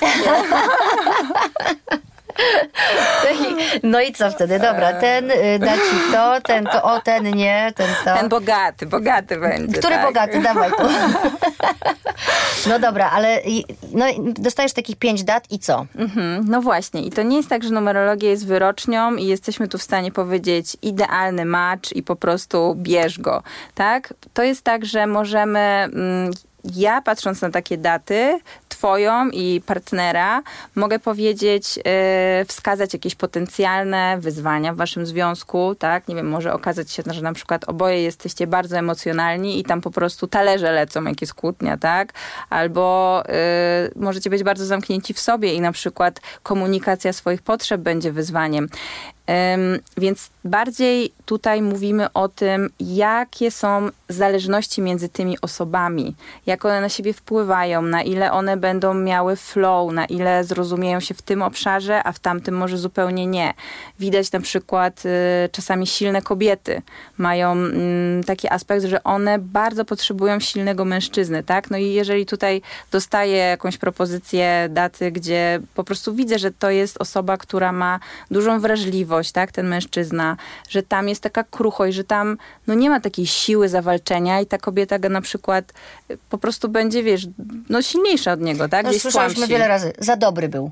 No 3.84 4.02
i 4.02 4.12
co 4.14 4.32
wtedy? 4.32 4.60
Dobra, 4.60 4.94
ten 4.94 5.32
y, 5.32 5.60
da 5.60 5.74
ci 5.74 6.12
to, 6.12 6.42
ten 6.42 6.66
to, 6.66 6.84
o, 6.84 7.02
ten 7.02 7.24
nie, 7.24 7.74
ten 7.76 7.90
to. 8.06 8.14
Ten 8.18 8.30
bogaty, 8.30 8.86
bogaty 8.86 9.38
będzie. 9.40 9.80
Który 9.80 9.96
tak? 9.96 10.06
bogaty? 10.06 10.42
Dawaj 10.42 10.72
tu. 10.72 10.84
No 12.70 12.80
dobra, 12.80 13.10
ale 13.10 13.42
no, 13.94 14.06
dostajesz 14.34 14.74
takich 14.74 14.96
pięć 14.96 15.24
dat 15.24 15.52
i 15.52 15.60
co? 15.60 15.86
Mhm, 15.96 16.46
no 16.50 16.62
właśnie. 16.62 17.02
I 17.02 17.10
to 17.12 17.24
nie 17.24 17.38
jest 17.38 17.50
tak, 17.50 17.64
że 17.64 17.70
numerologia 17.70 18.30
jest 18.30 18.48
wyrocznią 18.48 19.16
i 19.16 19.26
jesteśmy 19.26 19.68
tu 19.68 19.78
w 19.78 19.84
stanie 19.84 20.12
powiedzieć 20.12 20.78
idealny 20.82 21.46
match 21.46 21.96
i 21.96 22.04
po 22.04 22.16
prostu 22.16 22.76
bierz 22.76 23.20
go, 23.20 23.44
tak? 23.76 24.14
To 24.34 24.44
jest 24.44 24.64
tak, 24.64 24.86
że 24.86 25.08
możemy... 25.08 25.60
Mm, 25.60 26.32
ja 26.76 27.02
patrząc 27.02 27.42
na 27.42 27.50
takie 27.50 27.78
daty, 27.78 28.40
twoją 28.70 29.30
i 29.30 29.62
partnera, 29.66 30.44
mogę 30.76 31.00
powiedzieć, 31.00 31.78
yy, 31.78 31.84
wskazać 32.48 32.94
jakieś 32.94 33.16
potencjalne 33.16 34.18
wyzwania 34.20 34.74
w 34.74 34.78
waszym 34.78 35.06
związku, 35.06 35.76
tak? 35.76 36.08
Nie 36.08 36.16
wiem, 36.16 36.30
może 36.30 36.54
okazać 36.54 36.92
się, 36.92 37.04
że 37.12 37.22
na 37.22 37.34
przykład 37.34 37.70
oboje 37.70 38.02
jesteście 38.02 38.48
bardzo 38.48 38.78
emocjonalni 38.78 39.60
i 39.60 39.64
tam 39.64 39.82
po 39.82 39.92
prostu 39.92 40.28
talerze 40.28 40.72
lecą, 40.72 41.04
jak 41.04 41.22
jest 41.22 41.34
kłótnia, 41.34 41.78
tak? 41.78 42.14
Albo 42.50 43.24
yy, 43.28 44.02
możecie 44.02 44.30
być 44.30 44.44
bardzo 44.44 44.66
zamknięci 44.66 45.14
w 45.14 45.20
sobie 45.20 45.54
i 45.54 45.62
na 45.62 45.72
przykład 45.72 46.22
komunikacja 46.44 47.14
swoich 47.14 47.42
potrzeb 47.42 47.82
będzie 47.82 48.12
wyzwaniem. 48.12 48.70
Więc 49.98 50.30
bardziej 50.46 51.14
tutaj 51.26 51.62
mówimy 51.62 52.14
o 52.14 52.28
tym, 52.28 52.70
jakie 52.80 53.52
są 53.52 53.90
zależności 54.10 54.82
między 54.82 55.10
tymi 55.10 55.42
osobami, 55.42 56.16
jak 56.46 56.66
one 56.66 56.82
na 56.82 56.90
siebie 56.90 57.14
wpływają, 57.14 57.82
na 57.82 58.04
ile 58.04 58.32
one 58.32 58.58
będą 58.58 58.94
miały 58.94 59.36
flow, 59.36 59.94
na 59.94 60.06
ile 60.06 60.44
zrozumieją 60.44 61.00
się 61.00 61.14
w 61.14 61.22
tym 61.22 61.42
obszarze, 61.42 62.04
a 62.04 62.12
w 62.12 62.20
tamtym 62.20 62.58
może 62.58 62.78
zupełnie 62.78 63.28
nie. 63.28 63.54
Widać 64.00 64.32
na 64.32 64.40
przykład 64.40 65.04
y, 65.06 65.50
czasami 65.52 65.88
silne 65.88 66.22
kobiety 66.22 66.82
mają 67.18 67.52
mm, 67.52 68.24
taki 68.24 68.50
aspekt, 68.50 68.86
że 68.86 69.04
one 69.04 69.40
bardzo 69.40 69.86
potrzebują 69.86 70.40
silnego 70.40 70.86
mężczyzny, 70.86 71.44
tak? 71.44 71.72
No 71.72 71.78
i 71.78 71.94
jeżeli 71.94 72.26
tutaj 72.26 72.62
dostaję 72.92 73.38
jakąś 73.38 73.78
propozycję 73.78 74.68
daty, 74.70 75.12
gdzie 75.12 75.60
po 75.76 75.84
prostu 75.84 76.16
widzę, 76.16 76.40
że 76.40 76.52
to 76.52 76.70
jest 76.70 77.02
osoba, 77.02 77.38
która 77.38 77.72
ma 77.72 78.00
dużą 78.32 78.60
wrażliwość, 78.60 79.21
tak? 79.32 79.52
Ten 79.52 79.68
mężczyzna, 79.68 80.38
że 80.70 80.84
tam 80.84 81.10
jest 81.10 81.24
taka 81.24 81.44
kruchość, 81.44 81.96
że 81.96 82.04
tam 82.04 82.38
no 82.68 82.74
nie 82.74 82.90
ma 82.90 83.00
takiej 83.00 83.28
siły 83.28 83.70
zawalczenia 83.70 84.42
i 84.42 84.46
ta 84.46 84.58
kobieta 84.58 85.00
go 85.00 85.10
na 85.10 85.22
przykład 85.22 85.74
y, 86.12 86.18
po 86.30 86.38
prostu 86.38 86.70
będzie, 86.70 87.04
wiesz, 87.04 87.28
no 87.70 87.82
silniejsza 87.82 88.32
od 88.32 88.42
niego, 88.42 88.70
tak? 88.70 88.86
No, 88.86 88.94
słyszałyśmy 88.94 89.36
słabsi. 89.36 89.54
wiele 89.54 89.68
razy, 89.68 89.94
za 90.00 90.16
dobry 90.16 90.50
był. 90.50 90.72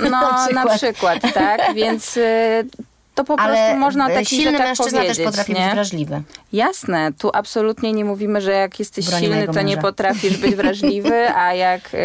No, 0.00 0.10
na 0.10 0.64
na 0.64 0.76
przykład. 0.76 1.18
przykład, 1.20 1.34
tak? 1.34 1.74
Więc 1.74 2.16
y, 2.16 2.66
to 3.14 3.24
po 3.24 3.38
Ale 3.38 3.54
prostu 3.54 3.76
można 3.76 4.06
o 4.06 4.10
e, 4.10 4.14
takich 4.14 4.28
silny 4.28 4.50
rzeczach 4.50 4.66
mężczyzna 4.66 4.98
powiedzieć, 4.98 5.16
też 5.16 5.26
potrafi 5.26 5.52
nie? 5.52 5.64
być 5.64 5.74
wrażliwy. 5.74 6.22
Jasne, 6.52 7.12
tu 7.18 7.30
absolutnie 7.34 7.92
nie 7.92 8.04
mówimy, 8.04 8.40
że 8.40 8.52
jak 8.52 8.78
jesteś 8.78 9.06
Broni 9.06 9.26
silny, 9.26 9.48
to 9.48 9.62
nie 9.62 9.76
potrafisz 9.76 10.36
być 10.36 10.54
wrażliwy, 10.54 11.28
a 11.34 11.54
jak 11.54 11.94
y, 11.94 11.98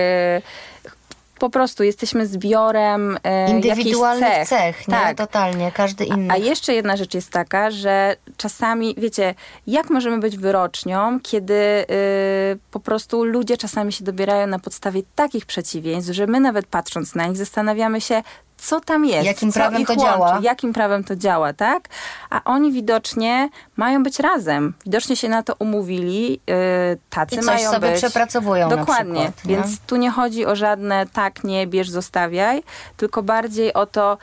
po 1.39 1.49
prostu 1.49 1.83
jesteśmy 1.83 2.27
zbiorem 2.27 3.17
y, 3.47 3.51
Indywidualnych 3.51 4.29
cech. 4.29 4.47
cech, 4.47 4.87
nie? 4.87 4.93
Tak. 4.93 5.17
Totalnie, 5.17 5.71
każdy 5.71 6.05
inny. 6.05 6.33
A 6.33 6.37
jeszcze 6.37 6.73
jedna 6.73 6.97
rzecz 6.97 7.13
jest 7.13 7.31
taka, 7.31 7.71
że 7.71 8.15
czasami, 8.37 8.95
wiecie, 8.97 9.35
jak 9.67 9.89
możemy 9.89 10.19
być 10.19 10.37
wyrocznią, 10.37 11.19
kiedy 11.23 11.53
y, 11.53 11.85
po 12.71 12.79
prostu 12.79 13.23
ludzie 13.23 13.57
czasami 13.57 13.93
się 13.93 14.03
dobierają 14.03 14.47
na 14.47 14.59
podstawie 14.59 15.01
takich 15.15 15.45
przeciwieństw, 15.45 16.11
że 16.11 16.27
my 16.27 16.39
nawet 16.39 16.65
patrząc 16.65 17.15
na 17.15 17.27
nich 17.27 17.37
zastanawiamy 17.37 18.01
się, 18.01 18.21
co 18.57 18.79
tam 18.79 19.05
jest, 19.05 19.25
Jakim 19.25 19.51
co 19.51 19.59
prawem 19.59 19.81
ich 19.81 19.87
to 19.87 19.93
łączy, 19.93 20.05
działa. 20.05 20.39
jakim 20.41 20.73
prawem 20.73 21.03
to 21.03 21.15
działa, 21.15 21.53
tak? 21.53 21.83
A 22.29 22.41
oni 22.45 22.71
widocznie 22.71 23.49
mają 23.75 24.03
być 24.03 24.19
razem. 24.19 24.73
Widocznie 24.85 25.15
się 25.15 25.29
na 25.29 25.43
to 25.43 25.53
umówili, 25.59 26.31
yy, 26.31 26.37
tacy 27.09 27.35
I 27.35 27.37
coś 27.37 27.45
mają 27.47 27.71
sobie 27.71 27.89
być. 27.89 27.97
przepracowują 27.97 28.69
na 28.69 28.77
Dokładnie. 28.77 29.13
przykład, 29.23 29.45
nie? 29.45 29.55
Więc 29.55 29.79
tu 29.79 29.95
nie 29.95 30.11
chodzi 30.11 30.45
o 30.45 30.55
żadne 30.55 31.05
tak, 31.13 31.43
nie, 31.43 31.67
bierz, 31.67 31.89
zostawiaj, 31.89 32.63
tylko 32.97 33.23
bardziej 33.23 33.73
o 33.73 33.85
to, 33.85 34.17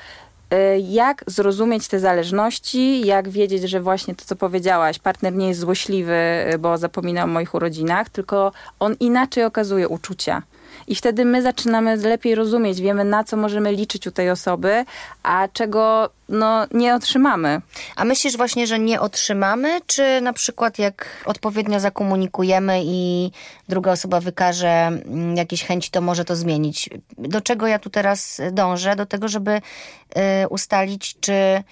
y, 0.54 0.78
jak 0.80 1.24
zrozumieć 1.26 1.88
te 1.88 2.00
zależności, 2.00 3.06
jak 3.06 3.28
wiedzieć, 3.28 3.62
że 3.62 3.80
właśnie 3.80 4.14
to, 4.14 4.24
co 4.24 4.36
powiedziałaś, 4.36 4.98
partner 4.98 5.34
nie 5.34 5.48
jest 5.48 5.60
złośliwy, 5.60 6.16
y, 6.54 6.58
bo 6.58 6.78
zapomina 6.78 7.24
o 7.24 7.26
moich 7.26 7.54
urodzinach, 7.54 8.08
tylko 8.08 8.52
on 8.80 8.94
inaczej 9.00 9.44
okazuje 9.44 9.88
uczucia. 9.88 10.42
I 10.86 10.94
wtedy 10.94 11.24
my 11.24 11.42
zaczynamy 11.42 11.96
lepiej 11.96 12.34
rozumieć, 12.34 12.80
wiemy 12.80 13.04
na 13.04 13.24
co 13.24 13.36
możemy 13.36 13.72
liczyć 13.72 14.06
u 14.06 14.10
tej 14.10 14.30
osoby, 14.30 14.84
a 15.22 15.48
czego 15.52 16.10
no, 16.28 16.66
nie 16.70 16.94
otrzymamy. 16.94 17.60
A 17.96 18.04
myślisz 18.04 18.36
właśnie, 18.36 18.66
że 18.66 18.78
nie 18.78 19.00
otrzymamy, 19.00 19.80
czy 19.86 20.20
na 20.20 20.32
przykład 20.32 20.78
jak 20.78 21.24
odpowiednio 21.26 21.80
zakomunikujemy 21.80 22.80
i 22.84 23.30
druga 23.68 23.92
osoba 23.92 24.20
wykaże 24.20 24.68
mm, 24.68 25.36
jakieś 25.36 25.64
chęci, 25.64 25.90
to 25.90 26.00
może 26.00 26.24
to 26.24 26.36
zmienić? 26.36 26.90
Do 27.18 27.40
czego 27.40 27.66
ja 27.66 27.78
tu 27.78 27.90
teraz 27.90 28.40
dążę? 28.52 28.96
Do 28.96 29.06
tego, 29.06 29.28
żeby 29.28 29.50
y, 29.52 30.48
ustalić, 30.48 31.16
czy 31.20 31.62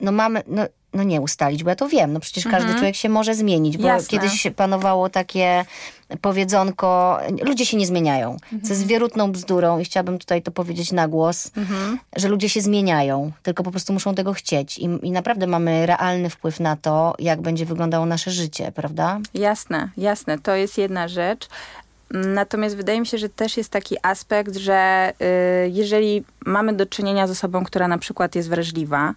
no 0.00 0.12
mamy, 0.12 0.42
no, 0.46 0.62
no 0.94 1.02
nie 1.02 1.20
ustalić, 1.20 1.64
bo 1.64 1.70
ja 1.70 1.76
to 1.76 1.88
wiem, 1.88 2.12
no 2.12 2.20
przecież 2.20 2.44
każdy 2.44 2.58
Mhm. 2.60 2.78
człowiek 2.78 2.96
się 2.96 3.08
może 3.08 3.34
zmienić, 3.34 3.76
bo 3.78 3.86
Jasne. 3.88 4.08
kiedyś 4.08 4.46
panowało 4.56 5.08
takie 5.08 5.64
powiedzonko, 6.20 7.18
ludzie 7.42 7.66
się 7.66 7.76
nie 7.76 7.86
zmieniają, 7.86 8.32
Mhm. 8.32 8.62
co 8.62 8.68
jest 8.68 8.86
wierutną 8.86 9.32
bzdurą 9.32 9.78
i 9.78 9.84
chciałabym 9.84 10.18
tutaj 10.18 10.42
to 10.42 10.50
powiedzieć 10.50 10.92
na 10.92 11.08
głos, 11.08 11.50
Mhm. 11.56 11.98
że 12.16 12.28
ludzie 12.28 12.48
się 12.48 12.60
zmieniają, 12.60 13.32
tylko 13.42 13.62
po 13.62 13.70
prostu 13.70 13.92
muszą 13.92 14.14
tego 14.14 14.32
chcieć 14.32 14.78
I, 14.78 14.84
i 15.02 15.10
naprawdę 15.10 15.46
mamy 15.46 15.86
realny 15.86 16.30
wpływ 16.30 16.60
na 16.60 16.76
to, 16.76 17.14
jak 17.18 17.40
będzie 17.42 17.66
wyglądało 17.66 18.06
nasze 18.06 18.30
życie, 18.30 18.72
prawda? 18.72 19.18
Jasne, 19.34 19.88
jasne, 19.96 20.38
to 20.38 20.54
jest 20.54 20.78
jedna 20.78 21.08
rzecz. 21.08 21.48
Natomiast 22.10 22.76
wydaje 22.76 23.00
mi 23.00 23.06
się, 23.06 23.18
że 23.18 23.28
też 23.28 23.56
jest 23.56 23.70
taki 23.70 23.96
aspekt, 24.02 24.56
że 24.56 25.12
y, 25.66 25.70
jeżeli 25.70 26.24
mamy 26.46 26.72
do 26.72 26.86
czynienia 26.86 27.26
z 27.26 27.30
osobą, 27.30 27.64
która 27.64 27.88
na 27.88 27.98
przykład 27.98 28.34
jest 28.34 28.48
wrażliwa, 28.48 29.14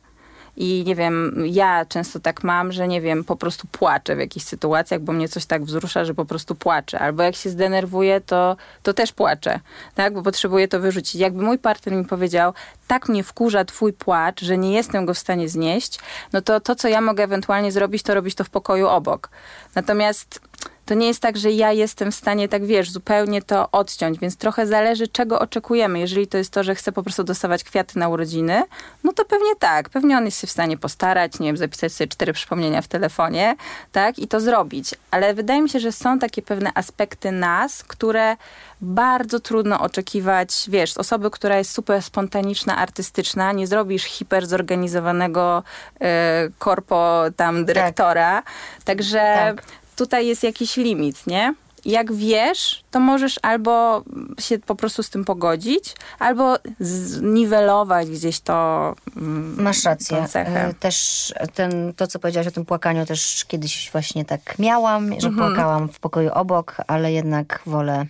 i 0.57 0.83
nie 0.85 0.95
wiem, 0.95 1.43
ja 1.45 1.85
często 1.85 2.19
tak 2.19 2.43
mam, 2.43 2.71
że 2.71 2.87
nie 2.87 3.01
wiem, 3.01 3.23
po 3.23 3.35
prostu 3.35 3.67
płaczę 3.71 4.15
w 4.15 4.19
jakichś 4.19 4.45
sytuacjach, 4.45 5.01
bo 5.01 5.13
mnie 5.13 5.29
coś 5.29 5.45
tak 5.45 5.63
wzrusza, 5.63 6.05
że 6.05 6.13
po 6.13 6.25
prostu 6.25 6.55
płaczę. 6.55 6.99
Albo 6.99 7.23
jak 7.23 7.35
się 7.35 7.49
zdenerwuję, 7.49 8.21
to, 8.21 8.57
to 8.83 8.93
też 8.93 9.11
płaczę, 9.11 9.59
tak? 9.95 10.13
Bo 10.13 10.23
potrzebuję 10.23 10.67
to 10.67 10.79
wyrzucić. 10.79 11.15
Jakby 11.15 11.43
mój 11.43 11.57
partner 11.57 11.95
mi 11.95 12.05
powiedział, 12.05 12.53
tak 12.87 13.09
mnie 13.09 13.23
wkurza 13.23 13.65
twój 13.65 13.93
płacz, 13.93 14.41
że 14.41 14.57
nie 14.57 14.73
jestem 14.73 15.05
go 15.05 15.13
w 15.13 15.17
stanie 15.17 15.49
znieść, 15.49 15.99
no 16.33 16.41
to 16.41 16.59
to, 16.59 16.75
co 16.75 16.87
ja 16.87 17.01
mogę 17.01 17.23
ewentualnie 17.23 17.71
zrobić, 17.71 18.03
to 18.03 18.13
robić 18.13 18.35
to 18.35 18.43
w 18.43 18.49
pokoju 18.49 18.87
obok. 18.87 19.29
Natomiast 19.75 20.41
to 20.87 20.93
nie 20.93 21.07
jest 21.07 21.21
tak, 21.21 21.37
że 21.37 21.51
ja 21.51 21.71
jestem 21.71 22.11
w 22.11 22.15
stanie, 22.15 22.47
tak 22.47 22.65
wiesz, 22.65 22.91
zupełnie 22.91 23.41
to 23.41 23.71
odciąć, 23.71 24.19
więc 24.19 24.37
trochę 24.37 24.67
zależy, 24.67 25.07
czego 25.07 25.39
oczekujemy. 25.39 25.99
Jeżeli 25.99 26.27
to 26.27 26.37
jest 26.37 26.51
to, 26.51 26.63
że 26.63 26.75
chcę 26.75 26.91
po 26.91 27.03
prostu 27.03 27.23
dostawać 27.23 27.63
kwiaty 27.63 27.99
na 27.99 28.09
urodziny, 28.09 28.63
no 29.03 29.13
to 29.13 29.25
pewnie 29.25 29.55
tak. 29.59 29.89
Pewnie 29.89 30.17
on 30.17 30.25
jest 30.25 30.41
się 30.41 30.47
w 30.47 30.51
stanie 30.51 30.77
postarać, 30.77 31.39
nie 31.39 31.47
wiem, 31.47 31.57
zapisać 31.57 31.93
sobie 31.93 32.07
cztery 32.07 32.33
przypomnienia 32.33 32.81
w 32.81 32.87
telefonie, 32.87 33.55
tak, 33.91 34.19
i 34.19 34.27
to 34.27 34.39
zrobić. 34.39 34.95
Ale 35.11 35.33
wydaje 35.33 35.61
mi 35.61 35.69
się, 35.69 35.79
że 35.79 35.91
są 35.91 36.19
takie 36.19 36.41
pewne 36.41 36.71
aspekty 36.75 37.31
nas, 37.31 37.83
które 37.83 38.37
bardzo 38.81 39.39
trudno 39.39 39.79
oczekiwać, 39.79 40.65
wiesz, 40.67 40.93
z 40.93 40.97
osoby, 40.97 41.31
która 41.31 41.57
jest 41.57 41.71
super 41.71 42.01
spontaniczna, 42.01 42.77
artystyczna, 42.77 43.51
nie 43.51 43.67
zrobisz 43.67 44.03
hiper 44.03 44.47
zorganizowanego 44.47 45.63
e, 46.01 46.49
korpo 46.59 47.23
tam 47.35 47.65
dyrektora. 47.65 48.43
Także 48.85 49.19
Tak. 49.19 49.63
Tutaj 49.97 50.27
jest 50.27 50.43
jakiś 50.43 50.77
limit, 50.77 51.27
nie? 51.27 51.53
Jak 51.85 52.13
wiesz, 52.13 52.83
to 52.91 52.99
możesz 52.99 53.39
albo 53.41 54.03
się 54.39 54.59
po 54.59 54.75
prostu 54.75 55.03
z 55.03 55.09
tym 55.09 55.25
pogodzić, 55.25 55.95
albo 56.19 56.55
zniwelować 56.79 58.09
gdzieś 58.09 58.39
to. 58.39 58.95
mm, 59.17 59.61
Masz 59.63 59.83
rację. 59.83 60.25
cechę. 60.29 60.65
E, 60.67 60.73
Też 60.73 61.33
ten, 61.53 61.93
to, 61.93 62.07
co 62.07 62.19
powiedziałaś 62.19 62.47
o 62.47 62.51
tym 62.51 62.65
płakaniu, 62.65 63.05
też 63.05 63.45
kiedyś 63.47 63.91
właśnie 63.91 64.25
tak 64.25 64.59
miałam, 64.59 65.19
że 65.21 65.27
Mhm. 65.27 65.35
płakałam 65.53 65.89
w 65.89 65.99
pokoju 65.99 66.29
obok, 66.33 66.75
ale 66.87 67.11
jednak 67.11 67.61
wolę 67.65 68.05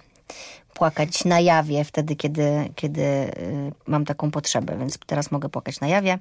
płakać 0.74 1.26
na 1.26 1.40
jawie 1.40 1.84
wtedy, 1.84 2.16
kiedy, 2.16 2.70
kiedy 2.76 3.02
y, 3.02 3.32
mam 3.88 4.06
taką 4.06 4.32
potrzebę, 4.32 4.78
więc 4.80 4.98
teraz 5.06 5.32
mogę 5.32 5.50
płakać 5.50 5.80
na 5.80 5.88
jawie. 5.88 6.20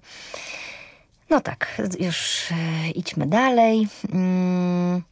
No 1.30 1.40
tak, 1.40 1.82
już 2.00 2.50
y, 2.50 2.54
idźmy 2.94 3.26
dalej. 3.26 3.88
Mm. 4.12 5.02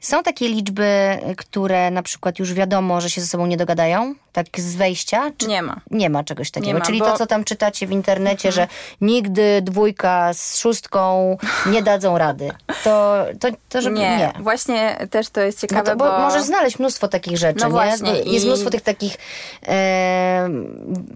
Są 0.00 0.22
takie 0.22 0.48
liczby, 0.48 1.18
które 1.36 1.90
na 1.90 2.02
przykład 2.02 2.38
już 2.38 2.54
wiadomo, 2.54 3.00
że 3.00 3.10
się 3.10 3.20
ze 3.20 3.26
sobą 3.26 3.46
nie 3.46 3.56
dogadają, 3.56 4.14
tak 4.32 4.46
z 4.58 4.76
wejścia? 4.76 5.30
Czy 5.38 5.46
Nie 5.46 5.62
ma. 5.62 5.80
nie 5.90 6.10
ma 6.10 6.24
czegoś 6.24 6.50
takiego. 6.50 6.66
Nie 6.66 6.74
ma, 6.78 6.84
Czyli 6.84 6.98
bo- 6.98 7.04
Mhm. 7.04 7.18
to, 7.18 7.24
co 7.24 7.26
tam 7.28 7.44
czytacie 7.44 7.86
w 7.86 7.90
internecie, 7.90 8.52
że 8.52 8.68
nigdy 9.00 9.62
dwójka 9.62 10.32
z 10.34 10.58
szóstką 10.58 11.36
nie 11.66 11.82
dadzą 11.82 12.18
rady. 12.18 12.50
To, 12.84 13.24
to, 13.40 13.48
to 13.68 13.80
żeby 13.82 13.96
nie. 13.98 14.16
nie. 14.16 14.32
Właśnie 14.40 14.96
też 15.10 15.28
to 15.28 15.40
jest 15.40 15.62
No 15.62 15.68
ciekawe, 15.68 15.90
to, 15.90 15.96
bo, 15.96 16.04
bo... 16.04 16.18
możesz 16.18 16.42
znaleźć 16.42 16.78
mnóstwo 16.78 17.08
takich 17.08 17.38
rzeczy, 17.38 17.60
No 17.60 17.66
nie? 17.66 17.72
właśnie, 17.72 18.10
Jest 18.12 18.44
i- 18.44 18.48
mnóstwo 18.48 18.70
tych 18.70 18.80
takich 18.82 19.16
e, 19.68 20.48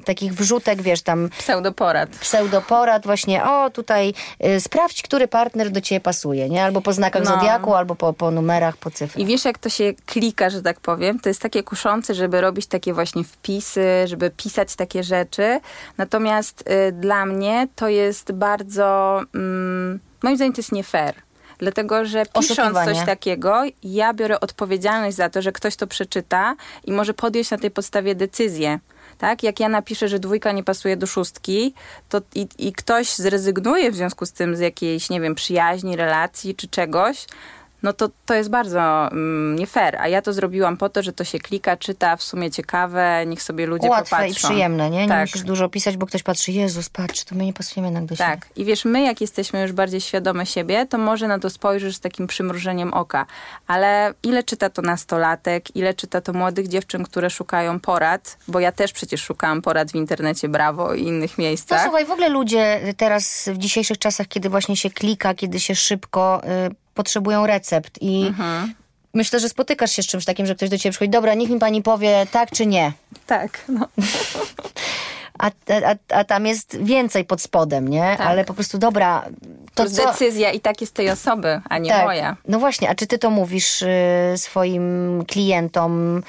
takich 0.05 0.35
wrzutek, 0.35 0.83
wiesz, 0.83 1.03
tam 1.03 1.29
Pseudoporad. 1.39 2.11
pseudoporad 2.11 3.07
właśnie, 3.07 3.45
o 3.45 3.71
tutaj 3.71 4.15
y, 4.47 4.61
sprawdź, 4.61 5.03
który 5.03 5.29
partner 5.29 5.71
do 5.71 5.81
ciebie 5.81 6.01
pasuje, 6.01 6.49
nie? 6.49 6.65
Albo 6.65 6.81
po 6.81 6.93
znakach 6.93 7.25
No. 7.25 7.31
zodiaku, 7.35 7.75
albo 7.75 7.95
po, 7.95 8.13
po 8.13 8.31
numerach, 8.31 8.72
po 8.77 8.91
cyfrach. 8.91 9.19
I 9.19 9.27
wiesz, 9.27 9.45
jak 9.45 9.59
to 9.59 9.69
się 9.69 9.93
klika, 10.07 10.51
że 10.51 10.63
tak 10.63 10.81
powiem? 10.81 11.21
To 11.21 11.29
jest 11.29 11.41
takie 11.41 11.63
kuszące, 11.63 12.15
żeby 12.15 12.41
robić 12.41 12.67
takie 12.67 12.95
właśnie 12.95 13.25
wpisy, 13.25 13.87
żeby 14.05 14.31
pisać 14.31 14.77
takie 14.77 15.03
rzeczy. 15.03 15.61
Natomiast 15.99 16.65
y, 16.89 16.93
dla 16.93 17.27
mnie 17.27 17.69
to 17.77 17.89
jest 17.89 18.33
bardzo... 18.33 19.21
Mm, 19.35 20.01
moim 20.23 20.37
zdaniem 20.37 20.53
to 20.53 20.59
jest 20.59 20.73
nie 20.73 20.85
fair. 20.85 21.15
Dlatego, 21.59 22.05
że 22.05 22.27
pisząc 22.41 22.79
coś 22.85 23.07
takiego, 23.07 23.63
ja 23.83 24.15
biorę 24.15 24.41
odpowiedzialność 24.41 25.17
za 25.17 25.31
to, 25.31 25.43
że 25.43 25.53
ktoś 25.53 25.77
to 25.77 25.87
przeczyta 25.87 26.57
i 26.85 26.93
może 26.93 27.15
podjąć 27.15 27.51
na 27.51 27.59
tej 27.59 27.71
podstawie 27.71 28.15
decyzję. 28.15 28.79
Tak? 29.19 29.43
Jak 29.43 29.61
ja 29.61 29.69
napiszę, 29.69 30.09
że 30.09 30.19
dwójka 30.19 30.53
nie 30.53 30.65
pasuje 30.65 30.97
do 30.97 31.07
szóstki, 31.07 31.75
to 32.09 32.21
i, 32.35 32.49
i 32.59 32.73
ktoś 32.73 33.15
zrezygnuje 33.15 33.91
w 33.91 33.97
związku 33.97 34.27
z 34.27 34.33
tym 34.33 34.57
z 34.57 34.61
jakiejś, 34.61 35.11
nie 35.11 35.21
wiem, 35.21 35.35
przyjaźni, 35.35 35.97
relacji 35.97 36.55
czy 36.55 36.69
czegoś, 36.69 37.27
no 37.83 37.93
to 37.93 38.09
to 38.27 38.35
jest 38.35 38.51
bardzo 38.51 38.81
mm, 39.13 39.57
nie 39.57 39.67
fair. 39.67 39.97
A 39.97 40.09
ja 40.09 40.23
to 40.23 40.33
zrobiłam 40.33 40.77
po 40.77 40.89
to, 40.89 41.03
że 41.03 41.13
to 41.13 41.25
się 41.25 41.39
klika, 41.39 41.77
czyta, 41.77 42.17
w 42.17 42.23
sumie 42.23 42.51
ciekawe, 42.51 43.25
niech 43.27 43.43
sobie 43.43 43.67
ludzie 43.67 43.89
Łatwe 43.89 44.17
popatrzą. 44.17 44.31
i 44.33 44.35
przyjemne, 44.35 44.91
nie? 44.91 45.03
Nie 45.03 45.09
Tak. 45.09 45.21
musisz 45.21 45.43
dużo 45.43 45.69
pisać, 45.69 45.97
bo 45.97 46.07
ktoś 46.07 46.23
patrzy, 46.23 46.53
Jezus, 46.53 46.89
patrz, 46.89 47.25
to 47.25 47.35
my 47.35 47.45
nie 47.45 47.53
pasujemy 47.53 47.89
jednak 47.89 48.05
do 48.05 48.17
siebie. 48.17 48.31
Tak. 48.31 48.47
I 48.57 48.65
wiesz, 48.65 48.85
my 48.85 49.03
jak 49.03 49.21
jesteśmy 49.21 49.63
już 49.63 49.73
bardziej 49.73 50.01
świadome 50.01 50.47
siebie, 50.47 50.87
to 50.87 50.99
może 50.99 51.29
na 51.29 51.39
to 51.39 51.51
spojrzysz 51.51 51.97
z 51.97 52.01
takim 52.01 52.27
przymrużeniem 52.27 52.95
oka. 52.95 53.27
Ale 53.67 54.15
ile 54.23 54.43
czyta 54.43 54.71
to 54.71 54.83
nastolatek, 54.83 55.77
ile 55.77 55.95
czyta 55.95 56.21
to 56.21 56.33
młodych 56.33 56.69
dziewczyn, 56.69 57.05
które 57.05 57.31
szukają 57.31 57.81
porad, 57.81 58.39
bo 58.49 58.61
ja 58.61 58.73
też 58.73 58.93
przecież 58.93 59.23
szukałam 59.23 59.63
porad 59.63 59.93
w 59.93 59.95
internecie 59.95 60.49
Brawo 60.49 60.95
i 60.95 61.03
innych 61.03 61.39
No 61.39 61.43
miejscach. 61.45 61.83
słuchaj, 61.83 62.05
w 62.07 62.11
ogóle 62.11 62.29
ludzie 62.29 62.81
teraz 62.97 63.49
w 63.53 63.59
dzisiejszych 63.59 63.99
czasach, 63.99 64.29
kiedy 64.29 64.49
właśnie 64.49 64.77
się 64.77 64.91
klika, 64.91 65.35
kiedy 65.35 65.61
się 65.61 65.75
szybko 65.75 66.43
y, 66.69 66.82
potrzebują 66.95 67.47
recept 67.47 67.99
i 68.03 68.27
Mhm. 68.27 68.75
myślę, 69.15 69.41
że 69.41 69.49
spotykasz 69.49 69.93
się 69.93 70.03
z 70.03 70.07
czymś 70.07 70.25
takim, 70.25 70.47
że 70.47 70.55
ktoś 70.55 70.69
do 70.69 70.79
ciebie 70.79 70.91
przychodzi, 70.91 71.11
dobra, 71.11 71.35
niech 71.35 71.51
mi 71.51 71.59
pani 71.59 71.83
powie 71.83 72.27
tak 72.33 72.51
czy 72.51 72.67
nie. 72.67 72.93
Tak, 73.27 73.65
no. 73.69 73.89
A, 75.39 75.47
a, 75.87 76.17
a 76.19 76.25
tam 76.25 76.47
jest 76.47 76.77
więcej 76.83 77.25
pod 77.25 77.41
spodem, 77.43 77.89
nie? 77.89 78.01
Tak. 78.19 78.21
Ale 78.21 78.45
po 78.45 78.55
prostu 78.55 78.79
dobra, 78.79 79.25
to 79.75 79.91
co... 79.91 80.07
decyzja 80.07 80.51
i 80.51 80.61
tak 80.61 80.81
jest 80.81 80.95
tej 80.95 81.11
osoby, 81.11 81.61
a 81.71 81.79
nie 81.79 81.91
Tak. 81.91 82.05
moja. 82.05 82.37
No 82.49 82.59
właśnie, 82.59 82.91
a 82.91 82.95
czy 82.95 83.07
ty 83.07 83.19
to 83.19 83.31
mówisz 83.31 83.83
y, 83.83 83.89
swoim 84.37 85.25
klientom, 85.29 86.23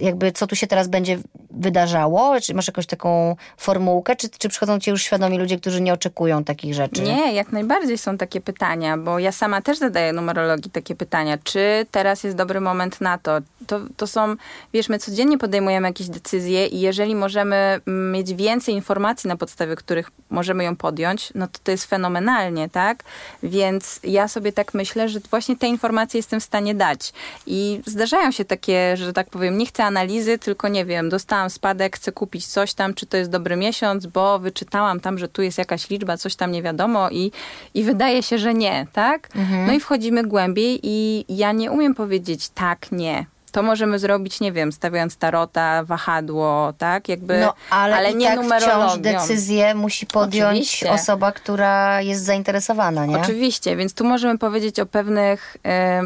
jakby 0.00 0.32
co 0.32 0.46
tu 0.46 0.56
się 0.56 0.66
teraz 0.66 0.88
będzie 0.88 1.18
wydarzało? 1.50 2.40
Czy 2.40 2.54
masz 2.54 2.66
jakąś 2.66 2.86
taką 2.86 3.36
formułkę? 3.56 4.16
Czy, 4.16 4.28
czy 4.28 4.48
przychodzą 4.48 4.80
ci 4.80 4.90
już 4.90 5.02
świadomi 5.02 5.38
ludzie, 5.38 5.58
którzy 5.58 5.80
nie 5.80 5.92
oczekują 5.92 6.44
takich 6.44 6.74
rzeczy? 6.74 7.02
Nie, 7.02 7.32
jak 7.32 7.52
najbardziej 7.52 7.98
są 7.98 8.18
takie 8.18 8.40
pytania, 8.40 8.96
bo 8.96 9.18
ja 9.18 9.32
sama 9.32 9.62
też 9.62 9.78
zadaję 9.78 10.12
numerologii 10.12 10.70
takie 10.70 10.94
pytania. 10.94 11.38
Czy 11.44 11.86
teraz 11.90 12.24
jest 12.24 12.36
dobry 12.36 12.60
moment 12.60 13.00
na 13.00 13.18
to? 13.18 13.38
To, 13.66 13.80
to 13.96 14.06
są, 14.06 14.34
wiesz, 14.72 14.88
my 14.88 14.98
codziennie 14.98 15.38
podejmujemy 15.38 15.88
jakieś 15.88 16.08
decyzje 16.08 16.66
i 16.66 16.80
jeżeli 16.80 17.14
możemy 17.14 17.56
mm, 17.86 18.12
mieć 18.12 18.34
więcej 18.34 18.74
informacji, 18.74 19.28
na 19.28 19.36
podstawie 19.36 19.76
których 19.76 20.10
możemy 20.30 20.64
ją 20.64 20.76
podjąć, 20.76 21.32
no 21.34 21.46
to 21.46 21.58
to 21.64 21.70
jest 21.70 21.84
fenomenalnie, 21.84 22.68
tak? 22.68 23.04
Więc 23.42 24.00
ja 24.04 24.28
sobie 24.28 24.52
tak 24.52 24.74
myślę, 24.74 25.08
że 25.08 25.20
właśnie 25.30 25.56
te 25.56 25.66
informacje 25.66 26.18
jestem 26.18 26.40
w 26.40 26.44
stanie 26.44 26.74
dać. 26.74 27.12
I 27.46 27.80
zdarzają 27.86 28.30
się 28.30 28.44
takie, 28.44 28.96
że 28.96 29.12
tak 29.12 29.30
powiem, 29.30 29.58
nie 29.58 29.66
chcę 29.66 29.89
analizy, 29.90 30.38
tylko 30.38 30.68
nie 30.68 30.84
wiem, 30.84 31.08
dostałam 31.08 31.50
spadek, 31.50 31.96
chcę 31.96 32.12
kupić 32.12 32.46
coś 32.46 32.74
tam, 32.74 32.94
czy 32.94 33.06
to 33.06 33.16
jest 33.16 33.30
dobry 33.30 33.56
miesiąc, 33.56 34.06
bo 34.06 34.38
wyczytałam 34.38 35.00
tam, 35.00 35.18
że 35.18 35.28
tu 35.28 35.42
jest 35.42 35.58
jakaś 35.58 35.90
liczba, 35.90 36.16
coś 36.16 36.34
tam 36.36 36.52
nie 36.52 36.62
wiadomo 36.62 37.10
i, 37.10 37.32
i 37.74 37.84
wydaje 37.84 38.22
się, 38.22 38.38
że 38.38 38.54
nie, 38.54 38.86
tak? 38.92 39.28
No 39.66 39.72
i 39.72 39.80
wchodzimy 39.80 40.22
głębiej 40.24 40.80
i 40.82 41.24
ja 41.28 41.52
nie 41.52 41.70
umiem 41.70 41.94
powiedzieć 41.94 42.48
tak, 42.48 42.92
nie. 42.92 43.26
To 43.52 43.62
możemy 43.62 43.98
zrobić, 43.98 44.40
nie 44.40 44.52
wiem, 44.52 44.72
stawiając 44.72 45.16
tarota, 45.16 45.84
wahadło, 45.84 46.72
tak? 46.78 47.08
Jakby, 47.08 47.40
No, 47.40 47.54
ale, 47.70 48.10
i 48.12 48.16
nie 48.16 48.26
tak 48.26 48.44
wciąż 48.60 48.98
decyzję 48.98 49.74
musi 49.74 50.06
podjąć 50.06 50.58
Oczywiście. 50.58 50.92
osoba, 50.92 51.32
która 51.32 52.02
jest 52.02 52.24
zainteresowana, 52.24 53.06
nie? 53.06 53.16
Oczywiście, 53.18 53.76
więc 53.76 53.94
tu 53.94 54.04
możemy 54.04 54.38
powiedzieć 54.38 54.80
o 54.80 54.86
pewnych 54.86 55.56
e, 55.64 56.02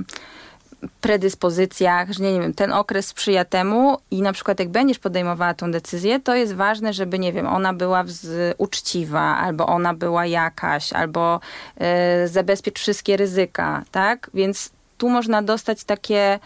predyspozycjach, 1.01 2.13
że 2.13 2.23
nie, 2.23 2.33
nie 2.33 2.41
wiem, 2.41 2.55
ten 2.55 2.73
okres 2.73 3.07
sprzyja 3.07 3.45
temu 3.45 3.99
i 4.11 4.23
na 4.23 4.33
przykład 4.33 4.59
jak 4.59 4.69
będziesz 4.69 4.99
podejmowała 4.99 5.55
tą 5.55 5.71
decyzję, 5.71 6.21
to 6.21 6.35
jest 6.35 6.55
ważne, 6.55 6.93
żeby, 6.93 7.19
nie 7.19 7.33
wiem, 7.33 7.47
ona 7.47 7.73
była 7.73 8.05
uczciwa, 8.59 9.37
albo 9.37 9.67
ona 9.67 9.95
była 9.95 10.27
jakaś, 10.27 10.93
albo 10.93 11.41
e, 11.77 12.29
zabezpiecz 12.29 12.81
wszystkie 12.81 13.17
ryzyka, 13.17 13.83
tak? 13.91 14.31
Więc 14.35 14.71
tu 14.99 15.09
można 15.09 15.43
dostać 15.43 15.85
takie 15.85 16.39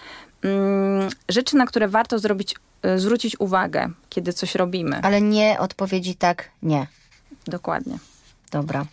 mm, 0.45 1.09
rzeczy, 1.29 1.57
na 1.57 1.67
które 1.67 1.89
warto 1.89 2.19
zrobić, 2.19 2.55
e, 2.83 2.99
zwrócić 2.99 3.41
uwagę, 3.41 3.91
kiedy 4.09 4.33
coś 4.33 4.55
robimy. 4.55 5.01
Ale 5.03 5.21
nie 5.21 5.57
odpowiedzi 5.61 6.15
tak, 6.15 6.49
nie. 6.63 6.87
Dokładnie. 7.47 7.99
Dobra. 8.51 8.85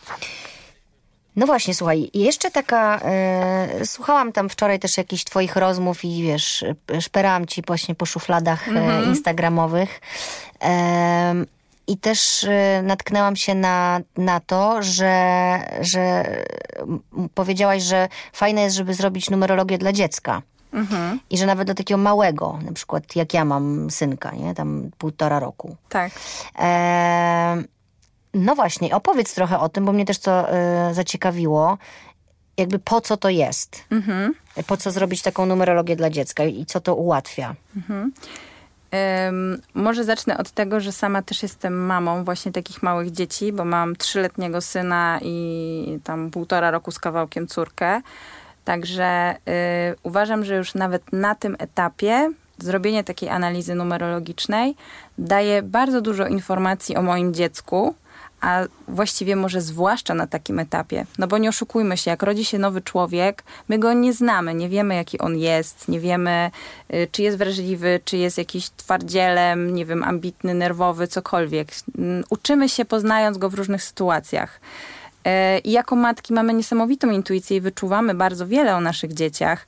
No 1.36 1.46
właśnie, 1.46 1.76
słuchaj, 1.76 2.10
jeszcze 2.14 2.52
taka, 2.52 3.00
e, 3.04 3.86
słuchałam 3.86 4.32
tam 4.32 4.50
wczoraj 4.50 4.80
też 4.80 4.98
jakichś 4.98 5.24
twoich 5.24 5.56
rozmów 5.56 6.06
i 6.06 6.24
wiesz, 6.24 6.66
szperałam 7.00 7.46
ci 7.46 7.62
właśnie 7.68 7.96
po 7.96 8.06
szufladach 8.06 8.68
e, 8.68 9.04
instagramowych. 9.04 10.02
E, 10.62 11.34
I 11.88 11.98
też 11.98 12.44
e, 12.44 12.82
natknęłam 12.84 13.36
się 13.36 13.56
na, 13.56 14.00
na 14.18 14.40
to, 14.40 14.84
że, 14.84 15.60
że 15.82 16.26
powiedziałaś, 17.34 17.84
że 17.84 18.08
fajne 18.34 18.62
jest, 18.62 18.76
żeby 18.76 18.94
zrobić 18.94 19.30
numerologię 19.30 19.78
dla 19.78 19.94
dziecka. 19.94 20.42
I 21.30 21.38
że 21.38 21.46
nawet 21.46 21.68
do 21.68 21.74
takiego 21.74 21.98
małego, 21.98 22.60
na 22.66 22.72
przykład 22.72 23.16
jak 23.16 23.34
ja 23.34 23.46
mam 23.46 23.92
synka, 23.92 24.32
nie? 24.32 24.56
Tam 24.56 24.90
półtora 24.98 25.40
roku. 25.40 25.76
Tak. 25.90 26.12
E, 26.60 27.64
no 28.36 28.56
właśnie, 28.56 28.96
opowiedz 28.96 29.36
trochę 29.36 29.60
o 29.60 29.70
tym, 29.70 29.86
bo 29.86 29.94
mnie 29.94 30.06
też 30.06 30.20
to 30.20 30.50
e, 30.50 30.94
zaciekawiło. 30.94 31.78
Jakby 32.58 32.80
po 32.80 33.02
co 33.02 33.18
to 33.18 33.30
jest? 33.30 33.84
Po 34.68 34.78
co 34.78 34.92
zrobić 34.92 35.22
taką 35.22 35.46
numerologię 35.46 35.96
dla 35.96 36.10
dziecka 36.10 36.44
i 36.44 36.66
co 36.66 36.80
to 36.80 36.96
ułatwia? 36.96 37.56
Ym, 39.28 39.62
może 39.74 40.04
zacznę 40.04 40.38
od 40.38 40.52
tego, 40.52 40.80
że 40.80 40.92
sama 40.92 41.22
też 41.22 41.44
jestem 41.44 41.86
mamą 41.86 42.24
właśnie 42.24 42.52
takich 42.52 42.84
małych 42.84 43.12
dzieci, 43.12 43.54
bo 43.54 43.66
mam 43.66 43.96
trzyletniego 43.96 44.62
syna 44.62 45.20
i 45.22 46.00
tam 46.04 46.32
półtora 46.32 46.72
roku 46.72 46.92
z 46.92 47.00
kawałkiem 47.00 47.48
córkę. 47.48 48.02
Także 48.66 49.36
y, 49.36 49.96
uważam, 50.04 50.46
że 50.46 50.56
już 50.56 50.74
nawet 50.74 51.14
na 51.14 51.36
tym 51.36 51.56
etapie 51.60 52.32
zrobienie 52.58 53.04
takiej 53.04 53.30
analizy 53.30 53.76
numerologicznej 53.76 54.76
daje 55.18 55.64
bardzo 55.64 56.02
dużo 56.02 56.28
informacji 56.28 56.96
o 56.96 57.02
moim 57.02 57.34
dziecku, 57.34 57.96
a 58.46 58.64
właściwie 58.88 59.36
może 59.36 59.62
zwłaszcza 59.62 60.14
na 60.14 60.28
takim 60.28 60.60
etapie. 60.60 61.06
No 61.18 61.28
bo 61.28 61.38
nie 61.38 61.50
oszukujmy 61.50 61.98
się, 61.98 62.12
jak 62.12 62.24
rodzi 62.24 62.46
się 62.46 62.60
nowy 62.60 62.82
człowiek, 62.82 63.44
my 63.70 63.80
go 63.80 63.94
nie 63.94 64.14
znamy, 64.14 64.54
nie 64.54 64.70
wiemy 64.70 64.96
jaki 64.96 65.20
on 65.20 65.38
jest, 65.38 65.88
nie 65.88 66.00
wiemy 66.00 66.52
y, 66.94 67.08
czy 67.12 67.22
jest 67.22 67.38
wrażliwy, 67.38 68.00
czy 68.06 68.18
jest 68.18 68.38
jakiś 68.38 68.70
twardzielem, 68.70 69.76
nie 69.76 69.86
wiem, 69.86 70.04
ambitny, 70.04 70.54
nerwowy, 70.54 71.08
cokolwiek. 71.08 71.68
Mm, 71.98 72.24
Uczymy 72.30 72.70
się 72.70 72.86
poznając 72.86 73.38
go 73.38 73.50
w 73.50 73.54
różnych 73.54 73.84
sytuacjach. 73.84 74.60
E, 75.26 75.60
I 75.60 75.72
jako 75.72 75.96
matki 75.96 76.34
mamy 76.34 76.54
niesamowitą 76.54 77.10
intuicję 77.10 77.58
i 77.58 77.62
wyczuwamy 77.62 78.14
bardzo 78.14 78.48
wiele 78.48 78.76
o 78.76 78.82
naszych 78.82 79.14
dzieciach. 79.14 79.66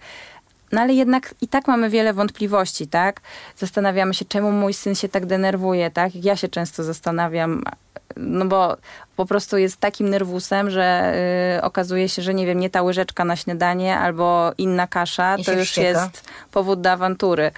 No 0.72 0.82
ale 0.82 0.94
jednak 0.94 1.36
i 1.42 1.48
tak 1.48 1.68
mamy 1.68 1.90
wiele 1.90 2.14
wątpliwości, 2.14 2.88
tak? 2.88 3.22
Zastanawiamy 3.58 4.14
się, 4.14 4.26
czemu 4.26 4.52
mój 4.52 4.74
syn 4.74 4.96
się 4.96 5.10
tak 5.10 5.26
denerwuje, 5.26 5.92
tak? 5.92 6.16
Ja 6.16 6.36
się 6.36 6.48
często 6.48 6.84
zastanawiam, 6.84 7.64
no 8.20 8.46
bo 8.46 8.78
po 9.16 9.26
prostu 9.26 9.58
jest 9.58 9.78
takim 9.78 10.10
nerwusem, 10.10 10.70
że 10.70 11.14
y, 11.58 11.62
okazuje 11.62 12.10
się, 12.10 12.22
że 12.22 12.34
nie 12.34 12.46
wiem, 12.46 12.60
nie 12.60 12.70
ta 12.70 12.82
łyżeczka 12.82 13.26
na 13.26 13.36
śniadanie 13.36 13.98
albo 13.98 14.52
inna 14.58 14.88
kasza, 14.88 15.38
I 15.38 15.44
to 15.44 15.52
już 15.54 15.68
wścieka. 15.70 15.88
jest 15.88 16.30
powód 16.52 16.82
do 16.82 16.92
awantury. 16.92 17.52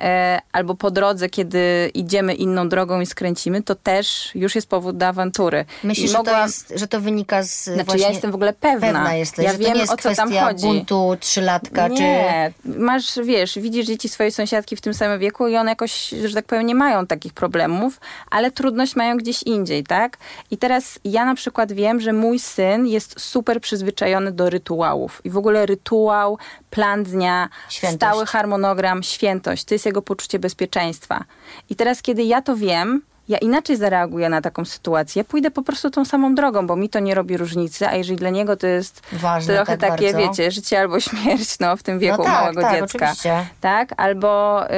E, 0.00 0.40
albo 0.52 0.74
po 0.74 0.90
drodze, 0.90 1.28
kiedy 1.28 1.90
idziemy 1.94 2.34
inną 2.34 2.68
drogą 2.68 3.00
i 3.00 3.06
skręcimy, 3.06 3.62
to 3.62 3.74
też 3.74 4.30
już 4.34 4.54
jest 4.54 4.68
powód 4.68 4.96
do 4.96 5.06
awantury. 5.06 5.64
Myślisz, 5.84 6.10
że, 6.10 6.18
to 6.24 6.42
jest, 6.42 6.72
że 6.76 6.88
to 6.88 7.00
wynika 7.00 7.42
z 7.42 7.64
Znaczy 7.64 7.84
właśnie... 7.84 8.02
ja 8.02 8.08
jestem 8.08 8.30
w 8.30 8.34
ogóle 8.34 8.52
pewna. 8.52 8.80
Pewna 8.80 9.14
jesteś, 9.14 9.44
ja 9.44 9.52
że 9.52 9.58
wiem 9.58 9.68
to 9.68 9.74
nie 9.74 9.80
jest 9.80 9.92
o 9.92 9.96
co 9.96 10.14
tam 10.14 10.32
chodzi. 10.32 10.66
buntu 10.66 11.16
trzylatka, 11.20 11.88
czy... 11.88 11.94
Nie, 11.94 12.52
masz, 12.64 13.18
wiesz, 13.24 13.58
widzisz 13.58 13.86
dzieci 13.86 14.08
swojej 14.08 14.32
sąsiadki 14.32 14.76
w 14.76 14.80
tym 14.80 14.94
samym 14.94 15.18
wieku 15.18 15.48
i 15.48 15.56
one 15.56 15.70
jakoś, 15.70 16.08
że 16.08 16.34
tak 16.34 16.44
powiem, 16.44 16.66
nie 16.66 16.74
mają 16.74 17.06
takich 17.06 17.32
problemów, 17.32 18.00
ale 18.30 18.50
trudność 18.50 18.96
mają 18.96 19.16
gdzieś 19.16 19.42
indziej, 19.42 19.84
tak? 19.84 20.16
I 20.50 20.56
teraz 20.56 20.98
ja 21.04 21.24
na 21.24 21.34
przykład 21.34 21.72
wiem, 21.72 22.00
że 22.00 22.12
mój 22.12 22.38
syn 22.38 22.86
jest 22.86 23.20
super 23.20 23.60
przyzwyczajony 23.60 24.32
do 24.32 24.50
rytuałów. 24.50 25.20
I 25.24 25.30
w 25.30 25.36
ogóle 25.36 25.66
rytuał, 25.66 26.38
plan 26.70 27.04
dnia, 27.04 27.48
Świętość. 27.68 27.96
stały 27.96 28.26
harmonogram, 28.26 29.02
świętość, 29.02 29.64
to 29.64 29.74
jest 29.74 29.87
jego 29.88 30.02
poczucie 30.02 30.38
bezpieczeństwa. 30.38 31.24
I 31.70 31.76
teraz, 31.76 32.02
kiedy 32.02 32.22
ja 32.22 32.42
to 32.42 32.56
wiem, 32.56 33.02
ja 33.28 33.38
inaczej 33.38 33.76
zareaguję 33.76 34.28
na 34.28 34.40
taką 34.40 34.64
sytuację, 34.64 35.24
pójdę 35.24 35.50
po 35.50 35.62
prostu 35.62 35.90
tą 35.90 36.04
samą 36.04 36.34
drogą, 36.34 36.66
bo 36.66 36.76
mi 36.76 36.88
to 36.88 36.98
nie 37.00 37.14
robi 37.14 37.36
różnicy, 37.36 37.88
a 37.88 37.94
jeżeli 37.94 38.16
dla 38.16 38.30
niego 38.30 38.56
to 38.56 38.66
jest 38.66 39.02
Ważne, 39.12 39.54
trochę 39.54 39.78
tak 39.78 39.90
takie, 39.90 40.12
bardzo. 40.12 40.28
wiecie, 40.28 40.50
życie 40.50 40.80
albo 40.80 41.00
śmierć, 41.08 41.58
no, 41.60 41.76
w 41.76 41.82
tym 41.82 41.98
wieku 41.98 42.18
No 42.18 42.24
tak, 42.24 42.40
małego 42.42 42.60
tak, 42.60 42.80
dziecka. 42.80 42.98
oczywiście. 42.98 43.46
Tak, 43.60 43.88
albo 43.96 44.60
yy, 44.62 44.68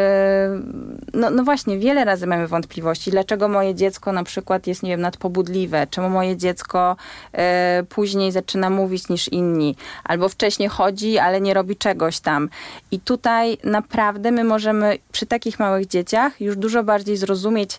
no, 1.14 1.30
no 1.30 1.44
właśnie, 1.44 1.78
wiele 1.78 2.05
razy 2.05 2.26
mamy 2.26 2.46
wątpliwości, 2.46 3.11
dlaczego 3.11 3.48
moje 3.48 3.74
dziecko 3.74 4.12
na 4.12 4.24
przykład 4.24 4.66
jest, 4.66 4.82
nie 4.82 4.90
wiem, 4.90 5.01
nadpobudliwe, 5.01 5.86
czemu 5.90 6.09
moje 6.09 6.36
dziecko 6.36 6.96
yy, 7.32 7.40
później 7.88 8.32
zaczyna 8.32 8.70
mówić 8.70 9.09
niż 9.09 9.28
inni, 9.28 9.76
albo 10.05 10.28
wcześniej 10.28 10.68
chodzi, 10.68 11.18
ale 11.18 11.40
nie 11.40 11.55
robi 11.55 11.76
czegoś 11.76 12.20
tam. 12.20 12.48
I 12.90 13.01
tutaj 13.01 13.59
naprawdę 13.64 14.30
my 14.30 14.44
możemy 14.44 14.98
przy 15.12 15.26
takich 15.26 15.59
małych 15.59 15.86
dzieciach 15.86 16.40
już 16.40 16.57
dużo 16.57 16.82
bardziej 16.84 17.16
zrozumieć, 17.16 17.78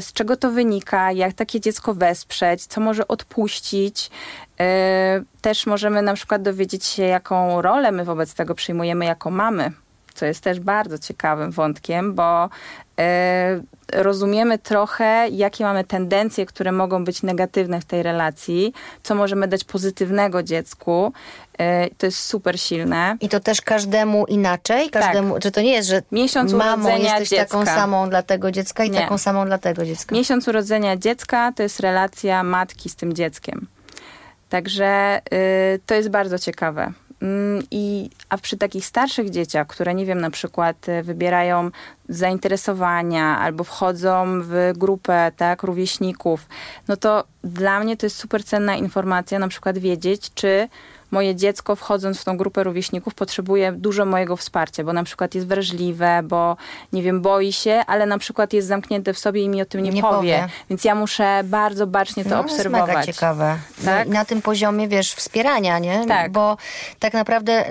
z 0.00 0.12
czego 0.12 0.36
to 0.36 0.50
wynika, 0.50 1.12
jak 1.12 1.32
takie 1.32 1.60
dziecko 1.60 1.94
wesprzeć, 1.94 2.66
co 2.66 2.80
może 2.80 3.08
odpuścić. 3.08 4.10
E, 4.60 5.22
Też 5.40 5.66
możemy 5.66 6.02
na 6.02 6.14
przykład 6.14 6.42
dowiedzieć 6.42 6.84
się, 6.84 7.02
jaką 7.02 7.62
rolę 7.62 7.92
my 7.92 8.04
wobec 8.04 8.34
tego 8.34 8.54
przyjmujemy 8.54 9.04
jako 9.04 9.30
mamy, 9.30 9.72
co 10.14 10.26
jest 10.26 10.44
też 10.44 10.60
bardzo 10.60 10.98
ciekawym 10.98 11.50
wątkiem, 11.50 12.14
bo 12.14 12.48
e, 12.98 13.60
rozumiemy 13.92 14.58
trochę, 14.58 15.28
jakie 15.28 15.64
mamy 15.64 15.84
tendencje, 15.84 16.46
które 16.46 16.72
mogą 16.72 17.04
być 17.04 17.22
negatywne 17.22 17.80
w 17.80 17.84
tej 17.84 18.02
relacji, 18.02 18.72
co 19.02 19.14
możemy 19.14 19.48
dać 19.48 19.64
pozytywnego 19.64 20.42
dziecku. 20.42 21.12
E, 21.60 21.88
To 21.98 22.06
jest 22.06 22.18
super 22.18 22.60
silne. 22.60 23.16
I 23.20 23.28
to 23.28 23.40
też 23.40 23.60
każdemu 23.60 24.26
inaczej? 24.26 24.90
Każdemu, 24.90 25.38
Czy 25.38 25.50
to 25.50 25.60
nie 25.60 25.72
jest, 25.72 25.88
że 25.88 26.02
Tak. 26.02 26.12
Miesiąc 26.12 26.52
mamą 26.52 26.88
urodzenia 26.88 27.18
jesteś 27.18 27.38
taką 27.38 27.58
dziecka. 27.60 27.74
samą 27.74 28.08
dla 28.10 28.22
tego 28.22 28.50
dziecka 28.52 28.84
i 28.84 28.90
Nie. 28.90 29.00
taką 29.00 29.18
samą 29.18 29.46
dla 29.46 29.58
tego 29.58 29.84
dziecka? 29.84 30.14
Miesiąc 30.14 30.48
urodzenia 30.48 30.96
dziecka 30.96 31.52
to 31.56 31.62
jest 31.62 31.80
relacja 31.80 32.42
matki 32.42 32.88
z 32.88 32.96
tym 32.96 33.12
dzieckiem. 33.12 33.66
Także 34.48 35.20
y, 35.74 35.80
to 35.86 35.94
jest 35.94 36.08
bardzo 36.08 36.38
ciekawe. 36.38 36.92
Mm, 37.22 37.62
I, 37.70 38.10
a 38.28 38.38
przy 38.38 38.56
takich 38.56 38.86
starszych 38.86 39.30
dzieciach, 39.30 39.66
które 39.66 39.94
nie 39.94 40.06
wiem, 40.06 40.20
na 40.20 40.30
przykład 40.30 40.88
y, 40.88 41.02
wybierają 41.02 41.70
zainteresowania 42.08 43.38
albo 43.38 43.64
wchodzą 43.64 44.40
w 44.42 44.72
grupę 44.76 45.32
tak, 45.36 45.62
rówieśników, 45.62 46.46
no 46.88 46.96
to 46.96 47.24
dla 47.44 47.80
mnie 47.80 47.96
to 47.96 48.06
jest 48.06 48.16
super 48.16 48.44
cenna 48.44 48.76
informacja, 48.76 49.38
na 49.38 49.48
przykład 49.48 49.78
wiedzieć, 49.78 50.30
czy 50.34 50.68
moje 51.10 51.34
dziecko 51.34 51.76
wchodząc 51.76 52.20
w 52.20 52.24
tą 52.24 52.36
grupę 52.36 52.62
rówieśników 52.64 53.14
potrzebuje 53.14 53.72
dużo 53.72 54.04
mojego 54.04 54.36
wsparcia, 54.36 54.84
bo 54.84 54.92
na 54.92 55.04
przykład 55.04 55.34
jest 55.34 55.46
wrażliwe, 55.46 56.20
bo 56.24 56.56
nie 56.92 57.02
wiem, 57.02 57.22
boi 57.22 57.52
się, 57.52 57.82
ale 57.86 58.06
na 58.06 58.18
przykład 58.18 58.52
jest 58.52 58.68
zamknięte 58.68 59.12
w 59.14 59.18
sobie 59.18 59.42
i 59.42 59.48
mi 59.48 59.62
o 59.62 59.66
tym 59.66 59.82
nie, 59.82 59.90
Nie 59.90 60.02
powie. 60.02 60.16
powie. 60.16 60.48
Więc 60.70 60.84
ja 60.84 60.94
muszę 60.94 61.40
bardzo 61.44 61.86
bacznie 61.86 62.24
to 62.24 62.30
no, 62.30 62.42
jest 62.42 62.54
obserwować. 62.54 62.88
mega 62.88 63.02
ciekawe. 63.02 63.56
Tak? 63.84 64.06
No, 64.06 64.12
i 64.12 64.14
na 64.14 64.24
tym 64.24 64.42
poziomie, 64.42 64.88
wiesz, 64.88 65.14
wspierania, 65.14 65.78
nie? 65.78 66.06
Tak. 66.06 66.32
Bo 66.32 66.56
tak 66.98 67.12
naprawdę 67.12 67.64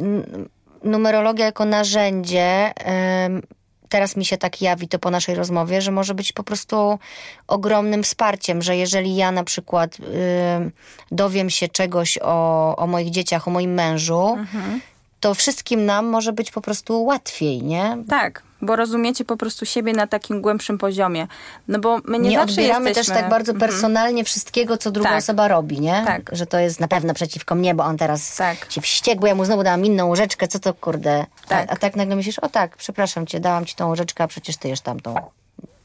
numerologia 0.83 1.45
jako 1.45 1.65
narzędzie, 1.65 2.71
em, 2.75 3.41
teraz 3.89 4.15
mi 4.15 4.25
się 4.25 4.37
tak 4.37 4.61
jawi 4.61 4.87
to 4.87 4.99
po 4.99 5.11
naszej 5.11 5.35
rozmowie, 5.35 5.81
że 5.81 5.91
może 5.91 6.13
być 6.13 6.31
po 6.31 6.43
prostu 6.43 6.99
ogromnym 7.47 8.03
wsparciem, 8.03 8.61
że 8.61 8.77
jeżeli 8.77 9.15
ja 9.15 9.31
na 9.31 9.43
przykład 9.43 9.97
ym, 9.99 10.71
dowiem 11.11 11.49
się 11.49 11.67
czegoś 11.67 12.17
o, 12.21 12.75
o 12.75 12.87
moich 12.87 13.09
dzieciach, 13.09 13.47
o 13.47 13.51
moim 13.51 13.73
mężu, 13.73 14.37
Mhm. 14.39 14.81
To 15.19 15.33
wszystkim 15.33 15.85
nam 15.85 16.05
może 16.05 16.33
być 16.33 16.51
po 16.51 16.61
prostu 16.61 17.03
łatwiej, 17.03 17.63
nie? 17.63 17.97
Tak, 18.09 18.43
bo 18.61 18.75
rozumiecie 18.75 19.25
po 19.25 19.37
prostu 19.37 19.65
siebie 19.65 19.93
na 19.93 20.07
takim 20.07 20.41
głębszym 20.41 20.77
poziomie. 20.77 21.27
No 21.67 21.79
bo 21.79 21.97
my 22.05 22.19
nie, 22.19 22.29
nie 22.29 22.35
zawsze 22.37 22.51
odbieramy 22.61 22.89
jesteśmy... 22.89 23.13
też 23.13 23.21
tak 23.21 23.29
bardzo 23.31 23.51
Mhm. 23.51 23.69
personalnie 23.71 24.23
wszystkiego, 24.23 24.77
co 24.77 24.91
druga 24.91 25.09
Tak. 25.09 25.17
osoba 25.17 25.47
robi, 25.47 25.79
nie? 25.81 26.03
Tak. 26.05 26.29
Że 26.31 26.45
to 26.45 26.59
jest 26.59 26.79
na 26.79 26.87
pewno 26.87 27.13
przeciwko 27.13 27.55
mnie, 27.55 27.75
bo 27.75 27.83
on 27.83 27.97
teraz 27.97 28.35
Tak. 28.35 28.71
się 28.71 28.81
wściekł, 28.81 29.25
ja 29.25 29.35
mu 29.35 29.45
znowu 29.45 29.63
dałam 29.63 29.85
inną 29.85 30.09
łyżeczkę, 30.09 30.47
co 30.47 30.59
to 30.59 30.73
kurde. 30.73 31.25
Tak. 31.47 31.69
A, 31.69 31.73
a 31.73 31.75
tak 31.75 31.95
nagle 31.95 32.15
myślisz, 32.15 32.39
o 32.39 32.49
tak, 32.49 32.77
przepraszam 32.77 33.27
cię, 33.27 33.39
dałam 33.39 33.65
ci 33.65 33.75
tą 33.75 33.89
łyżeczkę, 33.89 34.23
a 34.23 34.27
przecież 34.27 34.57
ty 34.57 34.67
jesz 34.67 34.81
tamtą. 34.81 35.15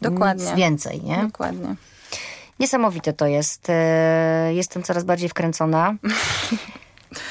Dokładnie. 0.00 0.44
Nic 0.46 0.54
więcej, 0.54 1.02
nie? 1.02 1.16
Dokładnie. 1.16 1.74
Niesamowite 2.60 3.12
to 3.12 3.26
jest. 3.26 3.66
E, 3.70 4.50
Jestem 4.54 4.82
coraz 4.82 5.04
bardziej 5.04 5.28
wkręcona. 5.28 5.94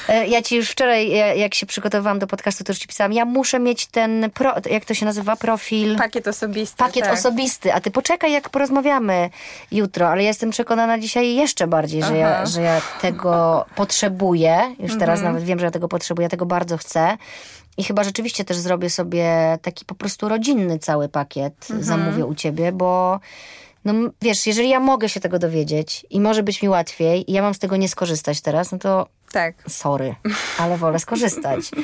E, 0.08 0.26
Ja 0.26 0.42
ci 0.42 0.56
już 0.56 0.70
wczoraj, 0.70 1.10
ja- 1.10 1.34
jak 1.34 1.54
się 1.54 1.66
przygotowywałam 1.66 2.18
do 2.18 2.26
podcastu, 2.26 2.64
to 2.64 2.72
już 2.72 2.78
ci 2.78 2.88
pisałam, 2.88 3.12
ja 3.12 3.24
muszę 3.24 3.58
mieć 3.60 3.86
ten, 3.86 4.30
pro, 4.34 4.54
jak 4.70 4.84
to 4.84 4.94
się 4.94 5.06
nazywa, 5.06 5.36
profil... 5.36 5.96
Pakiet 5.96 6.28
osobisty. 6.28 6.76
Pakiet 6.76 7.04
tak. 7.04 7.14
osobisty, 7.14 7.72
a 7.74 7.80
ty 7.80 7.90
poczekaj, 7.90 8.32
jak 8.32 8.48
porozmawiamy 8.50 9.30
jutro, 9.72 10.08
ale 10.08 10.22
ja 10.22 10.28
jestem 10.28 10.50
przekonana 10.50 10.98
dzisiaj 10.98 11.34
jeszcze 11.34 11.66
bardziej, 11.66 12.02
że 12.02 12.16
ja, 12.16 12.46
że 12.46 12.62
ja 12.62 12.80
tego 13.00 13.64
potrzebuję. 13.76 14.74
Już 14.78 14.98
teraz 14.98 15.18
Mhm. 15.18 15.22
nawet 15.32 15.44
wiem, 15.44 15.58
że 15.58 15.64
ja 15.64 15.70
tego 15.70 15.88
potrzebuję, 15.88 16.24
ja 16.24 16.28
tego 16.30 16.46
bardzo 16.46 16.76
chcę. 16.78 17.16
I 17.76 17.84
chyba 17.84 18.04
rzeczywiście 18.04 18.44
też 18.44 18.56
zrobię 18.56 18.90
sobie 18.90 19.58
taki 19.62 19.84
po 19.84 19.94
prostu 19.94 20.28
rodzinny 20.28 20.78
cały 20.78 21.08
pakiet, 21.08 21.54
Mhm. 21.70 21.82
zamówię 21.84 22.26
u 22.26 22.34
ciebie, 22.34 22.72
bo 22.72 23.20
no 23.84 23.92
wiesz, 24.22 24.46
jeżeli 24.46 24.68
ja 24.68 24.80
mogę 24.80 25.08
się 25.08 25.20
tego 25.20 25.38
dowiedzieć 25.38 26.06
i 26.10 26.20
może 26.20 26.42
być 26.42 26.62
mi 26.62 26.68
łatwiej 26.68 27.30
i 27.30 27.34
ja 27.34 27.42
mam 27.42 27.54
z 27.54 27.58
tego 27.58 27.76
nie 27.76 27.88
skorzystać 27.88 28.40
teraz, 28.40 28.72
no 28.72 28.78
to 28.78 29.06
Tak. 29.34 29.54
Sorry, 29.68 30.14
ale 30.58 30.76
wolę 30.76 30.98
skorzystać. 30.98 31.70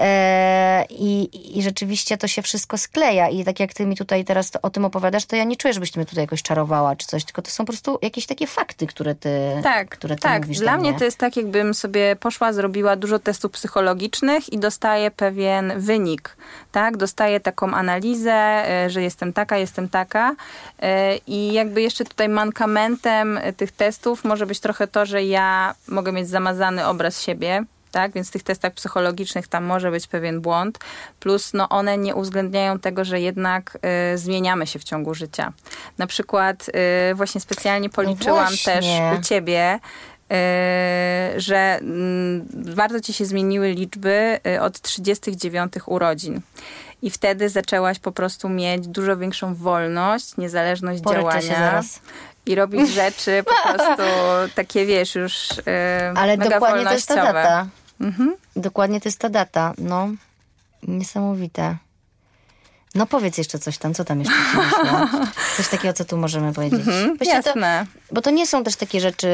E, 0.00 0.84
i, 0.90 1.28
I 1.58 1.62
rzeczywiście 1.62 2.16
to 2.18 2.28
się 2.28 2.42
wszystko 2.42 2.78
skleja. 2.78 3.28
I 3.28 3.44
tak 3.44 3.60
jak 3.60 3.74
ty 3.74 3.86
mi 3.86 3.96
tutaj 3.96 4.24
teraz 4.24 4.50
to, 4.50 4.58
o 4.62 4.70
tym 4.70 4.84
opowiadasz, 4.84 5.24
to 5.24 5.36
ja 5.36 5.44
nie 5.44 5.56
czuję, 5.56 5.74
żebyś 5.74 5.90
ty 5.90 5.98
mnie 5.98 6.06
tutaj 6.06 6.24
jakoś 6.24 6.42
czarowała 6.42 6.96
czy 6.96 7.06
coś, 7.06 7.24
tylko 7.24 7.42
to 7.42 7.50
są 7.50 7.64
po 7.64 7.72
prostu 7.72 7.98
jakieś 8.02 8.26
takie 8.26 8.46
fakty, 8.46 8.86
które 8.86 9.14
ty, 9.14 9.30
tak, 9.62 9.88
które 9.88 10.16
ty 10.16 10.22
tak. 10.22 10.42
mówisz 10.42 10.58
Dla 10.58 10.76
mnie 10.76 10.94
to 10.94 11.04
jest 11.04 11.18
tak, 11.18 11.36
jakbym 11.36 11.74
sobie 11.74 12.16
poszła, 12.16 12.52
zrobiła 12.52 12.96
dużo 12.96 13.18
testów 13.18 13.52
psychologicznych 13.52 14.52
i 14.52 14.58
dostaję 14.58 15.10
pewien 15.10 15.72
wynik. 15.76 16.36
Tak? 16.72 16.96
Dostaję 16.96 17.40
taką 17.40 17.74
analizę, 17.74 18.32
e, 18.32 18.90
że 18.90 19.02
jestem 19.02 19.32
taka, 19.32 19.58
jestem 19.58 19.88
taka. 19.88 20.34
E, 20.82 21.16
I 21.16 21.52
jakby 21.52 21.82
jeszcze 21.82 22.04
tutaj 22.04 22.28
mankamentem 22.28 23.40
tych 23.56 23.72
testów 23.72 24.24
może 24.24 24.46
być 24.46 24.60
trochę 24.60 24.86
to, 24.86 25.06
że 25.06 25.24
ja 25.24 25.74
mogę 25.88 26.12
mieć 26.12 26.28
zamazany 26.28 26.86
obraz 26.88 27.22
siebie, 27.22 27.64
tak? 27.90 28.12
Więc 28.12 28.28
w 28.28 28.30
tych 28.30 28.42
testach 28.42 28.72
psychologicznych 28.72 29.48
tam 29.48 29.64
może 29.64 29.90
być 29.90 30.06
pewien 30.06 30.40
błąd. 30.40 30.78
Plus 31.20 31.54
no, 31.54 31.68
one 31.68 31.98
nie 31.98 32.14
uwzględniają 32.14 32.78
tego, 32.78 33.04
że 33.04 33.20
jednak 33.20 33.78
y, 34.14 34.18
zmieniamy 34.18 34.66
się 34.66 34.78
w 34.78 34.84
ciągu 34.84 35.14
życia. 35.14 35.52
Na 35.98 36.06
przykład 36.06 36.70
y, 37.10 37.14
właśnie 37.14 37.40
specjalnie 37.40 37.90
policzyłam 37.90 38.44
No 38.44 38.50
też 38.50 38.84
właśnie. 38.84 39.16
u 39.18 39.22
ciebie, 39.22 39.74
y, 39.74 41.40
że 41.40 41.78
mm, 41.80 42.46
bardzo 42.76 43.00
ci 43.00 43.12
się 43.12 43.24
zmieniły 43.24 43.70
liczby 43.70 44.40
y, 44.46 44.60
od 44.60 44.80
39 44.80 45.72
urodzin. 45.86 46.40
I 47.02 47.10
wtedy 47.10 47.48
zaczęłaś 47.48 47.98
po 47.98 48.12
prostu 48.12 48.48
mieć 48.48 48.88
dużo 48.88 49.16
większą 49.16 49.54
wolność, 49.54 50.36
niezależność 50.36 51.02
Poryczę 51.02 51.22
działania. 51.22 51.82
I 52.48 52.54
robić 52.54 52.88
rzeczy 52.90 53.44
po 53.46 53.54
prostu 53.68 54.02
takie, 54.54 54.86
wiesz, 54.86 55.14
już 55.14 55.48
yy, 55.56 55.62
Ale 56.14 56.38
dokładnie 56.38 56.84
to 56.84 56.92
jest 56.92 57.08
ta 57.08 57.32
data. 57.32 57.66
Mhm. 58.00 58.36
Dokładnie 58.56 59.00
to 59.00 59.08
jest 59.08 59.18
ta 59.18 59.28
data. 59.28 59.74
No, 59.78 60.08
niesamowite. 60.82 61.76
No 62.94 63.06
powiedz 63.06 63.38
jeszcze 63.38 63.58
coś 63.58 63.78
tam, 63.78 63.94
co 63.94 64.04
tam 64.04 64.18
jeszcze? 64.18 64.34
Coś 65.56 65.68
takiego, 65.68 65.94
co 65.94 66.04
tu 66.04 66.16
możemy 66.16 66.52
powiedzieć. 66.52 66.84
To, 67.18 67.24
Jasne. 67.24 67.86
bo 68.12 68.22
to 68.22 68.30
nie 68.30 68.46
są 68.46 68.64
też 68.64 68.76
takie 68.76 69.00
rzeczy 69.00 69.28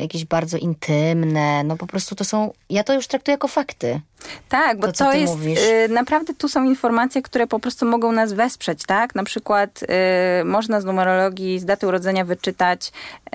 jakieś 0.00 0.24
bardzo 0.24 0.58
intymne, 0.58 1.64
no 1.64 1.76
po 1.76 1.86
prostu 1.86 2.14
to 2.14 2.24
są, 2.24 2.52
ja 2.70 2.84
to 2.84 2.94
już 2.94 3.06
traktuję 3.06 3.32
jako 3.32 3.48
fakty. 3.48 4.00
Tak, 4.48 4.80
bo 4.80 4.86
To, 4.86 4.92
to, 4.92 5.12
jest 5.12 5.34
y, 5.44 5.88
naprawdę 5.88 6.34
tu 6.34 6.48
są 6.48 6.64
informacje, 6.64 7.22
które 7.22 7.46
po 7.46 7.60
prostu 7.60 7.86
mogą 7.86 8.12
nas 8.12 8.32
wesprzeć, 8.32 8.82
tak? 8.86 9.14
Na 9.14 9.24
przykład 9.24 9.82
y, 9.82 10.44
można 10.44 10.80
z 10.80 10.84
numerologii, 10.84 11.58
z 11.58 11.64
daty 11.64 11.86
urodzenia 11.86 12.24
wyczytać, 12.24 12.92
y, 13.26 13.30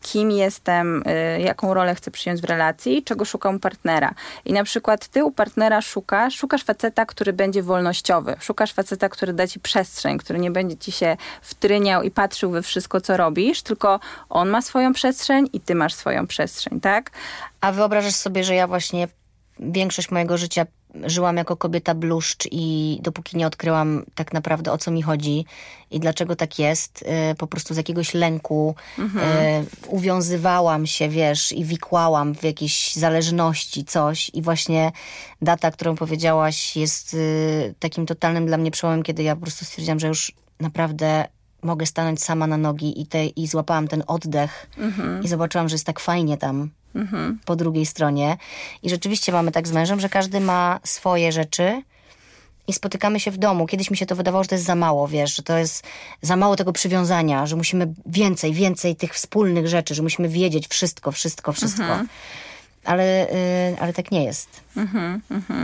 kim 0.00 0.30
jestem, 0.30 1.02
y, 1.36 1.40
jaką 1.40 1.74
rolę 1.74 1.94
chcę 1.94 2.10
przyjąć 2.10 2.40
w 2.40 2.44
relacji, 2.44 3.02
czego 3.02 3.24
szukam 3.24 3.58
partnera. 3.58 4.14
I 4.44 4.52
na 4.52 4.64
przykład 4.64 5.08
ty 5.08 5.24
u 5.24 5.32
partnera 5.32 5.80
szukasz, 5.80 6.34
szukasz 6.34 6.64
faceta, 6.64 7.06
który 7.06 7.32
będzie 7.32 7.62
wolnościowy, 7.62 8.36
szukasz 8.40 8.72
faceta, 8.72 9.08
który 9.08 9.32
da 9.32 9.46
ci 9.46 9.60
przestrzeń, 9.60 10.18
który 10.18 10.38
nie 10.38 10.50
będzie 10.50 10.76
ci 10.76 10.92
się 10.92 11.16
wtryniał 11.42 12.02
i 12.02 12.10
patrzył 12.10 12.50
we 12.50 12.62
wszystko, 12.62 13.00
co 13.00 13.16
robisz, 13.16 13.62
tylko 13.62 14.00
on 14.28 14.48
ma 14.48 14.62
swoją 14.62 14.92
przestrzeń 14.92 15.48
i 15.52 15.60
ty 15.60 15.74
masz 15.74 15.94
swoją 15.94 16.26
przestrzeń, 16.26 16.80
tak? 16.80 17.10
A 17.60 17.72
wyobrażasz 17.72 18.14
sobie, 18.14 18.44
że 18.44 18.54
ja 18.54 18.66
właśnie 18.66 19.08
większość 19.60 20.10
mojego 20.10 20.38
życia 20.38 20.66
żyłam 21.04 21.36
jako 21.36 21.56
kobieta 21.56 21.94
bluszcz 21.94 22.48
i 22.50 22.98
dopóki 23.02 23.36
nie 23.36 23.46
odkryłam 23.46 24.04
tak 24.14 24.32
naprawdę 24.32 24.72
o 24.72 24.78
co 24.78 24.90
mi 24.90 25.02
chodzi 25.02 25.44
i 25.90 26.00
dlaczego 26.00 26.36
tak 26.36 26.58
jest, 26.58 27.04
y, 27.32 27.34
po 27.34 27.46
prostu 27.46 27.74
z 27.74 27.76
jakiegoś 27.76 28.14
lęku 28.14 28.74
y, 28.98 29.02
uwiązywałam 29.86 30.86
się, 30.86 31.08
wiesz, 31.08 31.52
i 31.52 31.64
wikłałam 31.64 32.34
w 32.34 32.42
jakieś 32.42 32.94
zależności, 32.94 33.84
coś. 33.84 34.30
I 34.34 34.42
właśnie 34.42 34.92
data, 35.42 35.70
którą 35.70 35.96
powiedziałaś 35.96 36.76
jest 36.76 37.14
y, 37.14 37.74
takim 37.78 38.06
totalnym 38.06 38.46
dla 38.46 38.56
mnie 38.56 38.70
przełomem, 38.70 39.02
kiedy 39.02 39.22
ja 39.22 39.34
po 39.36 39.42
prostu 39.42 39.64
stwierdziłam, 39.64 40.00
że 40.00 40.08
już 40.08 40.32
naprawdę 40.60 41.24
mogę 41.62 41.86
stanąć 41.86 42.22
sama 42.22 42.46
na 42.46 42.56
nogi 42.56 43.00
i, 43.00 43.06
te, 43.06 43.26
i 43.26 43.46
złapałam 43.46 43.88
ten 43.88 44.02
oddech 44.06 44.70
i 45.22 45.28
zobaczyłam, 45.28 45.68
że 45.68 45.74
jest 45.74 45.86
tak 45.86 46.00
fajnie 46.00 46.36
tam 46.36 46.70
po 47.44 47.56
drugiej 47.56 47.86
stronie. 47.86 48.36
I 48.82 48.90
rzeczywiście 48.90 49.32
mamy 49.32 49.52
tak 49.52 49.68
z 49.68 49.72
mężem, 49.72 50.00
że 50.00 50.08
każdy 50.08 50.40
ma 50.40 50.80
swoje 50.84 51.32
rzeczy 51.32 51.82
i 52.66 52.72
spotykamy 52.72 53.20
się 53.20 53.30
w 53.30 53.38
domu. 53.38 53.66
Kiedyś 53.66 53.90
mi 53.90 53.96
się 53.96 54.06
to 54.06 54.16
wydawało, 54.16 54.44
że 54.44 54.48
to 54.48 54.54
jest 54.54 54.64
za 54.64 54.74
mało, 54.74 55.08
wiesz, 55.08 55.36
że 55.36 55.42
to 55.42 55.58
jest 55.58 55.84
za 56.22 56.36
mało 56.36 56.56
tego 56.56 56.72
przywiązania, 56.72 57.46
że 57.46 57.56
musimy 57.56 57.92
więcej, 58.06 58.52
więcej 58.52 58.96
tych 58.96 59.14
wspólnych 59.14 59.68
rzeczy, 59.68 59.94
że 59.94 60.02
musimy 60.02 60.28
wiedzieć 60.28 60.68
wszystko, 60.68 61.12
wszystko, 61.12 61.52
wszystko. 61.52 61.98
Ale, 62.84 63.30
y, 63.30 63.80
ale 63.80 63.92
tak 63.92 64.10
nie 64.10 64.24
jest. 64.24 64.48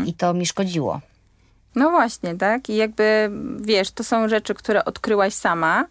I 0.07 0.15
to 0.15 0.35
mi 0.35 0.47
szkodziło. 0.47 1.01
No 1.75 1.91
właśnie, 1.91 2.35
tak? 2.35 2.69
I 2.69 2.77
jakby, 2.77 3.31
wiesz, 3.61 3.91
to 3.91 4.05
są 4.05 4.29
rzeczy, 4.29 4.55
które 4.55 4.85
odkryłaś 4.85 5.35
sama, 5.35 5.85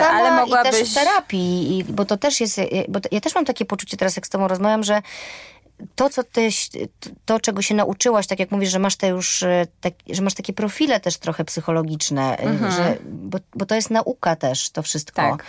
Sama 0.00 0.18
ale 0.18 0.28
i 0.28 0.40
mogłabyś... 0.40 0.70
też 0.70 0.90
w 0.90 0.94
terapii, 0.94 1.78
i, 1.78 1.84
bo 1.84 2.04
to 2.04 2.16
też 2.16 2.40
jest, 2.40 2.60
bo 2.88 3.00
to, 3.00 3.08
ja 3.12 3.20
też 3.20 3.34
mam 3.34 3.44
takie 3.44 3.64
poczucie 3.64 3.96
teraz, 3.96 4.16
jak 4.16 4.26
z 4.26 4.30
tobą 4.30 4.48
rozmawiam, 4.48 4.84
że 4.84 5.02
to, 5.94 6.10
co 6.10 6.24
ty, 6.24 6.48
to, 7.24 7.40
czego 7.40 7.62
się 7.62 7.74
nauczyłaś, 7.74 8.26
tak 8.26 8.38
jak 8.38 8.50
mówisz, 8.50 8.70
że 8.70 8.78
masz 8.78 8.96
te 8.96 9.08
już, 9.08 9.42
e, 9.42 9.66
tak, 9.80 9.94
że 10.10 10.22
masz 10.22 10.34
takie 10.34 10.52
profile 10.52 11.00
też 11.00 11.18
trochę 11.18 11.44
psychologiczne, 11.44 12.38
e, 12.38 12.72
że, 12.72 12.96
bo, 13.04 13.38
bo 13.54 13.66
to 13.66 13.74
jest 13.74 13.90
nauka 13.90 14.36
też, 14.36 14.70
to 14.70 14.82
wszystko. 14.82 15.22
Tak. 15.22 15.44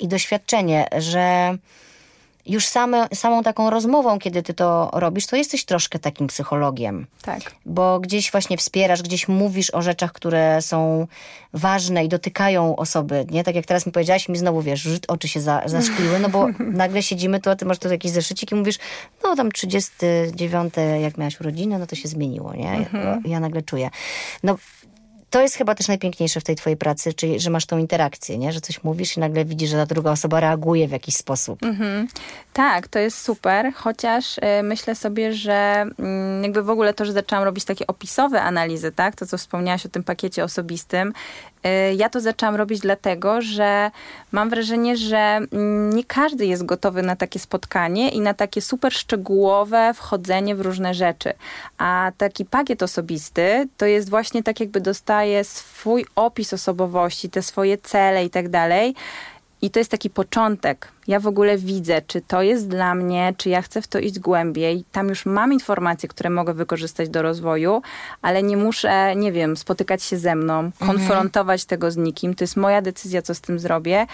I 0.00 0.08
doświadczenie, 0.08 0.88
że 0.98 1.56
już 2.46 2.66
same, 2.66 3.08
samą 3.14 3.42
taką 3.42 3.70
rozmową, 3.70 4.18
kiedy 4.18 4.42
ty 4.42 4.54
to 4.54 4.90
robisz, 4.92 5.26
to 5.26 5.36
jesteś 5.36 5.64
troszkę 5.64 5.98
takim 5.98 6.26
psychologiem 6.26 7.06
Tak. 7.22 7.40
bo 7.66 8.00
gdzieś 8.00 8.30
właśnie 8.32 8.56
wspierasz, 8.56 9.02
gdzieś 9.02 9.28
mówisz 9.28 9.74
o 9.74 9.82
rzeczach, 9.82 10.12
które 10.12 10.62
są 10.62 11.06
ważne 11.52 12.04
i 12.04 12.08
dotykają 12.08 12.76
osoby, 12.76 13.26
nie? 13.30 13.44
Tak 13.44 13.54
jak 13.54 13.66
teraz 13.66 13.86
mi 13.86 13.92
powiedziałaś, 13.92 14.28
mi 14.28 14.38
znowu, 14.38 14.62
wiesz, 14.62 14.88
oczy 15.08 15.28
się 15.28 15.40
za, 15.40 15.62
zaszkliły, 15.66 16.18
no 16.18 16.28
bo 16.28 16.46
nagle 16.82 17.02
siedzimy 17.02 17.40
tu, 17.40 17.50
a 17.50 17.56
ty 17.56 17.64
masz 17.64 17.78
tu 17.78 17.88
jakiś 17.88 18.10
zeszycik 18.10 18.52
i 18.52 18.54
mówisz, 18.54 18.78
no 19.24 19.36
tam 19.36 19.52
39, 19.52 20.74
jak 21.02 21.18
miałaś 21.18 21.40
urodziny, 21.40 21.78
no 21.78 21.86
to 21.86 21.96
się 21.96 22.08
zmieniło, 22.08 22.54
nie? 22.54 22.86
Ja, 22.92 23.18
ja 23.24 23.40
nagle 23.40 23.62
czuję. 23.62 23.90
No, 24.42 24.56
to 25.30 25.42
jest 25.42 25.54
chyba 25.54 25.74
też 25.74 25.88
najpiękniejsze 25.88 26.40
w 26.40 26.44
tej 26.44 26.56
twojej 26.56 26.76
pracy, 26.76 27.14
czyli 27.14 27.40
że 27.40 27.50
masz 27.50 27.66
tą 27.66 27.78
interakcję, 27.78 28.38
nie? 28.38 28.52
Że 28.52 28.60
coś 28.60 28.84
mówisz 28.84 29.16
i 29.16 29.20
nagle 29.20 29.44
widzisz, 29.44 29.70
że 29.70 29.76
ta 29.76 29.86
druga 29.86 30.10
osoba 30.10 30.40
reaguje 30.40 30.88
w 30.88 30.90
jakiś 30.90 31.16
sposób. 31.16 31.58
Tak, 32.52 32.88
to 32.88 32.98
jest 32.98 33.22
super, 33.22 33.72
chociaż 33.74 34.38
y, 34.38 34.62
myślę 34.62 34.94
sobie, 34.94 35.32
że 35.32 35.86
mm, 35.98 36.42
jakby 36.42 36.62
w 36.62 36.70
ogóle 36.70 36.94
to, 36.94 37.04
że 37.04 37.12
zaczęłam 37.12 37.44
robić 37.44 37.64
takie 37.64 37.86
opisowe 37.86 38.42
analizy, 38.42 38.92
tak, 38.92 39.16
to 39.16 39.26
co 39.26 39.38
wspomniałaś 39.38 39.86
o 39.86 39.88
tym 39.88 40.04
pakiecie 40.04 40.44
osobistym, 40.44 41.08
y, 41.08 41.12
ja 41.96 42.08
to 42.08 42.20
zaczęłam 42.20 42.56
robić 42.56 42.80
dlatego, 42.80 43.42
że 43.42 43.90
mam 44.32 44.50
wrażenie, 44.50 44.96
że 44.96 45.16
mm, 45.18 45.90
nie 45.90 46.04
każdy 46.04 46.46
jest 46.46 46.64
gotowy 46.64 47.02
na 47.02 47.16
takie 47.16 47.38
spotkanie 47.38 48.08
i 48.08 48.20
na 48.20 48.34
takie 48.34 48.62
super 48.62 48.92
szczegółowe 48.92 49.94
wchodzenie 49.94 50.54
w 50.54 50.60
różne 50.60 50.94
rzeczy. 50.94 51.32
A 51.78 52.12
taki 52.18 52.44
pakiet 52.44 52.82
osobisty 52.82 53.68
to 53.76 53.86
jest 53.86 54.10
właśnie 54.10 54.42
tak, 54.42 54.60
jakby 54.60 54.80
dostaje 54.80 55.44
swój 55.44 56.06
opis 56.16 56.52
osobowości, 56.52 57.30
te 57.30 57.42
swoje 57.42 57.78
cele 57.78 58.24
i 58.24 58.30
tak 58.30 58.48
dalej. 58.48 58.94
I 59.62 59.70
to 59.70 59.78
jest 59.78 59.90
taki 59.90 60.10
początek. 60.10 60.88
Ja 61.08 61.20
w 61.20 61.26
ogóle 61.26 61.58
widzę, 61.58 62.02
czy 62.06 62.20
to 62.20 62.42
jest 62.42 62.68
dla 62.68 62.94
mnie, 62.94 63.34
czy 63.36 63.48
ja 63.48 63.62
chcę 63.62 63.82
w 63.82 63.88
to 63.88 63.98
iść 63.98 64.18
głębiej. 64.18 64.84
Tam 64.92 65.08
już 65.08 65.26
mam 65.26 65.52
informacje, 65.52 66.08
które 66.08 66.30
mogę 66.30 66.54
wykorzystać 66.54 67.08
do 67.08 67.22
rozwoju, 67.22 67.82
ale 68.22 68.42
nie 68.42 68.56
muszę, 68.56 69.16
nie 69.16 69.32
wiem, 69.32 69.56
spotykać 69.56 70.02
się 70.02 70.16
ze 70.18 70.34
mną, 70.34 70.70
konfrontować 70.78 71.64
tego 71.64 71.90
z 71.90 71.96
nikim. 71.96 72.34
To 72.34 72.44
jest 72.44 72.56
moja 72.56 72.82
decyzja, 72.82 73.22
co 73.22 73.34
z 73.34 73.40
tym 73.40 73.58
zrobię. 73.58 74.06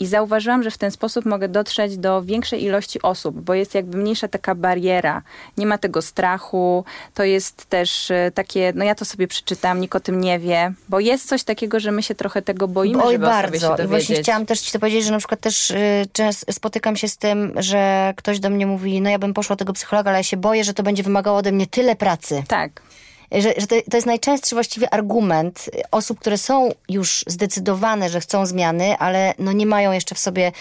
I 0.00 0.06
zauważyłam, 0.06 0.62
że 0.62 0.70
w 0.70 0.78
ten 0.78 0.90
sposób 0.90 1.24
mogę 1.24 1.48
dotrzeć 1.48 1.96
do 1.96 2.22
większej 2.22 2.64
ilości 2.64 3.02
osób, 3.02 3.40
bo 3.40 3.54
jest 3.54 3.74
jakby 3.74 3.98
mniejsza 3.98 4.28
taka 4.28 4.54
bariera. 4.54 5.22
Nie 5.56 5.66
ma 5.66 5.78
tego 5.78 6.02
strachu. 6.02 6.84
To 7.14 7.24
jest 7.24 7.66
też 7.66 8.10
e, 8.10 8.30
takie, 8.34 8.72
no 8.76 8.84
ja 8.84 8.94
to 8.94 9.04
sobie 9.04 9.28
przeczytam, 9.28 9.80
nikt 9.80 9.96
o 9.96 10.00
tym 10.00 10.20
nie 10.20 10.38
wie, 10.38 10.72
bo 10.88 11.00
jest 11.00 11.28
coś 11.28 11.44
takiego, 11.44 11.80
że 11.80 11.92
my 11.92 12.02
się 12.02 12.14
trochę 12.14 12.42
tego 12.42 12.68
boimy, 12.68 13.02
Oj, 13.02 13.12
żeby 13.12 13.26
o 13.26 13.30
sobie 13.30 13.42
się 13.42 13.42
bardzo. 13.42 13.66
I 13.66 13.70
dowiedzieć. 13.70 13.88
właśnie 13.90 14.16
chciałam 14.16 14.46
też 14.46 14.60
ci 14.60 14.72
to 14.72 14.78
powiedzieć, 14.78 15.04
że 15.04 15.12
na 15.12 15.18
przykład 15.18 15.40
też 15.40 15.70
y, 15.70 15.76
spotykam 16.32 16.96
się 16.96 17.08
z 17.08 17.16
tym, 17.16 17.52
że 17.56 18.12
ktoś 18.16 18.40
do 18.40 18.50
mnie 18.50 18.66
mówi, 18.66 19.00
no 19.00 19.10
ja 19.10 19.18
bym 19.18 19.34
poszła 19.34 19.56
tego 19.56 19.72
psychologa, 19.72 20.10
ale 20.10 20.18
ja 20.18 20.22
się 20.22 20.36
boję, 20.36 20.64
że 20.64 20.74
to 20.74 20.82
będzie 20.82 21.02
wymagało 21.02 21.38
ode 21.38 21.52
mnie 21.52 21.66
tyle 21.66 21.96
pracy. 21.96 22.42
Tak. 22.48 22.82
Że, 23.32 23.54
że 23.58 23.66
to, 23.66 23.76
to 23.90 23.96
jest 23.96 24.06
najczęstszy 24.06 24.54
właściwie 24.54 24.94
argument 24.94 25.70
osób, 25.90 26.20
które 26.20 26.38
są 26.38 26.70
już 26.88 27.24
zdecydowane, 27.26 28.08
że 28.08 28.20
chcą 28.20 28.46
zmiany, 28.46 28.98
ale 28.98 29.34
no 29.38 29.52
nie 29.52 29.66
mają 29.66 29.92
jeszcze 29.92 30.14
w 30.14 30.18
sobie, 30.18 30.52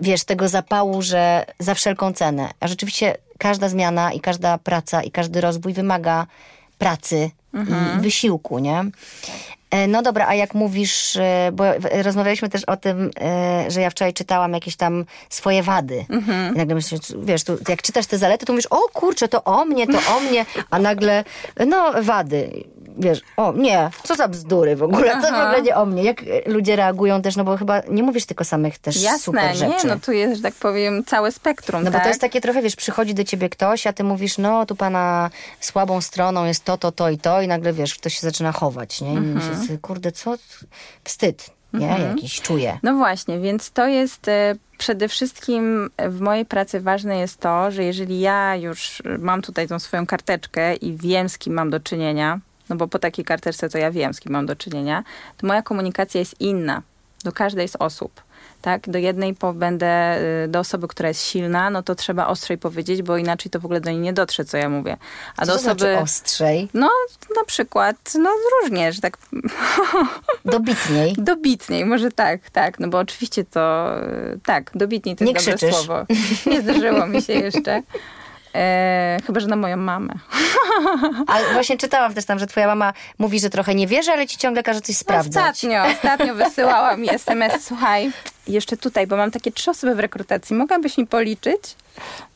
wiesz, 0.00 0.24
tego 0.24 0.48
zapału, 0.48 1.02
że 1.02 1.46
za 1.58 1.74
wszelką 1.74 2.12
cenę. 2.12 2.50
A 2.60 2.68
rzeczywiście 2.68 3.16
każda 3.38 3.68
zmiana 3.68 4.12
i 4.12 4.20
każda 4.20 4.58
praca 4.58 5.02
i 5.02 5.10
każdy 5.10 5.40
rozwój 5.40 5.72
wymaga 5.72 6.26
pracy 6.78 7.30
i 7.98 8.00
wysiłku, 8.00 8.58
nie? 8.58 8.84
E, 9.74 9.86
No 9.88 10.02
dobra, 10.02 10.26
a 10.28 10.34
jak 10.34 10.54
mówisz, 10.54 11.16
e, 11.16 11.50
bo 11.52 11.64
w- 11.78 12.02
rozmawialiśmy 12.04 12.48
też 12.48 12.64
o 12.64 12.76
tym, 12.76 13.10
e, 13.20 13.64
że 13.70 13.80
ja 13.80 13.90
wczoraj 13.90 14.12
czytałam 14.14 14.52
jakieś 14.52 14.76
tam 14.76 15.04
swoje 15.30 15.62
wady. 15.62 16.04
Mhm. 16.10 16.54
I 16.54 16.58
nagle 16.58 16.74
myślisz, 16.74 17.00
wiesz, 17.22 17.44
tu, 17.44 17.58
jak 17.68 17.82
czytasz 17.82 18.06
te 18.06 18.18
zalety, 18.18 18.46
to 18.46 18.52
mówisz, 18.52 18.66
o 18.70 18.78
kurczę, 18.92 19.28
to 19.28 19.44
o 19.44 19.64
mnie, 19.64 19.86
to 19.86 19.98
o 20.16 20.20
mnie, 20.20 20.46
a 20.70 20.78
nagle, 20.78 21.24
no 21.66 21.92
wady. 22.02 22.64
Wiesz, 22.98 23.20
o 23.36 23.52
nie, 23.52 23.90
co 24.04 24.14
za 24.14 24.28
bzdury 24.28 24.76
w 24.76 24.82
ogóle, 24.82 25.10
to 25.10 25.20
w 25.20 25.24
Aha. 25.24 25.44
ogóle 25.44 25.62
nie 25.62 25.76
o 25.76 25.86
mnie. 25.86 26.02
Jak 26.04 26.22
ludzie 26.46 26.76
reagują 26.76 27.22
też, 27.22 27.36
no 27.36 27.44
bo 27.44 27.56
chyba 27.56 27.82
nie 27.88 28.02
mówisz 28.02 28.26
tylko 28.26 28.44
samych 28.44 28.78
też 28.78 29.02
Jasne, 29.02 29.18
super 29.18 29.56
rzeczy. 29.56 29.70
nie, 29.70 29.90
no 29.90 29.98
tu 30.00 30.12
jest, 30.12 30.36
że 30.36 30.42
tak 30.42 30.54
powiem, 30.54 31.04
całe 31.04 31.32
spektrum, 31.32 31.84
No 31.84 31.90
tak? 31.90 32.00
bo 32.00 32.02
to 32.02 32.08
jest 32.08 32.20
takie 32.20 32.40
trochę, 32.40 32.62
wiesz, 32.62 32.76
przychodzi 32.76 33.14
do 33.14 33.24
ciebie 33.24 33.48
ktoś, 33.48 33.86
a 33.86 33.92
ty 33.92 34.04
mówisz, 34.04 34.38
no 34.38 34.66
tu 34.66 34.76
pana 34.76 35.30
słabą 35.60 36.00
stroną 36.00 36.44
jest 36.44 36.64
to, 36.64 36.78
to, 36.78 36.92
to 36.92 37.10
i 37.10 37.18
to 37.18 37.42
i 37.42 37.48
nagle, 37.48 37.72
wiesz, 37.72 37.94
ktoś 37.94 38.14
się 38.14 38.20
zaczyna 38.20 38.52
chować, 38.52 39.00
nie? 39.00 39.12
I 39.14 39.16
Mhm. 39.16 39.34
myślisz 39.34 39.63
kurde, 39.82 40.12
co? 40.12 40.34
Wstyd, 41.04 41.50
nie? 41.72 41.86
Jakiś 41.86 42.40
czuję. 42.40 42.78
No 42.82 42.94
właśnie, 42.94 43.40
więc 43.40 43.70
to 43.70 43.86
jest 43.86 44.28
e, 44.28 44.54
przede 44.78 45.08
wszystkim 45.08 45.90
w 46.08 46.20
mojej 46.20 46.46
pracy 46.46 46.80
ważne 46.80 47.18
jest 47.18 47.40
to, 47.40 47.70
że 47.70 47.84
jeżeli 47.84 48.20
ja 48.20 48.56
już 48.56 49.02
mam 49.18 49.42
tutaj 49.42 49.68
tą 49.68 49.78
swoją 49.78 50.06
karteczkę 50.06 50.74
i 50.74 50.96
wiem, 50.96 51.28
z 51.28 51.38
kim 51.38 51.54
mam 51.54 51.70
do 51.70 51.80
czynienia, 51.80 52.40
no 52.68 52.76
bo 52.76 52.88
po 52.88 52.98
takiej 52.98 53.24
karteczce 53.24 53.68
to 53.68 53.78
ja 53.78 53.90
wiem, 53.90 54.14
z 54.14 54.20
kim 54.20 54.32
mam 54.32 54.46
do 54.46 54.56
czynienia, 54.56 55.04
to 55.36 55.46
moja 55.46 55.62
komunikacja 55.62 56.18
jest 56.18 56.40
inna 56.40 56.82
do 57.24 57.32
każdej 57.32 57.68
z 57.68 57.76
osób. 57.76 58.23
Tak, 58.64 58.90
do 58.90 58.98
jednej 58.98 59.34
będę, 59.54 60.18
y, 60.44 60.48
do 60.48 60.58
osoby, 60.58 60.88
która 60.88 61.08
jest 61.08 61.22
silna, 61.22 61.70
no 61.70 61.82
to 61.82 61.94
trzeba 61.94 62.26
ostrzej 62.26 62.58
powiedzieć, 62.58 63.02
bo 63.02 63.16
inaczej 63.16 63.50
to 63.50 63.60
w 63.60 63.64
ogóle 63.64 63.80
do 63.80 63.90
niej 63.90 63.98
nie 64.00 64.12
dotrze, 64.12 64.44
co 64.44 64.56
ja 64.56 64.68
mówię. 64.68 64.96
A 65.36 65.46
Co 65.46 65.52
do 65.52 65.58
znaczy 65.58 65.84
osoby, 65.84 65.98
ostrzej? 65.98 66.68
no 66.74 66.90
na 67.36 67.44
przykład, 67.44 67.96
no 68.18 68.30
różnie, 68.62 68.92
że 68.92 69.00
tak 69.00 69.18
Dobitniej. 70.44 71.14
Dobitniej, 71.18 71.84
może 71.84 72.10
tak, 72.10 72.50
tak, 72.50 72.80
no 72.80 72.88
bo 72.88 72.98
oczywiście 72.98 73.44
to, 73.44 73.90
tak, 74.44 74.70
dobitniej 74.74 75.16
to 75.16 75.24
Nie 75.24 75.32
jest 75.32 75.46
dobre 75.46 75.56
krzyczysz. 75.58 75.76
słowo. 75.76 76.06
Nie 76.46 76.60
zdarzyło 76.60 77.06
mi 77.06 77.22
się 77.22 77.32
jeszcze. 77.32 77.82
E, 78.54 79.18
chyba, 79.26 79.40
że 79.40 79.46
na 79.46 79.56
moją 79.56 79.76
mamę. 79.76 80.14
Ale 81.26 81.52
właśnie 81.52 81.78
czytałam 81.78 82.14
też 82.14 82.24
tam, 82.24 82.38
że 82.38 82.46
twoja 82.46 82.66
mama 82.66 82.92
mówi, 83.18 83.40
że 83.40 83.50
trochę 83.50 83.74
nie 83.74 83.86
wierzy, 83.86 84.12
ale 84.12 84.26
ci 84.26 84.38
ciągle 84.38 84.62
każe 84.62 84.80
coś 84.80 84.96
sprawdzać. 84.96 85.54
Ostatnio, 85.54 85.84
ostatnio 85.84 86.34
wysyłała 86.34 86.96
mi 86.96 87.10
SMS, 87.10 87.64
słuchaj, 87.66 88.12
jeszcze 88.48 88.76
tutaj, 88.76 89.06
bo 89.06 89.16
mam 89.16 89.30
takie 89.30 89.52
trzy 89.52 89.70
osoby 89.70 89.94
w 89.94 89.98
rekrutacji, 89.98 90.56
mogłabyś 90.56 90.98
mi 90.98 91.06
policzyć? 91.06 91.60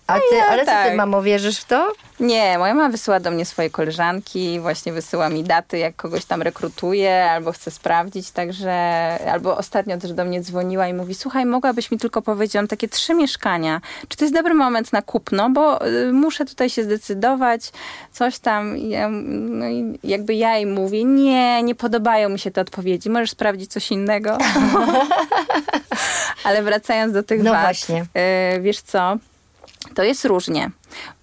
A 0.09 0.15
ty, 0.15 0.37
ja 0.37 0.47
ale 0.47 0.65
co 0.65 0.71
ty, 0.71 0.77
tak. 0.77 0.95
mamo, 0.95 1.23
wierzysz 1.23 1.59
w 1.59 1.65
to? 1.65 1.93
Nie, 2.21 2.59
moja 2.59 2.75
mama 2.75 2.89
wysyła 2.89 3.21
do 3.21 3.31
mnie 3.31 3.45
swoje 3.45 3.71
koleżanki, 3.71 4.61
właśnie 4.61 4.93
wysyła 4.93 5.29
mi 5.29 5.45
daty, 5.45 5.79
jak 5.79 5.97
kogoś 5.97 6.25
tam 6.25 6.43
rekrutuje, 6.43 7.31
albo 7.31 7.53
chce 7.53 7.71
sprawdzić, 7.71 8.31
także, 8.31 8.73
albo 9.33 9.57
ostatnio 9.57 9.99
też 9.99 10.13
do 10.13 10.25
mnie 10.25 10.41
dzwoniła 10.41 10.89
i 10.89 10.95
mówi, 10.95 11.15
słuchaj, 11.15 11.47
mogłabyś 11.47 11.91
mi 11.91 11.99
tylko 11.99 12.23
powiedzieć, 12.23 12.55
mam 12.55 12.69
takie 12.69 12.89
trzy 12.89 13.15
mieszkania, 13.15 13.81
czy 14.09 14.17
to 14.17 14.25
jest 14.25 14.35
dobry 14.35 14.55
moment 14.55 14.93
na 14.93 15.03
kupno, 15.03 15.51
bo 15.51 15.87
y, 15.87 16.13
muszę 16.13 16.45
tutaj 16.45 16.71
się 16.71 16.85
zdecydować, 16.85 17.73
coś 18.13 18.39
tam, 18.39 18.77
no 19.31 19.69
i 19.69 19.99
jakby 20.05 20.35
ja 20.35 20.57
jej 20.57 20.67
mówię, 20.67 21.05
nie, 21.05 21.63
nie 21.63 21.75
podobają 21.75 22.29
mi 22.29 22.39
się 22.39 22.51
te 22.51 22.61
odpowiedzi, 22.61 23.11
możesz 23.11 23.31
sprawdzić 23.31 23.73
coś 23.73 23.91
innego. 23.91 24.39
Ale 26.45 26.63
wracając 26.63 27.13
do 27.13 27.23
tych 27.23 27.43
No 27.43 27.51
wad, 27.51 27.63
właśnie. 27.63 28.05
y, 28.57 28.61
wiesz 28.61 28.81
co, 28.81 29.17
to 29.95 30.03
jest 30.03 30.25
różnie, 30.25 30.71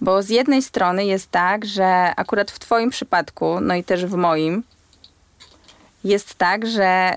bo 0.01 0.23
z 0.23 0.29
jednej 0.29 0.61
strony 0.61 1.05
jest 1.05 1.31
tak, 1.31 1.65
że 1.65 2.13
akurat 2.15 2.51
w 2.51 2.59
Twoim 2.59 2.89
przypadku, 2.89 3.59
no 3.61 3.75
i 3.75 3.83
też 3.83 4.05
w 4.05 4.15
moim, 4.15 4.63
jest 6.03 6.35
tak, 6.35 6.67
że 6.67 7.13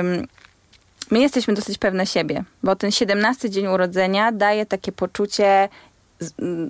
ym, 0.00 0.26
my 1.10 1.20
jesteśmy 1.20 1.54
dosyć 1.54 1.78
pewne 1.78 2.06
siebie, 2.06 2.44
bo 2.62 2.76
ten 2.76 2.90
17 2.90 3.50
dzień 3.50 3.66
urodzenia 3.66 4.32
daje 4.32 4.66
takie 4.66 4.92
poczucie 4.92 5.68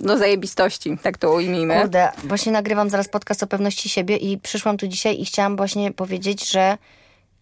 no 0.01 0.17
zajebistości, 0.17 0.97
tak 1.01 1.17
to 1.17 1.33
ujmijmy. 1.33 1.81
Kurde, 1.81 2.09
właśnie 2.23 2.51
nagrywam 2.51 2.89
zaraz 2.89 3.09
podcast 3.09 3.43
o 3.43 3.47
pewności 3.47 3.89
siebie 3.89 4.17
i 4.17 4.37
przyszłam 4.37 4.77
tu 4.77 4.87
dzisiaj 4.87 5.21
i 5.21 5.25
chciałam 5.25 5.55
właśnie 5.55 5.91
powiedzieć, 5.91 6.51
że 6.51 6.77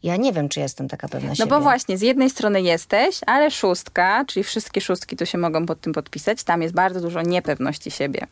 ja 0.03 0.15
nie 0.15 0.33
wiem, 0.33 0.49
czy 0.49 0.59
jestem 0.59 0.87
taka 0.87 1.07
pewna 1.07 1.29
No 1.29 1.35
siebie. 1.35 1.49
bo 1.49 1.59
właśnie, 1.61 1.97
z 1.97 2.01
jednej 2.01 2.29
strony 2.29 2.61
jesteś, 2.61 3.19
ale 3.27 3.51
szóstka, 3.51 4.25
czyli 4.27 4.43
wszystkie 4.43 4.81
szóstki 4.81 5.17
tu 5.17 5.25
się 5.25 5.37
mogą 5.37 5.65
pod 5.65 5.81
tym 5.81 5.93
podpisać, 5.93 6.43
tam 6.43 6.61
jest 6.61 6.73
bardzo 6.73 7.01
dużo 7.01 7.21
niepewności 7.21 7.91
siebie. 7.91 8.27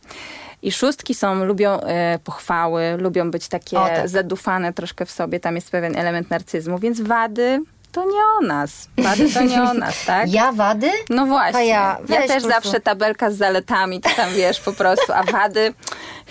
I 0.62 0.72
szóstki 0.72 1.14
są, 1.14 1.44
lubią 1.44 1.80
e, 1.80 2.18
pochwały, 2.24 2.96
lubią 2.98 3.30
być 3.30 3.48
takie 3.48 3.80
O, 3.80 3.86
tak. 3.88 4.08
zadufane 4.08 4.72
troszkę 4.72 5.06
w 5.06 5.10
sobie, 5.10 5.40
tam 5.40 5.54
jest 5.54 5.70
pewien 5.70 5.96
element 5.96 6.30
narcyzmu, 6.30 6.78
więc 6.78 7.00
wady 7.00 7.60
to 7.92 8.04
nie 8.04 8.20
o 8.40 8.46
nas. 8.46 8.88
Wady 8.98 9.32
to 9.34 9.42
nie 9.42 9.62
o 9.62 9.74
nas, 9.74 10.04
tak? 10.06 10.28
Ja 10.32 10.52
wady? 10.52 10.90
No 11.10 11.26
właśnie. 11.26 11.58
A 11.60 11.62
Ja, 11.62 11.98
ja- 12.08 12.26
też 12.26 12.42
zawsze 12.42 12.80
tabelka 12.80 13.30
z 13.30 13.36
zaletami, 13.36 14.00
to 14.00 14.10
tam 14.16 14.34
wiesz 14.34 14.60
po 14.60 14.72
prostu, 14.72 15.12
a 15.12 15.22
wady 15.22 15.74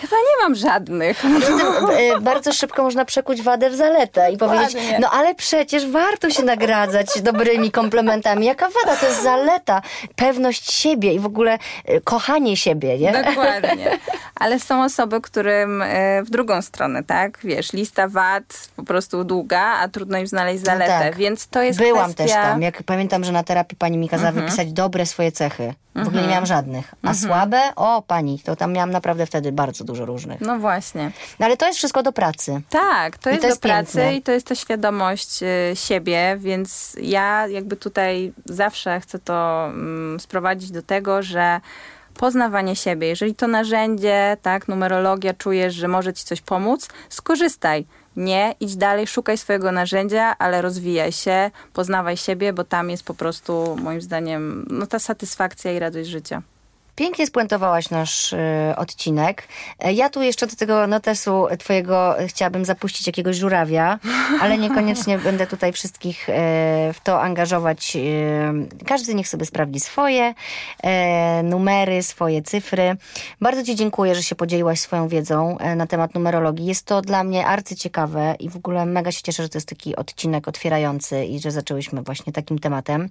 chyba 0.01 0.15
nie 0.15 0.43
mam 0.43 0.55
żadnych. 0.55 1.23
Zatem, 1.41 1.89
e, 2.17 2.21
bardzo 2.21 2.53
szybko 2.53 2.83
można 2.83 3.05
przekuć 3.05 3.41
wadę 3.41 3.69
w 3.69 3.75
zaletę 3.75 4.31
i 4.31 4.37
powiedzieć, 4.37 4.73
Dokładnie. 4.73 4.99
no 4.99 5.09
ale 5.11 5.35
przecież 5.35 5.87
warto 5.87 6.29
się 6.29 6.43
nagradzać 6.43 7.21
dobrymi 7.21 7.71
komplementami. 7.71 8.45
Jaka 8.45 8.69
wada? 8.69 8.97
To 8.97 9.05
jest 9.05 9.23
zaleta, 9.23 9.81
pewność 10.15 10.71
siebie 10.73 11.13
i 11.13 11.19
w 11.19 11.25
ogóle 11.25 11.57
e, 11.85 12.01
kochanie 12.01 12.57
siebie, 12.57 12.97
nie? 12.99 13.23
Dokładnie. 13.25 13.97
Ale 14.35 14.59
są 14.59 14.83
osoby, 14.83 15.21
którym 15.21 15.81
e, 15.81 16.23
w 16.23 16.29
drugą 16.29 16.61
stronę, 16.61 17.03
tak? 17.03 17.39
Wiesz, 17.43 17.73
lista 17.73 18.07
wad 18.07 18.43
po 18.75 18.83
prostu 18.83 19.23
długa, 19.23 19.61
a 19.61 19.87
trudno 19.87 20.17
im 20.17 20.27
znaleźć 20.27 20.65
zaletę. 20.65 20.99
tak. 20.99 21.15
Więc 21.15 21.47
to 21.47 21.61
jest 21.61 21.79
Byłam 21.79 22.13
kwestia... 22.13 22.23
Mhm. 22.23 22.43
też 22.43 22.51
tam. 22.51 22.61
Jak 22.61 22.83
pamiętam, 22.83 23.23
że 23.23 23.31
na 23.31 23.43
terapii 23.43 23.77
pani 23.77 23.97
mi 23.97 24.09
kazała 24.09 24.31
wypisać 24.31 24.71
dobre 24.73 25.05
swoje 25.05 25.31
cechy. 25.31 25.73
W 25.95 26.07
ogóle 26.07 26.21
nie 26.21 26.27
miałam 26.27 26.45
żadnych. 26.45 26.93
A 27.03 27.13
słabe? 27.13 27.61
O, 27.75 28.01
pani, 28.07 28.39
to 28.39 28.55
tam 28.55 28.73
miałam 28.73 28.91
naprawdę 28.91 29.25
wtedy 29.25 29.51
bardzo 29.51 29.83
dużo 29.87 30.05
różnych. 30.05 30.41
No 30.41 30.59
właśnie. 30.59 31.11
No 31.39 31.45
ale 31.45 31.57
to 31.57 31.65
jest 31.67 31.77
wszystko 31.77 32.03
do 32.03 32.11
pracy. 32.11 32.61
Tak, 32.69 33.17
to 33.17 33.29
I 33.29 33.33
jest, 33.33 33.41
to 33.41 33.47
jest 33.47 33.61
do 33.61 33.69
pracy 33.69 33.97
piękne. 33.97 34.15
i 34.15 34.21
to 34.21 34.31
jest 34.31 34.47
ta 34.47 34.55
świadomość 34.55 35.43
e, 35.43 35.75
siebie, 35.75 36.37
więc 36.39 36.95
ja 37.01 37.47
jakby 37.47 37.75
tutaj 37.75 38.33
zawsze 38.45 38.99
chcę 38.99 39.19
to 39.19 39.65
mm, 39.65 40.19
sprowadzić 40.19 40.71
do 40.71 40.81
tego, 40.81 41.23
że 41.23 41.61
poznawanie 42.17 42.75
siebie, 42.75 43.07
jeżeli 43.07 43.35
to 43.35 43.47
narzędzie, 43.47 44.37
tak, 44.41 44.67
numerologia, 44.67 45.33
czujesz, 45.33 45.73
że 45.75 45.87
może 45.87 46.13
ci 46.13 46.25
coś 46.25 46.41
pomóc, 46.41 46.89
skorzystaj. 47.09 47.85
Nie, 48.15 48.55
idź 48.59 48.75
dalej, 48.75 49.07
szukaj 49.07 49.37
swojego 49.37 49.71
narzędzia, 49.71 50.35
ale 50.39 50.61
rozwijaj 50.61 51.11
się, 51.11 51.51
poznawaj 51.73 52.17
siebie, 52.17 52.53
bo 52.53 52.63
tam 52.63 52.89
jest 52.89 53.03
po 53.03 53.13
prostu, 53.13 53.77
moim 53.83 54.01
zdaniem, 54.01 54.67
no 54.69 54.87
ta 54.87 54.99
satysfakcja 54.99 55.71
i 55.71 55.79
radość 55.79 56.09
życia. 56.09 56.41
Pięknie 56.97 57.27
spuentowałaś 57.27 57.89
nasz 57.89 58.33
y, 58.33 58.37
odcinek. 58.77 59.47
E, 59.79 59.93
Ja 59.93 60.09
tu 60.09 60.21
jeszcze 60.21 60.47
do 60.47 60.55
tego 60.55 60.87
notesu 60.87 61.47
twojego 61.59 62.15
chciałabym 62.27 62.65
zapuścić 62.65 63.07
jakiegoś 63.07 63.35
żurawia, 63.35 63.99
ale 64.41 64.57
niekoniecznie 64.57 65.17
będę 65.27 65.47
tutaj 65.47 65.73
wszystkich 65.73 66.29
e, 66.29 66.33
w 66.93 66.99
to 67.03 67.21
angażować. 67.21 67.95
E, 67.95 68.85
każdy 68.85 69.15
niech 69.15 69.27
sobie 69.27 69.45
sprawdzi 69.45 69.79
swoje 69.79 70.33
numery, 71.43 72.03
swoje 72.03 72.41
cyfry. 72.41 72.95
Bardzo 73.41 73.63
Ci 73.63 73.75
dziękuję, 73.75 74.15
że 74.15 74.23
się 74.23 74.35
podzieliłaś 74.35 74.79
swoją 74.79 75.07
wiedzą 75.07 75.57
na 75.75 75.87
temat 75.87 76.15
numerologii. 76.15 76.65
Jest 76.65 76.85
to 76.85 77.01
dla 77.01 77.23
mnie 77.23 77.45
arcyciekawe 77.45 78.35
i 78.39 78.49
w 78.49 78.55
ogóle 78.55 78.85
mega 78.85 79.11
się 79.11 79.21
cieszę, 79.21 79.43
że 79.43 79.49
to 79.49 79.57
jest 79.57 79.69
taki 79.69 79.95
odcinek 79.95 80.47
otwierający 80.47 81.25
i 81.25 81.39
że 81.39 81.51
zaczęłyśmy 81.51 82.01
właśnie 82.01 82.33
takim 82.33 82.59
tematem. 82.59 83.09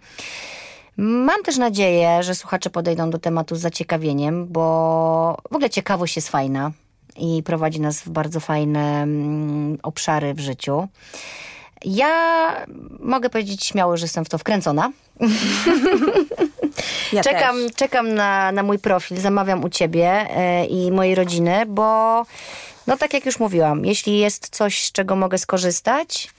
Mam 0.96 1.42
też 1.42 1.56
nadzieję, 1.56 2.22
że 2.22 2.34
słuchacze 2.34 2.70
podejdą 2.70 3.10
do 3.10 3.18
tematu 3.18 3.56
z 3.56 3.60
zaciekawieniem, 3.60 4.46
bo 4.46 5.36
w 5.50 5.54
ogóle 5.54 5.70
ciekawość 5.70 6.16
jest 6.16 6.28
fajna 6.28 6.70
i 7.16 7.42
prowadzi 7.42 7.80
nas 7.80 8.00
w 8.00 8.08
bardzo 8.08 8.40
fajne 8.40 9.02
mm, 9.02 9.78
obszary 9.82 10.34
w 10.34 10.40
życiu. 10.40 10.88
Ja 11.84 12.66
mogę 13.00 13.30
powiedzieć 13.30 13.64
śmiało, 13.64 13.96
że 13.96 14.04
jestem 14.04 14.24
w 14.24 14.28
to 14.28 14.38
wkręcona. 14.38 14.92
Ja 17.12 17.22
czekam 17.22 17.56
też. 17.56 17.74
czekam 17.76 18.14
na, 18.14 18.52
na 18.52 18.62
mój 18.62 18.78
profil, 18.78 19.16
zamawiam 19.16 19.64
u 19.64 19.68
ciebie 19.68 20.08
e, 20.10 20.66
i 20.66 20.92
mojej 20.92 21.14
rodziny, 21.14 21.66
bo 21.66 22.22
no 22.86 22.96
tak 22.96 23.14
jak 23.14 23.26
już 23.26 23.40
mówiłam, 23.40 23.84
jeśli 23.84 24.18
jest 24.18 24.48
coś, 24.48 24.84
z 24.84 24.92
czego 24.92 25.16
mogę 25.16 25.38
skorzystać, 25.38 26.30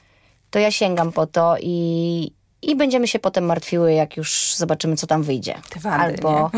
to 0.50 0.60
ja 0.60 0.72
sięgam 0.72 1.12
po 1.12 1.28
to 1.28 1.56
i, 1.60 2.32
i 2.68 2.76
będziemy 2.76 3.08
się 3.08 3.20
potem 3.20 3.46
martwiły, 3.46 3.94
jak 3.94 4.18
już 4.18 4.54
zobaczymy, 4.56 4.96
co 4.96 5.08
tam 5.08 5.24
wyjdzie. 5.24 5.56
Te 5.70 5.80
wady, 5.80 6.04
Albo 6.04 6.52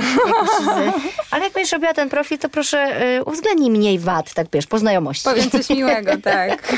ale 1.31 1.43
jak 1.43 1.53
będziesz 1.53 1.71
robiła 1.71 1.93
ten 1.93 2.09
profil, 2.09 2.37
to 2.37 2.49
proszę 2.49 3.03
y, 3.17 3.23
uwzględnij 3.23 3.71
mniej 3.71 3.99
wad, 3.99 4.33
tak 4.33 4.47
wiesz, 4.53 4.67
po 4.67 4.79
znajomości. 4.79 5.23
Powiem 5.23 5.49
coś 5.49 5.69
miłego, 5.69 6.11
tak. 6.23 6.73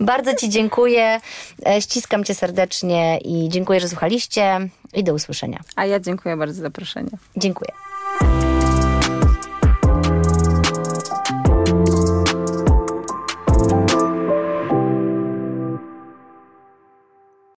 Bardzo 0.00 0.34
Ci 0.34 0.48
dziękuję, 0.48 1.20
e, 1.66 1.82
ściskam 1.82 2.24
Cię 2.24 2.34
serdecznie 2.34 3.18
i 3.18 3.48
dziękuję, 3.48 3.80
że 3.80 3.88
słuchaliście 3.88 4.68
i 4.94 5.04
do 5.04 5.14
usłyszenia. 5.14 5.60
A 5.76 5.86
ja 5.86 6.00
dziękuję 6.00 6.36
bardzo 6.36 6.54
za 6.54 6.62
zaproszenie. 6.62 7.10
Dziękuję. 7.36 7.72